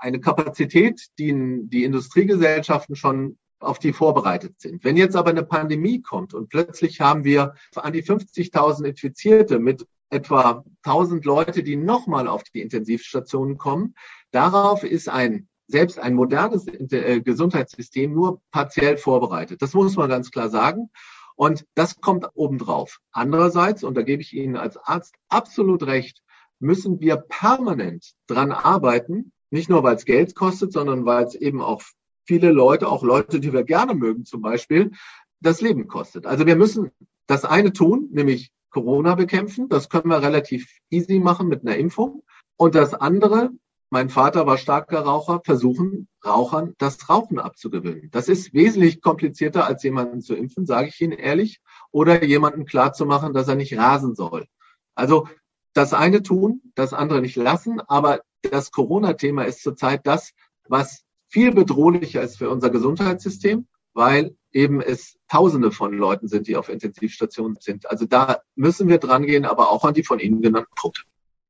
eine 0.00 0.18
Kapazität, 0.20 1.08
die 1.18 1.32
die 1.68 1.84
Industriegesellschaften 1.84 2.96
schon 2.96 3.38
auf 3.60 3.78
die 3.78 3.92
vorbereitet 3.92 4.60
sind. 4.60 4.84
Wenn 4.84 4.96
jetzt 4.96 5.16
aber 5.16 5.30
eine 5.30 5.44
Pandemie 5.44 6.02
kommt 6.02 6.34
und 6.34 6.48
plötzlich 6.48 7.00
haben 7.00 7.24
wir 7.24 7.54
an 7.74 7.92
die 7.92 8.02
50.000 8.02 8.84
Infizierte 8.84 9.58
mit 9.58 9.86
etwa 10.10 10.64
1000 10.82 11.24
Leute, 11.24 11.62
die 11.62 11.76
nochmal 11.76 12.28
auf 12.28 12.42
die 12.44 12.60
Intensivstationen 12.60 13.58
kommen, 13.58 13.94
darauf 14.30 14.84
ist 14.84 15.08
ein 15.08 15.48
selbst 15.66 15.98
ein 15.98 16.14
modernes 16.14 16.66
äh, 16.66 17.20
Gesundheitssystem 17.20 18.12
nur 18.12 18.40
partiell 18.50 18.98
vorbereitet. 18.98 19.62
Das 19.62 19.72
muss 19.72 19.96
man 19.96 20.10
ganz 20.10 20.30
klar 20.30 20.50
sagen. 20.50 20.90
Und 21.36 21.66
das 21.74 22.00
kommt 22.00 22.26
obendrauf. 22.34 23.00
Andererseits, 23.10 23.82
und 23.82 23.96
da 23.96 24.02
gebe 24.02 24.22
ich 24.22 24.34
Ihnen 24.34 24.56
als 24.56 24.76
Arzt 24.76 25.14
absolut 25.28 25.84
recht, 25.84 26.22
müssen 26.60 27.00
wir 27.00 27.16
permanent 27.16 28.12
dran 28.26 28.52
arbeiten, 28.52 29.32
nicht 29.50 29.68
nur 29.68 29.82
weil 29.82 29.96
es 29.96 30.04
Geld 30.04 30.34
kostet, 30.34 30.72
sondern 30.72 31.04
weil 31.04 31.24
es 31.24 31.34
eben 31.34 31.60
auch 31.60 31.82
viele 32.24 32.50
Leute, 32.50 32.88
auch 32.88 33.02
Leute, 33.02 33.40
die 33.40 33.52
wir 33.52 33.64
gerne 33.64 33.94
mögen 33.94 34.24
zum 34.24 34.42
Beispiel, 34.42 34.92
das 35.40 35.60
Leben 35.60 35.88
kostet. 35.88 36.26
Also 36.26 36.46
wir 36.46 36.56
müssen 36.56 36.90
das 37.26 37.44
eine 37.44 37.72
tun, 37.72 38.08
nämlich 38.12 38.50
Corona 38.70 39.14
bekämpfen. 39.14 39.68
Das 39.68 39.88
können 39.88 40.08
wir 40.08 40.22
relativ 40.22 40.68
easy 40.90 41.18
machen 41.18 41.48
mit 41.48 41.62
einer 41.62 41.76
Impfung. 41.76 42.22
Und 42.56 42.74
das 42.74 42.94
andere, 42.94 43.50
mein 43.90 44.08
Vater 44.08 44.46
war 44.46 44.58
starker 44.58 45.00
Raucher, 45.00 45.40
versuchen 45.44 46.08
Rauchern 46.24 46.74
das 46.78 47.08
Rauchen 47.08 47.38
abzugewöhnen. 47.38 48.10
Das 48.10 48.28
ist 48.28 48.52
wesentlich 48.52 49.00
komplizierter, 49.00 49.66
als 49.66 49.82
jemanden 49.82 50.20
zu 50.20 50.34
impfen, 50.34 50.66
sage 50.66 50.88
ich 50.88 51.00
Ihnen 51.00 51.12
ehrlich, 51.12 51.60
oder 51.92 52.24
jemanden 52.24 52.64
klarzumachen, 52.64 53.32
dass 53.32 53.48
er 53.48 53.54
nicht 53.54 53.76
rasen 53.78 54.14
soll. 54.14 54.46
Also 54.94 55.28
das 55.74 55.92
eine 55.92 56.22
tun, 56.22 56.62
das 56.74 56.92
andere 56.92 57.20
nicht 57.20 57.36
lassen, 57.36 57.80
aber 57.80 58.20
das 58.42 58.70
Corona-Thema 58.70 59.44
ist 59.44 59.62
zurzeit 59.62 60.06
das, 60.06 60.32
was 60.68 61.03
viel 61.34 61.52
bedrohlicher 61.52 62.22
ist 62.22 62.38
für 62.38 62.48
unser 62.48 62.70
Gesundheitssystem, 62.70 63.66
weil 63.92 64.36
eben 64.52 64.80
es 64.80 65.16
Tausende 65.28 65.72
von 65.72 65.92
Leuten 65.92 66.28
sind, 66.28 66.46
die 66.46 66.54
auf 66.54 66.68
Intensivstationen 66.68 67.56
sind. 67.58 67.90
Also 67.90 68.06
da 68.06 68.38
müssen 68.54 68.86
wir 68.86 68.98
dran 68.98 69.26
gehen, 69.26 69.44
aber 69.44 69.72
auch 69.72 69.84
an 69.84 69.94
die 69.94 70.04
von 70.04 70.20
Ihnen 70.20 70.42
genannten 70.42 70.72
Punkte. 70.76 71.02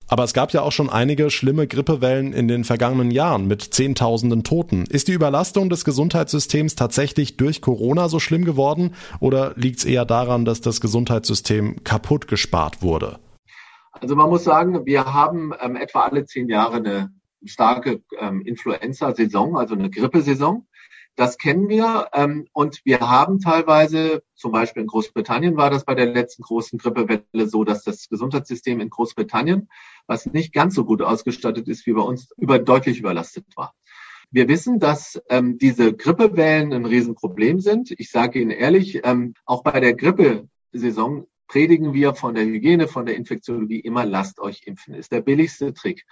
Aber 0.08 0.24
es 0.24 0.32
gab 0.32 0.54
ja 0.54 0.62
auch 0.62 0.72
schon 0.72 0.88
einige 0.88 1.28
schlimme 1.28 1.66
Grippewellen 1.66 2.32
in 2.32 2.48
den 2.48 2.64
vergangenen 2.64 3.10
Jahren 3.10 3.46
mit 3.46 3.60
Zehntausenden 3.60 4.42
Toten. 4.42 4.86
Ist 4.86 5.08
die 5.08 5.12
Überlastung 5.12 5.68
des 5.68 5.84
Gesundheitssystems 5.84 6.76
tatsächlich 6.76 7.36
durch 7.36 7.60
Corona 7.60 8.08
so 8.08 8.20
schlimm 8.20 8.46
geworden 8.46 8.94
oder 9.20 9.52
liegt 9.56 9.80
es 9.80 9.84
eher 9.84 10.06
daran, 10.06 10.46
dass 10.46 10.62
das 10.62 10.80
Gesundheitssystem 10.80 11.84
kaputt 11.84 12.26
gespart 12.26 12.80
wurde? 12.80 13.18
Also 13.92 14.16
man 14.16 14.30
muss 14.30 14.44
sagen, 14.44 14.86
wir 14.86 15.12
haben 15.12 15.52
ähm, 15.60 15.76
etwa 15.76 16.04
alle 16.04 16.24
zehn 16.24 16.48
Jahre 16.48 16.76
eine 16.76 17.10
starke 17.46 18.02
ähm, 18.18 18.42
Influenza-Saison, 18.42 19.56
also 19.56 19.74
eine 19.74 19.90
Grippesaison. 19.90 20.66
Das 21.16 21.38
kennen 21.38 21.68
wir 21.68 22.08
ähm, 22.12 22.48
und 22.52 22.80
wir 22.84 22.98
haben 23.00 23.38
teilweise, 23.38 24.22
zum 24.34 24.50
Beispiel 24.50 24.82
in 24.82 24.88
Großbritannien 24.88 25.56
war 25.56 25.70
das 25.70 25.84
bei 25.84 25.94
der 25.94 26.06
letzten 26.06 26.42
großen 26.42 26.76
Grippewelle 26.78 27.46
so, 27.46 27.62
dass 27.62 27.84
das 27.84 28.08
Gesundheitssystem 28.08 28.80
in 28.80 28.90
Großbritannien, 28.90 29.68
was 30.08 30.26
nicht 30.26 30.52
ganz 30.52 30.74
so 30.74 30.84
gut 30.84 31.02
ausgestattet 31.02 31.68
ist 31.68 31.86
wie 31.86 31.92
bei 31.92 32.02
uns, 32.02 32.30
über, 32.36 32.58
deutlich 32.58 32.98
überlastet 32.98 33.46
war. 33.54 33.74
Wir 34.32 34.48
wissen, 34.48 34.80
dass 34.80 35.22
ähm, 35.28 35.58
diese 35.58 35.94
Grippewellen 35.94 36.72
ein 36.72 36.86
Riesenproblem 36.86 37.60
sind. 37.60 37.92
Ich 37.96 38.10
sage 38.10 38.40
Ihnen 38.40 38.50
ehrlich, 38.50 39.00
ähm, 39.04 39.34
auch 39.44 39.62
bei 39.62 39.78
der 39.78 39.94
Grippesaison 39.94 41.28
predigen 41.46 41.94
wir 41.94 42.14
von 42.14 42.34
der 42.34 42.44
Hygiene, 42.44 42.88
von 42.88 43.06
der 43.06 43.14
Infektiologie 43.14 43.78
immer, 43.78 44.04
lasst 44.04 44.40
euch 44.40 44.62
impfen. 44.66 44.94
Ist 44.94 45.12
der 45.12 45.20
billigste 45.20 45.72
Trick. 45.72 46.04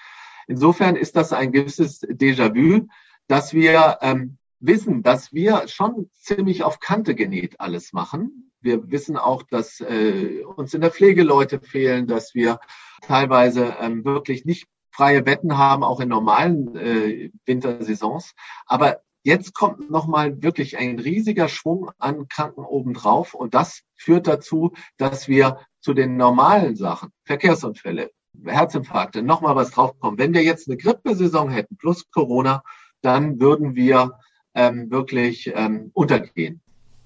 Insofern 0.47 0.97
ist 0.97 1.17
das 1.17 1.33
ein 1.33 1.53
gewisses 1.53 2.03
Déjà-vu, 2.03 2.89
dass 3.29 3.53
wir 3.53 3.99
ähm, 4.03 4.39
wissen, 4.61 5.03
dass 5.03 5.33
wir 5.33 5.67
schon 5.69 6.11
ziemlich 6.13 6.63
auf 6.63 6.81
Kante 6.81 7.15
genäht 7.15 7.61
alles 7.61 7.93
machen. 7.93 8.53
Wir 8.61 8.91
wissen 8.91 9.17
auch, 9.17 9.43
dass 9.43 9.81
äh, 9.81 10.43
uns 10.57 10.73
in 10.73 10.81
der 10.81 10.93
Pflege 10.93 11.23
Leute 11.23 11.61
fehlen, 11.61 12.07
dass 12.07 12.35
wir 12.35 12.61
teilweise 13.03 13.77
ähm, 13.81 14.05
wirklich 14.05 14.45
nicht 14.45 14.69
freie 14.93 15.23
Betten 15.23 15.59
haben, 15.59 15.83
auch 15.83 16.01
in 16.01 16.09
normalen 16.09 16.77
äh, 16.77 17.31
Wintersaisons. 17.45 18.35
Aber 18.67 19.01
jetzt 19.25 19.55
kommt 19.55 19.91
nochmal 19.91 20.43
wirklich 20.43 20.77
ein 20.79 20.99
riesiger 20.99 21.49
Schwung 21.49 21.91
an 21.99 22.29
Kranken 22.29 22.65
obendrauf 22.65 23.35
und 23.35 23.55
das 23.55 23.83
führt 23.97 24.27
dazu, 24.27 24.73
dass 24.97 25.29
wir 25.29 25.59
zu 25.81 25.95
den 25.95 26.17
normalen 26.17 26.77
Sachen, 26.77 27.11
Verkehrsunfälle, 27.25 28.11
Herzinfarkte, 28.45 29.23
nochmal 29.23 29.57
was 29.57 29.71
draufkommen. 29.71 30.19
Wenn 30.19 30.35
wir 30.35 30.43
jetzt 30.43 30.69
eine 30.69 30.77
Grippesaison 30.77 31.51
hätten 31.51 31.77
plus 31.77 32.11
Corona, 32.11 32.63
dann 33.03 33.41
würden 33.41 33.75
wir 33.75 34.13
ähm, 34.55 34.91
wirklich 34.91 35.53
ähm, 35.55 35.91
untergehen. 35.95 36.61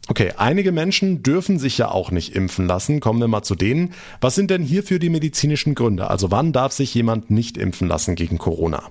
Okay, 0.09 0.33
einige 0.37 0.71
Menschen 0.71 1.25
dürfen 1.25 1.59
sich 1.59 1.79
ja 1.79 1.91
auch 1.91 2.13
nicht 2.13 2.37
impfen 2.37 2.67
lassen. 2.67 3.01
Kommen 3.01 3.19
wir 3.19 3.27
mal 3.27 3.43
zu 3.43 3.57
denen. 3.57 3.93
Was 4.21 4.37
sind 4.37 4.51
denn 4.51 4.63
hierfür 4.63 5.01
die 5.01 5.09
medizinischen 5.09 5.75
Gründe? 5.75 6.09
Also 6.09 6.31
wann 6.31 6.53
darf 6.53 6.73
sich 6.73 6.95
jemand 6.95 7.31
nicht 7.31 7.57
impfen 7.57 7.89
lassen 7.89 8.15
gegen 8.15 8.39
Corona? 8.39 8.91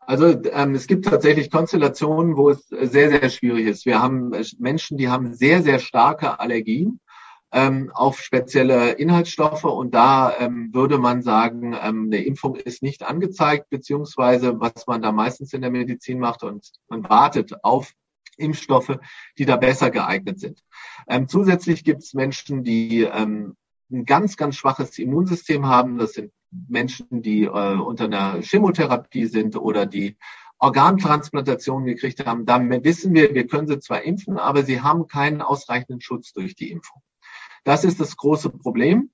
Also 0.00 0.26
ähm, 0.52 0.74
es 0.74 0.86
gibt 0.86 1.06
tatsächlich 1.06 1.50
Konstellationen, 1.50 2.36
wo 2.36 2.50
es 2.50 2.68
sehr, 2.68 3.08
sehr 3.08 3.30
schwierig 3.30 3.66
ist. 3.66 3.86
Wir 3.86 4.02
haben 4.02 4.32
Menschen, 4.58 4.98
die 4.98 5.08
haben 5.08 5.32
sehr, 5.32 5.62
sehr 5.62 5.78
starke 5.78 6.38
Allergien 6.38 7.00
ähm, 7.52 7.90
auf 7.92 8.20
spezielle 8.20 8.92
Inhaltsstoffe 8.92 9.64
und 9.64 9.94
da 9.94 10.34
ähm, 10.38 10.70
würde 10.72 10.98
man 10.98 11.22
sagen, 11.22 11.76
ähm, 11.80 12.06
eine 12.06 12.24
Impfung 12.24 12.56
ist 12.56 12.82
nicht 12.82 13.02
angezeigt, 13.02 13.68
beziehungsweise 13.68 14.58
was 14.58 14.86
man 14.86 15.02
da 15.02 15.12
meistens 15.12 15.52
in 15.52 15.60
der 15.60 15.70
Medizin 15.70 16.18
macht 16.18 16.42
und 16.42 16.72
man 16.88 17.08
wartet 17.08 17.62
auf 17.62 17.92
Impfstoffe, 18.38 18.98
die 19.38 19.44
da 19.44 19.56
besser 19.56 19.90
geeignet 19.90 20.40
sind. 20.40 20.64
Ähm, 21.06 21.28
zusätzlich 21.28 21.84
gibt 21.84 22.02
es 22.02 22.14
Menschen, 22.14 22.64
die 22.64 23.02
ähm, 23.02 23.56
ein 23.90 24.06
ganz, 24.06 24.38
ganz 24.38 24.56
schwaches 24.56 24.98
Immunsystem 24.98 25.66
haben. 25.66 25.98
Das 25.98 26.14
sind 26.14 26.32
Menschen, 26.50 27.22
die 27.22 27.44
äh, 27.44 27.48
unter 27.48 28.04
einer 28.04 28.40
Chemotherapie 28.40 29.26
sind 29.26 29.56
oder 29.56 29.84
die 29.84 30.16
Organtransplantationen 30.58 31.86
gekriegt 31.86 32.24
haben. 32.24 32.46
Da 32.46 32.60
wissen 32.84 33.12
wir, 33.12 33.34
wir 33.34 33.46
können 33.46 33.68
sie 33.68 33.80
zwar 33.80 34.02
impfen, 34.02 34.38
aber 34.38 34.62
sie 34.62 34.80
haben 34.80 35.06
keinen 35.06 35.42
ausreichenden 35.42 36.00
Schutz 36.00 36.32
durch 36.32 36.54
die 36.54 36.70
Impfung. 36.70 37.02
Das 37.64 37.84
ist 37.84 38.00
das 38.00 38.16
große 38.16 38.50
Problem. 38.50 39.10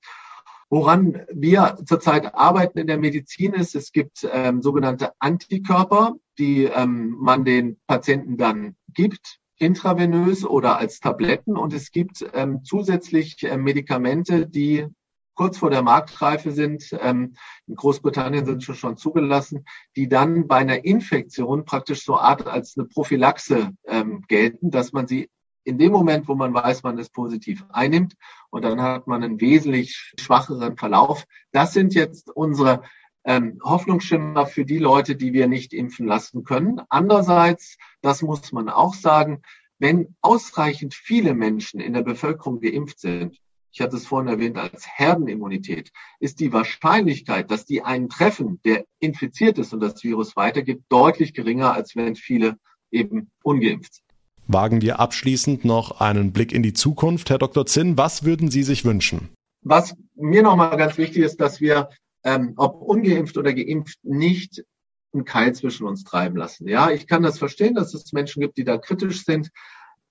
Woran 0.70 1.22
wir 1.32 1.78
zurzeit 1.86 2.34
arbeiten 2.34 2.78
in 2.78 2.86
der 2.86 2.99
Medizin 2.99 3.55
ist, 3.55 3.74
es 3.74 3.90
gibt 3.90 4.28
ähm, 4.30 4.61
sogenannte 4.61 5.12
Antikörper, 5.18 6.16
die 6.38 6.64
ähm, 6.64 7.16
man 7.18 7.44
den 7.44 7.78
Patienten 7.86 8.36
dann 8.36 8.76
gibt, 8.92 9.38
intravenös 9.57 10.44
oder 10.44 10.78
als 10.78 11.01
Tabletten. 11.01 11.57
Und 11.57 11.72
es 11.72 11.90
gibt 11.90 12.24
ähm, 12.34 12.61
zusätzlich 12.64 13.42
äh, 13.44 13.57
Medikamente, 13.57 14.46
die 14.46 14.86
kurz 15.34 15.57
vor 15.57 15.70
der 15.70 15.82
Marktreife 15.82 16.53
sind. 16.53 16.94
Ähm, 17.01 17.34
in 17.66 17.74
Großbritannien 17.76 18.44
sind 18.44 18.62
sie 18.62 18.74
schon 18.74 18.99
zugelassen, 18.99 19.64
die 19.96 20.09
dann 20.09 20.49
bei 20.49 20.57
einer 20.57 20.84
Infektion 20.84 21.64
praktisch 21.64 22.05
so 22.05 22.18
Art 22.18 22.46
als 22.46 22.76
eine 22.76 22.86
Prophylaxe 22.86 23.70
ähm, 23.86 24.24
gelten, 24.28 24.70
dass 24.70 24.92
man 24.92 25.07
sie 25.07 25.30
in 25.68 25.78
dem 25.78 25.92
Moment, 25.92 26.26
wo 26.28 26.34
man 26.34 26.54
weiß, 26.54 26.82
man 26.82 26.98
ist 26.98 27.12
positiv 27.12 27.64
einnimmt 27.68 28.14
und 28.50 28.64
dann 28.64 28.80
hat 28.80 29.06
man 29.06 29.22
einen 29.22 29.40
wesentlich 29.40 30.14
schwacheren 30.18 30.76
Verlauf. 30.76 31.26
Das 31.52 31.74
sind 31.74 31.94
jetzt 31.94 32.30
unsere 32.30 32.82
ähm, 33.24 33.60
Hoffnungsschimmer 33.62 34.46
für 34.46 34.64
die 34.64 34.78
Leute, 34.78 35.14
die 35.14 35.34
wir 35.34 35.46
nicht 35.46 35.74
impfen 35.74 36.06
lassen 36.06 36.44
können. 36.44 36.80
Andererseits, 36.88 37.76
das 38.00 38.22
muss 38.22 38.50
man 38.52 38.70
auch 38.70 38.94
sagen, 38.94 39.42
wenn 39.78 40.16
ausreichend 40.22 40.94
viele 40.94 41.34
Menschen 41.34 41.80
in 41.80 41.92
der 41.92 42.02
Bevölkerung 42.02 42.60
geimpft 42.60 42.98
sind, 42.98 43.38
ich 43.70 43.82
hatte 43.82 43.96
es 43.96 44.06
vorhin 44.06 44.28
erwähnt 44.28 44.56
als 44.56 44.88
Herdenimmunität, 44.88 45.92
ist 46.18 46.40
die 46.40 46.52
Wahrscheinlichkeit, 46.52 47.50
dass 47.50 47.66
die 47.66 47.82
einen 47.82 48.08
treffen, 48.08 48.60
der 48.64 48.86
infiziert 48.98 49.58
ist 49.58 49.74
und 49.74 49.80
das 49.80 50.02
Virus 50.02 50.34
weitergibt, 50.34 50.84
deutlich 50.88 51.34
geringer, 51.34 51.74
als 51.74 51.94
wenn 51.94 52.16
viele 52.16 52.58
eben 52.90 53.30
ungeimpft 53.42 53.94
sind. 53.96 54.07
Wagen 54.49 54.80
wir 54.80 54.99
abschließend 54.99 55.66
noch 55.66 56.01
einen 56.01 56.32
Blick 56.32 56.53
in 56.53 56.62
die 56.62 56.72
Zukunft. 56.72 57.28
Herr 57.28 57.36
Dr. 57.36 57.66
Zinn, 57.66 57.99
was 57.99 58.24
würden 58.24 58.51
Sie 58.51 58.62
sich 58.62 58.82
wünschen? 58.84 59.28
Was 59.62 59.94
mir 60.14 60.42
nochmal 60.42 60.76
ganz 60.78 60.96
wichtig 60.96 61.22
ist, 61.22 61.38
dass 61.38 61.61
wir, 61.61 61.90
ähm, 62.24 62.55
ob 62.57 62.80
ungeimpft 62.80 63.36
oder 63.36 63.53
geimpft, 63.53 63.99
nicht 64.03 64.64
einen 65.12 65.26
Keil 65.26 65.55
zwischen 65.55 65.86
uns 65.86 66.03
treiben 66.03 66.36
lassen. 66.36 66.66
Ja, 66.66 66.90
ich 66.90 67.07
kann 67.07 67.22
das 67.22 67.38
verstehen, 67.38 67.74
dass 67.74 67.92
es 67.92 68.12
Menschen 68.14 68.40
gibt, 68.40 68.57
die 68.57 68.64
da 68.64 68.78
kritisch 68.78 69.24
sind. 69.24 69.51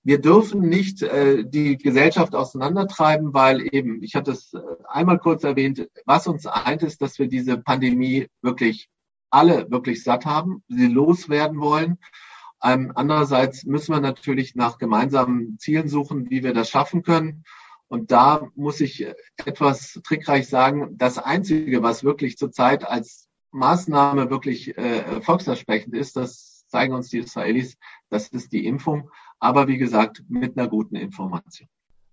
Wir 0.04 0.20
dürfen 0.20 0.60
nicht 0.60 1.02
äh, 1.02 1.44
die 1.44 1.76
Gesellschaft 1.76 2.36
auseinandertreiben, 2.36 3.34
weil 3.34 3.74
eben, 3.74 4.04
ich 4.04 4.14
hatte 4.14 4.30
es 4.30 4.54
äh, 4.54 4.60
einmal 4.88 5.18
kurz 5.18 5.42
erwähnt, 5.42 5.88
was 6.06 6.28
uns 6.28 6.46
eint 6.46 6.84
ist, 6.84 7.02
dass 7.02 7.18
wir 7.18 7.26
diese 7.26 7.58
Pandemie 7.58 8.28
wirklich 8.42 8.88
alle 9.30 9.68
wirklich 9.68 10.04
satt 10.04 10.24
haben, 10.24 10.62
sie 10.68 10.86
loswerden 10.86 11.58
wollen 11.60 11.98
ähm, 12.62 12.92
andererseits 12.94 13.64
müssen 13.64 13.94
wir 13.94 14.00
natürlich 14.00 14.54
nach 14.54 14.78
gemeinsamen 14.78 15.58
Zielen 15.58 15.88
suchen, 15.88 16.30
wie 16.30 16.42
wir 16.42 16.54
das 16.54 16.70
schaffen 16.70 17.02
können. 17.02 17.44
Und 17.88 18.10
da 18.10 18.48
muss 18.54 18.80
ich 18.80 19.06
etwas 19.44 20.00
trickreich 20.04 20.48
sagen, 20.48 20.96
das 20.98 21.18
Einzige, 21.18 21.82
was 21.82 22.04
wirklich 22.04 22.36
zurzeit 22.36 22.86
als 22.86 23.28
Maßnahme 23.50 24.30
wirklich 24.30 24.76
äh, 24.76 24.98
erfolgsversprechend 24.98 25.94
ist, 25.94 26.16
das 26.16 26.66
zeigen 26.68 26.92
uns 26.92 27.08
die 27.08 27.18
Israelis, 27.18 27.76
das 28.10 28.28
ist 28.28 28.52
die 28.52 28.66
Impfung, 28.66 29.10
aber 29.38 29.68
wie 29.68 29.78
gesagt, 29.78 30.22
mit 30.28 30.58
einer 30.58 30.68
guten 30.68 30.96
Information. 30.96 31.68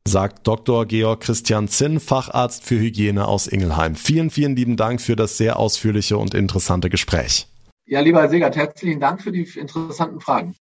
Sagt 0.07 0.47
Dr. 0.47 0.85
Georg 0.85 1.21
Christian 1.21 1.67
Zinn, 1.67 1.99
Facharzt 1.99 2.63
für 2.63 2.79
Hygiene 2.79 3.27
aus 3.27 3.47
Ingelheim. 3.47 3.95
Vielen, 3.95 4.29
vielen 4.29 4.55
lieben 4.55 4.77
Dank 4.77 5.01
für 5.01 5.15
das 5.15 5.37
sehr 5.37 5.57
ausführliche 5.57 6.17
und 6.17 6.33
interessante 6.35 6.89
Gespräch. 6.89 7.47
Ja, 7.88 7.99
lieber 7.99 8.21
Herr 8.21 8.29
Segert, 8.29 8.55
herzlichen 8.55 8.99
Dank 8.99 9.21
für 9.21 9.31
die 9.31 9.43
interessanten 9.43 10.19
Fragen. 10.19 10.55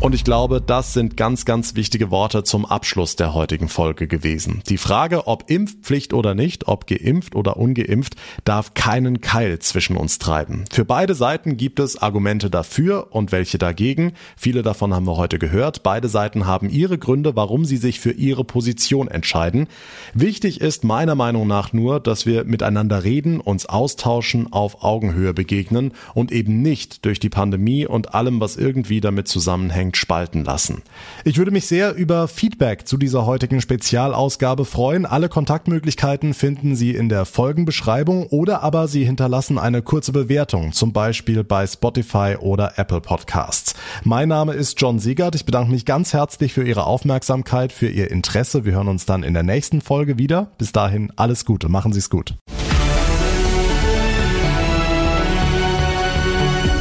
Und 0.00 0.14
ich 0.14 0.22
glaube, 0.22 0.60
das 0.64 0.92
sind 0.92 1.16
ganz, 1.16 1.44
ganz 1.44 1.74
wichtige 1.74 2.12
Worte 2.12 2.44
zum 2.44 2.64
Abschluss 2.64 3.16
der 3.16 3.34
heutigen 3.34 3.68
Folge 3.68 4.06
gewesen. 4.06 4.62
Die 4.68 4.78
Frage, 4.78 5.26
ob 5.26 5.50
Impfpflicht 5.50 6.14
oder 6.14 6.36
nicht, 6.36 6.68
ob 6.68 6.86
geimpft 6.86 7.34
oder 7.34 7.56
ungeimpft, 7.56 8.14
darf 8.44 8.74
keinen 8.74 9.20
Keil 9.20 9.58
zwischen 9.58 9.96
uns 9.96 10.20
treiben. 10.20 10.66
Für 10.70 10.84
beide 10.84 11.16
Seiten 11.16 11.56
gibt 11.56 11.80
es 11.80 12.00
Argumente 12.00 12.48
dafür 12.48 13.08
und 13.10 13.32
welche 13.32 13.58
dagegen. 13.58 14.12
Viele 14.36 14.62
davon 14.62 14.94
haben 14.94 15.04
wir 15.04 15.16
heute 15.16 15.40
gehört. 15.40 15.82
Beide 15.82 16.08
Seiten 16.08 16.46
haben 16.46 16.70
ihre 16.70 16.96
Gründe, 16.96 17.34
warum 17.34 17.64
sie 17.64 17.76
sich 17.76 17.98
für 17.98 18.12
ihre 18.12 18.44
Position 18.44 19.08
entscheiden. 19.08 19.66
Wichtig 20.14 20.60
ist 20.60 20.84
meiner 20.84 21.16
Meinung 21.16 21.48
nach 21.48 21.72
nur, 21.72 21.98
dass 21.98 22.24
wir 22.24 22.44
miteinander 22.44 23.02
reden, 23.02 23.40
uns 23.40 23.66
austauschen, 23.66 24.52
auf 24.52 24.84
Augenhöhe 24.84 25.34
begegnen 25.34 25.92
und 26.14 26.30
eben 26.30 26.62
nicht 26.62 27.04
durch 27.04 27.18
die 27.18 27.30
Pandemie 27.30 27.84
und 27.84 28.14
allem, 28.14 28.40
was 28.40 28.56
irgendwie 28.56 29.00
damit 29.00 29.26
zusammenhängt, 29.26 29.87
unbedingt 29.88 29.96
spalten 29.96 30.44
lassen. 30.44 30.82
Ich 31.24 31.38
würde 31.38 31.50
mich 31.50 31.66
sehr 31.66 31.94
über 31.94 32.28
Feedback 32.28 32.86
zu 32.86 32.96
dieser 32.96 33.26
heutigen 33.26 33.60
Spezialausgabe 33.60 34.64
freuen. 34.64 35.06
Alle 35.06 35.28
Kontaktmöglichkeiten 35.28 36.34
finden 36.34 36.76
Sie 36.76 36.94
in 36.94 37.08
der 37.08 37.24
Folgenbeschreibung 37.24 38.26
oder 38.26 38.62
aber 38.62 38.88
Sie 38.88 39.04
hinterlassen 39.04 39.58
eine 39.58 39.82
kurze 39.82 40.12
Bewertung, 40.12 40.72
zum 40.72 40.92
Beispiel 40.92 41.44
bei 41.44 41.66
Spotify 41.66 42.36
oder 42.38 42.78
Apple 42.78 43.00
Podcasts. 43.00 43.74
Mein 44.04 44.28
Name 44.28 44.52
ist 44.52 44.80
John 44.80 44.98
Siegert. 44.98 45.34
Ich 45.34 45.44
bedanke 45.44 45.70
mich 45.70 45.84
ganz 45.84 46.12
herzlich 46.12 46.52
für 46.52 46.64
Ihre 46.64 46.84
Aufmerksamkeit, 46.84 47.72
für 47.72 47.88
Ihr 47.88 48.10
Interesse. 48.10 48.64
Wir 48.64 48.72
hören 48.72 48.88
uns 48.88 49.06
dann 49.06 49.22
in 49.22 49.34
der 49.34 49.42
nächsten 49.42 49.80
Folge 49.80 50.18
wieder. 50.18 50.52
Bis 50.58 50.72
dahin 50.72 51.12
alles 51.16 51.44
Gute. 51.44 51.68
Machen 51.68 51.92
Sie 51.92 52.00
es 52.00 52.10
gut. 52.10 52.34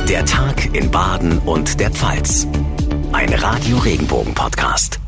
Der 0.09 0.25
Tag 0.25 0.73
in 0.73 0.89
Baden 0.89 1.39
und 1.39 1.79
der 1.81 1.91
Pfalz. 1.91 2.47
Ein 3.11 3.33
Radio 3.33 3.77
Regenbogen 3.77 4.33
Podcast. 4.33 4.99